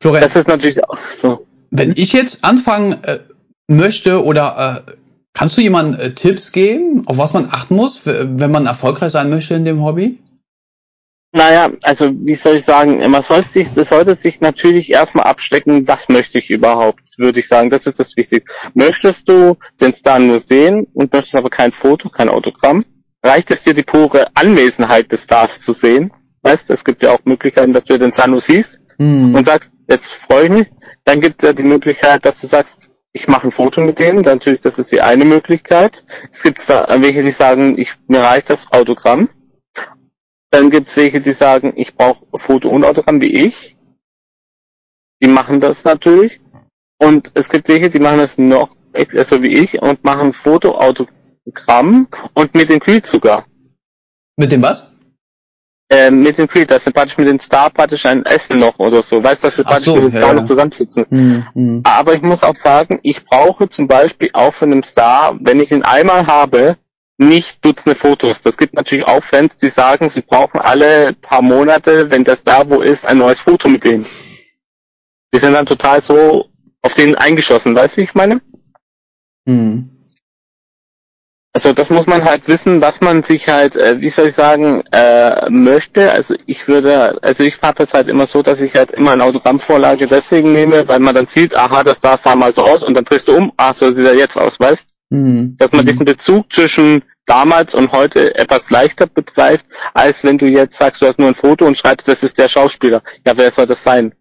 Florian, 0.00 0.22
Das 0.22 0.36
ist 0.36 0.48
natürlich 0.48 0.82
auch 0.84 0.98
so. 1.08 1.46
wenn 1.70 1.92
ich 1.96 2.12
jetzt 2.12 2.44
anfangen 2.44 3.02
äh, 3.04 3.20
möchte 3.68 4.24
oder 4.24 4.84
äh, 4.86 4.92
kannst 5.32 5.56
du 5.56 5.60
jemandem 5.60 6.00
äh, 6.00 6.14
Tipps 6.14 6.52
geben, 6.52 7.06
auf 7.06 7.18
was 7.18 7.32
man 7.32 7.48
achten 7.50 7.76
muss, 7.76 8.02
wenn 8.04 8.50
man 8.50 8.66
erfolgreich 8.66 9.12
sein 9.12 9.30
möchte 9.30 9.54
in 9.54 9.64
dem 9.64 9.82
Hobby? 9.82 10.18
Naja, 11.34 11.70
also 11.82 12.12
wie 12.12 12.34
soll 12.34 12.56
ich 12.56 12.64
sagen, 12.64 12.98
man 13.10 13.22
sollte 13.22 13.50
sich, 13.50 13.72
das 13.72 13.88
sollte 13.88 14.12
sich 14.14 14.42
natürlich 14.42 14.92
erstmal 14.92 15.24
abstecken, 15.24 15.88
was 15.88 16.10
möchte 16.10 16.38
ich 16.38 16.50
überhaupt, 16.50 17.00
würde 17.16 17.40
ich 17.40 17.48
sagen. 17.48 17.70
Das 17.70 17.86
ist 17.86 17.98
das 17.98 18.16
Wichtigste. 18.16 18.52
Möchtest 18.74 19.28
du 19.28 19.56
den 19.80 19.94
Star 19.94 20.18
nur 20.18 20.38
sehen 20.38 20.86
und 20.92 21.12
möchtest 21.12 21.34
aber 21.36 21.48
kein 21.48 21.72
Foto, 21.72 22.10
kein 22.10 22.28
Autogramm? 22.28 22.84
Reicht 23.22 23.50
es 23.50 23.62
dir 23.62 23.72
die 23.72 23.82
pure 23.82 24.26
Anwesenheit 24.34 25.10
des 25.10 25.22
Stars 25.22 25.60
zu 25.60 25.72
sehen? 25.72 26.12
Weißt, 26.42 26.68
es 26.70 26.84
gibt 26.84 27.02
ja 27.02 27.12
auch 27.12 27.20
Möglichkeiten, 27.24 27.72
dass 27.72 27.84
du 27.84 27.98
den 27.98 28.12
Star 28.12 28.28
nur 28.28 28.40
siehst 28.40 28.82
Hm. 28.98 29.34
und 29.34 29.44
sagst, 29.44 29.74
jetzt 29.88 30.12
freue 30.12 30.44
ich 30.44 30.50
mich. 30.50 30.66
Dann 31.04 31.20
gibt 31.20 31.42
es 31.42 31.48
ja 31.48 31.52
die 31.52 31.62
Möglichkeit, 31.62 32.24
dass 32.24 32.40
du 32.40 32.46
sagst, 32.46 32.90
ich 33.12 33.26
mache 33.26 33.48
ein 33.48 33.52
Foto 33.52 33.80
mit 33.80 33.98
denen. 33.98 34.20
Natürlich, 34.22 34.60
das 34.60 34.78
ist 34.78 34.92
die 34.92 35.00
eine 35.00 35.24
Möglichkeit. 35.24 36.04
Es 36.30 36.42
gibt 36.42 36.68
da 36.68 36.86
welche, 37.00 37.22
die 37.22 37.30
sagen, 37.30 37.78
ich, 37.78 37.92
mir 38.06 38.20
reicht 38.20 38.50
das 38.50 38.70
Autogramm. 38.72 39.28
Dann 40.52 40.68
gibt 40.68 40.88
es 40.88 40.96
welche, 40.96 41.20
die 41.20 41.32
sagen, 41.32 41.72
ich 41.76 41.94
brauche 41.94 42.26
Foto 42.36 42.68
und 42.68 42.84
Autogramm 42.84 43.22
wie 43.22 43.46
ich. 43.46 43.76
Die 45.22 45.28
machen 45.28 45.60
das 45.60 45.84
natürlich. 45.84 46.40
Und 46.98 47.32
es 47.34 47.48
gibt 47.48 47.68
welche, 47.68 47.88
die 47.88 47.98
machen 47.98 48.18
das 48.18 48.36
noch, 48.36 48.76
ex- 48.92 49.16
also 49.16 49.42
wie 49.42 49.54
ich, 49.54 49.80
und 49.80 50.04
machen 50.04 50.34
Foto, 50.34 50.76
Autogramm 50.76 52.06
und 52.34 52.54
mit 52.54 52.68
den 52.68 52.80
Creed 52.80 53.06
sogar. 53.06 53.46
Mit 54.36 54.52
dem 54.52 54.62
was? 54.62 54.92
Äh, 55.90 56.10
mit 56.10 56.36
den 56.36 56.48
Creed, 56.48 56.70
dass 56.70 56.84
sie 56.84 56.90
praktisch 56.90 57.16
mit 57.16 57.28
den 57.28 57.40
Star 57.40 57.70
praktisch 57.70 58.04
ein 58.04 58.24
Essen 58.26 58.58
noch 58.58 58.78
oder 58.78 59.00
so. 59.00 59.24
Weißt 59.24 59.42
du, 59.42 59.46
dass 59.46 59.56
sie 59.56 59.64
praktisch 59.64 59.86
so, 59.86 59.96
mit 59.96 60.12
ja, 60.12 60.20
Star 60.20 60.34
ja. 60.34 60.34
noch 60.34 60.44
zusammensitzen. 60.44 61.06
Hm, 61.08 61.46
hm. 61.54 61.80
Aber 61.84 62.14
ich 62.14 62.22
muss 62.22 62.42
auch 62.42 62.54
sagen, 62.54 63.00
ich 63.02 63.24
brauche 63.24 63.70
zum 63.70 63.88
Beispiel 63.88 64.28
auch 64.34 64.52
von 64.52 64.70
einem 64.70 64.82
Star, 64.82 65.34
wenn 65.40 65.60
ich 65.60 65.72
ihn 65.72 65.82
einmal 65.82 66.26
habe, 66.26 66.76
nicht 67.18 67.64
Dutzende 67.64 67.94
Fotos. 67.94 68.42
Das 68.42 68.56
gibt 68.56 68.74
natürlich 68.74 69.06
auch 69.06 69.22
Fans, 69.22 69.56
die 69.56 69.68
sagen, 69.68 70.08
sie 70.08 70.22
brauchen 70.22 70.60
alle 70.60 71.14
paar 71.14 71.42
Monate, 71.42 72.10
wenn 72.10 72.24
der 72.24 72.36
Star 72.36 72.68
wo 72.68 72.80
ist, 72.80 73.06
ein 73.06 73.18
neues 73.18 73.40
Foto 73.40 73.68
mit 73.68 73.84
denen. 73.84 74.06
Die 75.34 75.38
sind 75.38 75.52
dann 75.52 75.66
total 75.66 76.00
so 76.00 76.50
auf 76.82 76.94
den 76.94 77.16
eingeschossen. 77.16 77.74
Weißt 77.74 77.96
du, 77.96 78.00
wie 78.00 78.04
ich 78.04 78.14
meine? 78.14 78.40
Hm. 79.46 79.88
Also 81.54 81.74
das 81.74 81.90
muss 81.90 82.06
man 82.06 82.24
halt 82.24 82.48
wissen, 82.48 82.80
was 82.80 83.02
man 83.02 83.22
sich 83.22 83.48
halt, 83.48 83.76
äh, 83.76 84.00
wie 84.00 84.08
soll 84.08 84.28
ich 84.28 84.34
sagen, 84.34 84.84
äh, 84.90 85.50
möchte. 85.50 86.10
Also 86.10 86.34
ich 86.46 86.66
würde, 86.66 87.22
also 87.22 87.44
ich 87.44 87.60
mache 87.60 87.74
das 87.74 87.92
halt 87.92 88.08
immer 88.08 88.26
so, 88.26 88.42
dass 88.42 88.62
ich 88.62 88.74
halt 88.74 88.92
immer 88.92 89.12
eine 89.12 89.24
Autogrammvorlage 89.24 90.06
deswegen 90.06 90.54
nehme, 90.54 90.88
weil 90.88 91.00
man 91.00 91.14
dann 91.14 91.26
sieht, 91.26 91.54
aha, 91.54 91.82
das 91.82 91.98
Star 91.98 92.16
sah 92.16 92.36
mal 92.36 92.54
so 92.54 92.62
aus 92.64 92.82
und 92.82 92.94
dann 92.94 93.04
drehst 93.04 93.28
du 93.28 93.36
um, 93.36 93.52
ah, 93.58 93.74
so 93.74 93.90
sieht 93.90 94.06
er 94.06 94.14
jetzt 94.14 94.38
aus, 94.38 94.58
weißt? 94.60 94.94
Hm. 95.12 95.56
Dass 95.58 95.72
man 95.72 95.80
hm. 95.80 95.86
diesen 95.88 96.06
Bezug 96.06 96.50
zwischen 96.50 97.02
damals 97.26 97.74
und 97.74 97.92
heute 97.92 98.34
etwas 98.34 98.70
leichter 98.70 99.06
begreift, 99.06 99.66
als 99.92 100.24
wenn 100.24 100.38
du 100.38 100.46
jetzt 100.46 100.78
sagst, 100.78 101.02
du 101.02 101.06
hast 101.06 101.18
nur 101.18 101.28
ein 101.28 101.34
Foto 101.34 101.66
und 101.66 101.76
schreibst, 101.76 102.08
das 102.08 102.22
ist 102.22 102.38
der 102.38 102.48
Schauspieler. 102.48 103.02
Ja, 103.26 103.36
wer 103.36 103.50
soll 103.50 103.66
das 103.66 103.82
sein? 103.82 104.14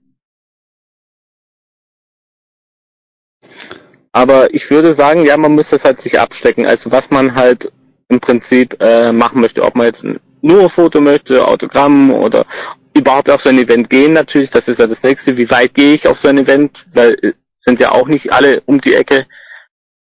Aber 4.12 4.54
ich 4.54 4.70
würde 4.70 4.92
sagen, 4.92 5.26
ja, 5.26 5.38
man 5.38 5.56
muss 5.56 5.70
das 5.70 5.86
halt 5.86 6.02
sich 6.02 6.20
abstecken. 6.20 6.66
Also 6.66 6.92
was 6.92 7.10
man 7.10 7.36
halt 7.36 7.72
im 8.10 8.20
Prinzip 8.20 8.76
äh, 8.82 9.14
machen 9.14 9.40
möchte, 9.40 9.64
ob 9.64 9.76
man 9.76 9.88
jetzt 9.88 10.06
nur 10.42 10.64
ein 10.64 10.70
Foto 10.70 11.00
möchte, 11.00 11.48
Autogramm 11.48 12.12
oder 12.12 12.46
überhaupt 12.94 13.30
auf 13.30 13.42
so 13.42 13.48
ein 13.48 13.58
Event 13.58 13.90
gehen 13.90 14.12
natürlich, 14.12 14.50
das 14.50 14.68
ist 14.68 14.80
ja 14.80 14.88
das 14.88 15.04
nächste. 15.04 15.38
Wie 15.38 15.50
weit 15.50 15.74
gehe 15.74 15.94
ich 15.94 16.10
auf 16.10 16.18
so 16.18 16.28
ein 16.28 16.38
Event? 16.38 16.86
Weil 16.94 17.14
äh, 17.22 17.34
sind 17.56 17.80
ja 17.80 17.94
auch 17.94 18.10
nicht 18.10 18.34
alle 18.34 18.62
um 18.66 18.82
die 18.82 18.96
Ecke. 18.96 19.26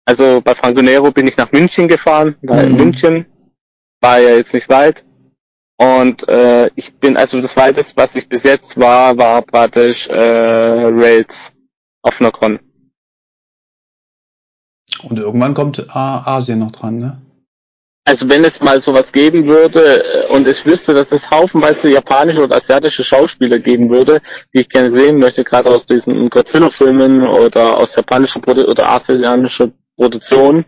Also 0.05 0.41
bei 0.41 0.53
Franco 0.53 0.81
Nero 0.81 1.11
bin 1.11 1.27
ich 1.27 1.37
nach 1.37 1.51
München 1.51 1.87
gefahren, 1.87 2.35
weil 2.41 2.69
Mhm. 2.69 2.77
München 2.77 3.25
war 4.01 4.19
ja 4.19 4.35
jetzt 4.35 4.53
nicht 4.53 4.69
weit. 4.69 5.03
Und 5.77 6.27
äh, 6.29 6.69
ich 6.75 6.95
bin, 6.95 7.17
also 7.17 7.41
das 7.41 7.57
weiteste, 7.57 7.97
was 7.97 8.15
ich 8.15 8.29
bis 8.29 8.43
jetzt 8.43 8.79
war, 8.79 9.17
war 9.17 9.41
praktisch 9.41 10.07
äh, 10.07 10.13
Rails 10.15 11.51
auf 12.01 12.19
Con. 12.31 12.59
Und 15.03 15.19
irgendwann 15.19 15.53
kommt 15.53 15.79
äh, 15.79 15.83
Asien 15.93 16.59
noch 16.59 16.71
dran, 16.71 16.97
ne? 16.97 17.21
Also 18.07 18.29
wenn 18.29 18.45
es 18.45 18.61
mal 18.61 18.79
sowas 18.79 19.11
geben 19.11 19.47
würde 19.47 20.03
äh, 20.03 20.27
und 20.31 20.47
ich 20.47 20.65
wüsste, 20.65 20.93
dass 20.93 21.11
es 21.11 21.31
haufenweise 21.31 21.89
japanische 21.89 22.43
oder 22.43 22.57
asiatische 22.57 23.03
Schauspieler 23.03 23.57
geben 23.59 23.89
würde, 23.89 24.21
die 24.53 24.59
ich 24.59 24.69
gerne 24.69 24.91
sehen 24.91 25.17
möchte, 25.17 25.43
gerade 25.43 25.69
aus 25.71 25.85
diesen 25.85 26.29
Godzilla-Filmen 26.29 27.27
oder 27.27 27.77
aus 27.77 27.95
japanischer 27.95 28.39
Produ 28.39 28.65
oder 28.65 28.89
asiatischer 28.89 29.71
Produktion, 29.95 30.65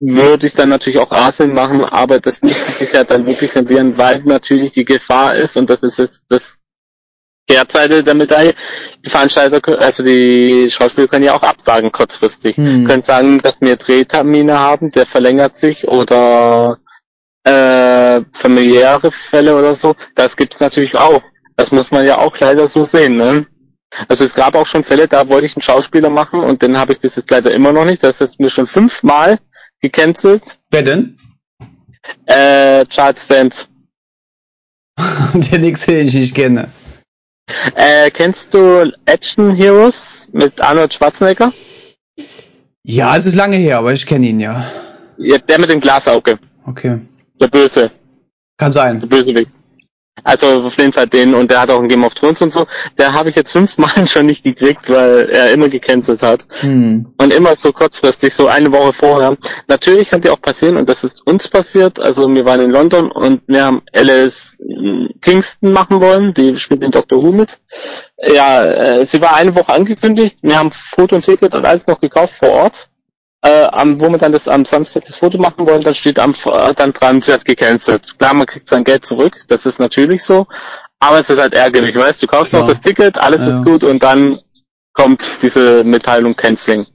würde 0.00 0.46
ich 0.46 0.54
dann 0.54 0.68
natürlich 0.68 0.98
auch 0.98 1.12
Asien 1.12 1.54
machen, 1.54 1.84
aber 1.84 2.18
das 2.18 2.42
müsste 2.42 2.72
sich 2.72 2.92
halt 2.92 3.10
dann 3.10 3.26
wirklich 3.26 3.54
rentieren, 3.54 3.96
weil 3.96 4.22
natürlich 4.24 4.72
die 4.72 4.84
Gefahr 4.84 5.36
ist 5.36 5.56
und 5.56 5.70
das 5.70 5.80
ist 5.80 5.98
jetzt 5.98 6.22
das 6.28 6.58
Kehrseite 7.48 8.02
der 8.02 8.14
Medaille, 8.14 8.54
die 9.04 9.10
Veranstalter, 9.10 9.60
also 9.80 10.02
die 10.02 10.68
Schauspieler 10.70 11.08
können 11.08 11.24
ja 11.24 11.34
auch 11.34 11.42
absagen 11.42 11.92
kurzfristig. 11.92 12.56
Hm. 12.56 12.86
Können 12.86 13.02
sagen, 13.02 13.38
dass 13.38 13.60
wir 13.60 13.76
Drehtermine 13.76 14.58
haben, 14.58 14.90
der 14.90 15.06
verlängert 15.06 15.56
sich 15.56 15.86
oder 15.86 16.78
äh, 17.44 18.22
familiäre 18.32 19.10
Fälle 19.10 19.56
oder 19.56 19.74
so. 19.74 19.96
Das 20.14 20.36
gibt's 20.36 20.60
natürlich 20.60 20.96
auch. 20.96 21.22
Das 21.56 21.72
muss 21.72 21.90
man 21.90 22.06
ja 22.06 22.18
auch 22.18 22.38
leider 22.38 22.68
so 22.68 22.84
sehen. 22.84 23.16
Ne? 23.16 23.46
Also 24.08 24.24
es 24.24 24.34
gab 24.34 24.54
auch 24.54 24.66
schon 24.66 24.84
Fälle, 24.84 25.08
da 25.08 25.28
wollte 25.28 25.46
ich 25.46 25.56
einen 25.56 25.62
Schauspieler 25.62 26.10
machen 26.10 26.40
und 26.40 26.62
den 26.62 26.78
habe 26.78 26.92
ich 26.92 27.00
bis 27.00 27.16
jetzt 27.16 27.30
leider 27.30 27.52
immer 27.52 27.72
noch 27.72 27.84
nicht. 27.84 28.02
Das 28.02 28.20
ist 28.20 28.40
mir 28.40 28.50
schon 28.50 28.66
fünfmal 28.66 29.38
gecancelt. 29.80 30.58
Wer 30.70 30.82
denn? 30.82 31.18
Äh, 32.26 32.86
Charles 32.86 33.26
Dance. 33.26 33.66
Der 35.34 35.58
nächste, 35.58 35.92
den 35.92 36.08
ich 36.08 36.14
nicht 36.14 36.34
kenne. 36.34 36.68
Äh, 37.74 38.10
kennst 38.10 38.54
du 38.54 38.92
Action 39.04 39.54
Heroes 39.54 40.30
mit 40.32 40.60
Arnold 40.60 40.94
Schwarzenegger? 40.94 41.52
Ja, 42.84 43.16
es 43.16 43.26
ist 43.26 43.34
lange 43.34 43.56
her, 43.56 43.78
aber 43.78 43.92
ich 43.92 44.06
kenne 44.06 44.26
ihn 44.26 44.40
ja. 44.40 44.66
ja. 45.18 45.38
Der 45.38 45.58
mit 45.58 45.70
dem 45.70 45.80
Glasauge. 45.80 46.38
Okay. 46.66 47.00
Der 47.40 47.48
Böse. 47.48 47.90
Kann 48.56 48.72
sein. 48.72 49.00
Der 49.00 49.06
Bösewicht. 49.06 49.52
Also 50.24 50.46
auf 50.46 50.76
jeden 50.76 50.92
Fall 50.92 51.06
den 51.06 51.34
und 51.34 51.50
der 51.50 51.62
hat 51.62 51.70
auch 51.70 51.80
ein 51.80 51.88
Game 51.88 52.04
of 52.04 52.14
Thrones 52.14 52.42
und 52.42 52.52
so. 52.52 52.66
Der 52.98 53.12
habe 53.12 53.30
ich 53.30 53.36
jetzt 53.36 53.52
fünfmal 53.52 53.90
schon 54.06 54.26
nicht 54.26 54.44
gekriegt, 54.44 54.88
weil 54.88 55.30
er 55.30 55.52
immer 55.52 55.68
gecancelt 55.68 56.22
hat. 56.22 56.46
Hm. 56.60 57.12
Und 57.16 57.32
immer 57.32 57.56
so 57.56 57.72
kurzfristig, 57.72 58.34
so 58.34 58.46
eine 58.46 58.70
Woche 58.72 58.92
vorher. 58.92 59.36
Natürlich 59.68 60.10
kann 60.10 60.20
die 60.20 60.30
auch 60.30 60.40
passieren 60.40 60.76
und 60.76 60.88
das 60.88 61.02
ist 61.02 61.26
uns 61.26 61.48
passiert. 61.48 61.98
Also 61.98 62.32
wir 62.32 62.44
waren 62.44 62.60
in 62.60 62.70
London 62.70 63.10
und 63.10 63.42
wir 63.46 63.64
haben 63.64 63.82
Alice 63.92 64.58
Kingston 65.22 65.72
machen 65.72 66.00
wollen, 66.00 66.34
die 66.34 66.56
spielt 66.56 66.84
in 66.84 66.90
Doctor 66.90 67.22
Who 67.22 67.32
mit. 67.32 67.58
Ja, 68.22 68.64
äh, 68.64 69.06
sie 69.06 69.20
war 69.20 69.34
eine 69.34 69.54
Woche 69.54 69.72
angekündigt. 69.72 70.38
Wir 70.42 70.58
haben 70.58 70.70
Foto 70.70 71.16
und 71.16 71.24
Ticket 71.24 71.54
und 71.54 71.64
alles 71.64 71.86
noch 71.86 72.00
gekauft 72.00 72.34
vor 72.34 72.50
Ort 72.50 72.91
äh, 73.42 73.64
am, 73.64 74.00
wo 74.00 74.08
wir 74.08 74.18
dann 74.18 74.32
das 74.32 74.48
am 74.48 74.64
Samstag 74.64 75.04
das 75.04 75.16
Foto 75.16 75.38
machen 75.38 75.66
wollen, 75.66 75.82
dann 75.82 75.94
steht 75.94 76.18
am, 76.18 76.30
äh, 76.30 76.74
dann 76.74 76.92
dran, 76.92 77.20
sie 77.20 77.32
hat 77.32 77.44
gecancelt. 77.44 78.18
Klar, 78.18 78.34
man 78.34 78.46
kriegt 78.46 78.68
sein 78.68 78.84
Geld 78.84 79.04
zurück, 79.04 79.36
das 79.48 79.66
ist 79.66 79.80
natürlich 79.80 80.22
so, 80.22 80.46
aber 81.00 81.18
es 81.18 81.28
ist 81.28 81.40
halt 81.40 81.54
ärgerlich, 81.54 81.96
weißt 81.96 82.22
du, 82.22 82.26
kaufst 82.26 82.50
Klar. 82.50 82.62
noch 82.62 82.68
das 82.68 82.80
Ticket, 82.80 83.18
alles 83.18 83.44
ja. 83.44 83.54
ist 83.54 83.64
gut 83.64 83.84
und 83.84 84.02
dann 84.02 84.40
kommt 84.92 85.42
diese 85.42 85.84
Mitteilung 85.84 86.36
Canceling. 86.36 86.86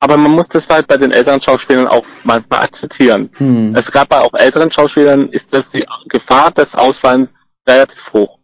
Aber 0.00 0.18
man 0.18 0.32
muss 0.32 0.48
das 0.48 0.68
halt 0.68 0.86
bei 0.86 0.98
den 0.98 1.12
älteren 1.12 1.40
Schauspielern 1.40 1.86
auch 1.86 2.04
manchmal 2.24 2.62
akzeptieren. 2.62 3.30
Hm. 3.38 3.74
Es 3.74 3.90
gab 3.90 4.10
bei 4.10 4.20
auch 4.20 4.34
älteren 4.34 4.70
Schauspielern 4.70 5.30
ist 5.30 5.54
das 5.54 5.70
die 5.70 5.86
Gefahr 6.10 6.50
des 6.50 6.74
Ausfallens 6.74 7.32
relativ 7.66 8.12
hoch. 8.12 8.38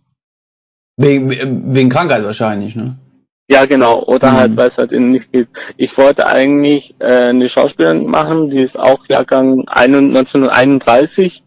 Wegen, 0.97 1.75
wegen 1.75 1.91
Krankheit 1.91 2.25
wahrscheinlich, 2.25 2.77
ne? 2.77 2.97
Ja, 3.51 3.67
genau. 3.67 4.05
Oder 4.05 4.31
mhm. 4.31 4.37
halt, 4.37 4.57
weil 4.57 4.69
es 4.69 4.79
halt 4.79 4.93
ihnen 4.93 5.11
nicht 5.11 5.33
geht. 5.33 5.49
Ich 5.77 5.99
wollte 5.99 6.25
eigentlich 6.25 6.95
äh, 7.01 7.31
eine 7.31 7.49
Schauspielerin 7.49 8.07
machen, 8.07 8.49
die 8.49 8.63
ist 8.63 8.79
auch 8.79 9.01
Jahrgang 9.09 9.65
1931. 9.67 11.43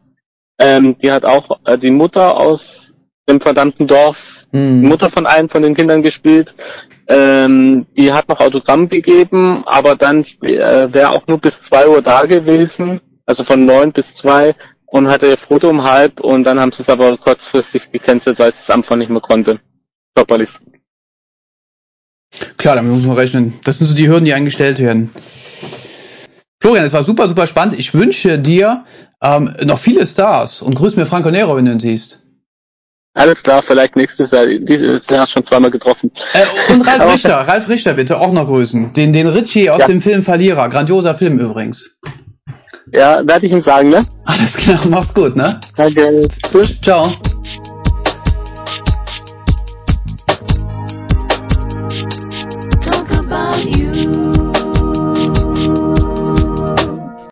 Ähm, 0.60 0.98
die 0.98 1.12
hat 1.14 1.24
auch 1.24 1.60
äh, 1.64 1.78
die 1.78 1.92
Mutter 1.92 2.36
aus 2.36 2.94
dem 3.30 3.40
verdammten 3.40 3.88
Dorf, 3.88 4.46
mhm. 4.52 4.82
die 4.82 4.88
Mutter 4.88 5.10
von 5.10 5.26
einem 5.26 5.48
von 5.48 5.64
den 5.64 5.76
Kindern 5.76 6.04
gespielt. 6.04 6.54
Ähm, 7.08 7.86
die 7.96 8.12
hat 8.12 8.28
noch 8.28 8.42
Autogramm 8.42 8.90
gegeben, 8.90 9.64
aber 9.66 9.96
dann 9.96 10.26
äh, 10.42 10.94
wäre 10.94 11.12
auch 11.12 11.26
nur 11.28 11.38
bis 11.38 11.62
zwei 11.62 11.88
Uhr 11.88 12.02
da 12.02 12.26
gewesen, 12.26 13.00
also 13.26 13.46
von 13.46 13.66
neun 13.66 13.94
bis 13.94 14.14
zwei 14.14 14.56
und 14.88 15.08
hatte 15.08 15.28
ihr 15.28 15.38
Foto 15.38 15.70
um 15.70 15.84
halb 15.84 16.20
und 16.20 16.44
dann 16.44 16.60
haben 16.60 16.74
sie 16.74 16.84
es 16.84 16.90
aber 16.90 17.18
kurzfristig 17.18 17.92
gecancelt, 17.94 18.40
weil 18.40 18.52
sie 18.52 18.60
es 18.62 18.70
einfach 18.70 18.98
nicht 18.98 19.10
mehr 19.10 19.22
konnte. 19.22 19.62
Körperlich. 20.16 20.50
Klar, 22.58 22.76
damit 22.76 22.92
muss 22.94 23.04
man 23.04 23.16
rechnen. 23.16 23.54
Das 23.64 23.78
sind 23.78 23.88
so 23.88 23.96
die 23.96 24.08
Hürden, 24.08 24.26
die 24.26 24.34
eingestellt 24.34 24.80
werden. 24.80 25.12
Florian, 26.62 26.86
es 26.86 26.94
war 26.94 27.04
super, 27.04 27.28
super 27.28 27.46
spannend. 27.48 27.78
Ich 27.78 27.94
wünsche 27.94 28.40
dir 28.40 28.86
ähm, 29.22 29.54
noch 29.64 29.80
viele 29.80 30.06
Stars 30.06 30.62
und 30.62 30.76
grüß 30.76 30.96
mir 30.96 31.06
Franco 31.06 31.30
Nero, 31.30 31.56
wenn 31.58 31.66
du 31.66 31.72
ihn 31.72 31.80
siehst. 31.80 32.24
Alles 33.16 33.44
klar, 33.44 33.62
vielleicht 33.62 33.96
nächstes 33.96 34.32
Jahr. 34.32 34.48
Dieses 34.48 35.08
Jahr 35.08 35.28
schon 35.28 35.46
zweimal 35.46 35.70
getroffen. 35.70 36.12
Äh, 36.34 36.74
und 36.74 36.82
Ralf 36.88 37.14
Richter, 37.14 37.36
Ralf 37.36 37.70
Richter 37.70 37.94
bitte 37.94 38.20
auch 38.20 38.32
noch 38.32 38.48
grüßen. 38.48 38.94
Den, 38.94 39.14
den 39.14 39.28
Richie 39.28 39.70
aus 39.70 39.82
ja. 39.82 39.88
dem 39.88 40.02
Film 40.02 40.24
Verlierer. 40.24 40.68
Grandioser 40.70 41.14
Film 41.14 41.40
übrigens. 41.40 41.98
Ja, 42.92 43.26
werde 43.26 43.46
ich 43.46 43.52
ihm 43.52 43.62
sagen, 43.62 43.90
ne? 43.90 44.06
Alles 44.26 44.58
klar, 44.58 44.80
mach's 44.90 45.14
gut, 45.14 45.36
ne? 45.36 45.60
Danke. 45.76 46.28
Tschüss. 46.50 46.82
Ciao. 46.82 47.12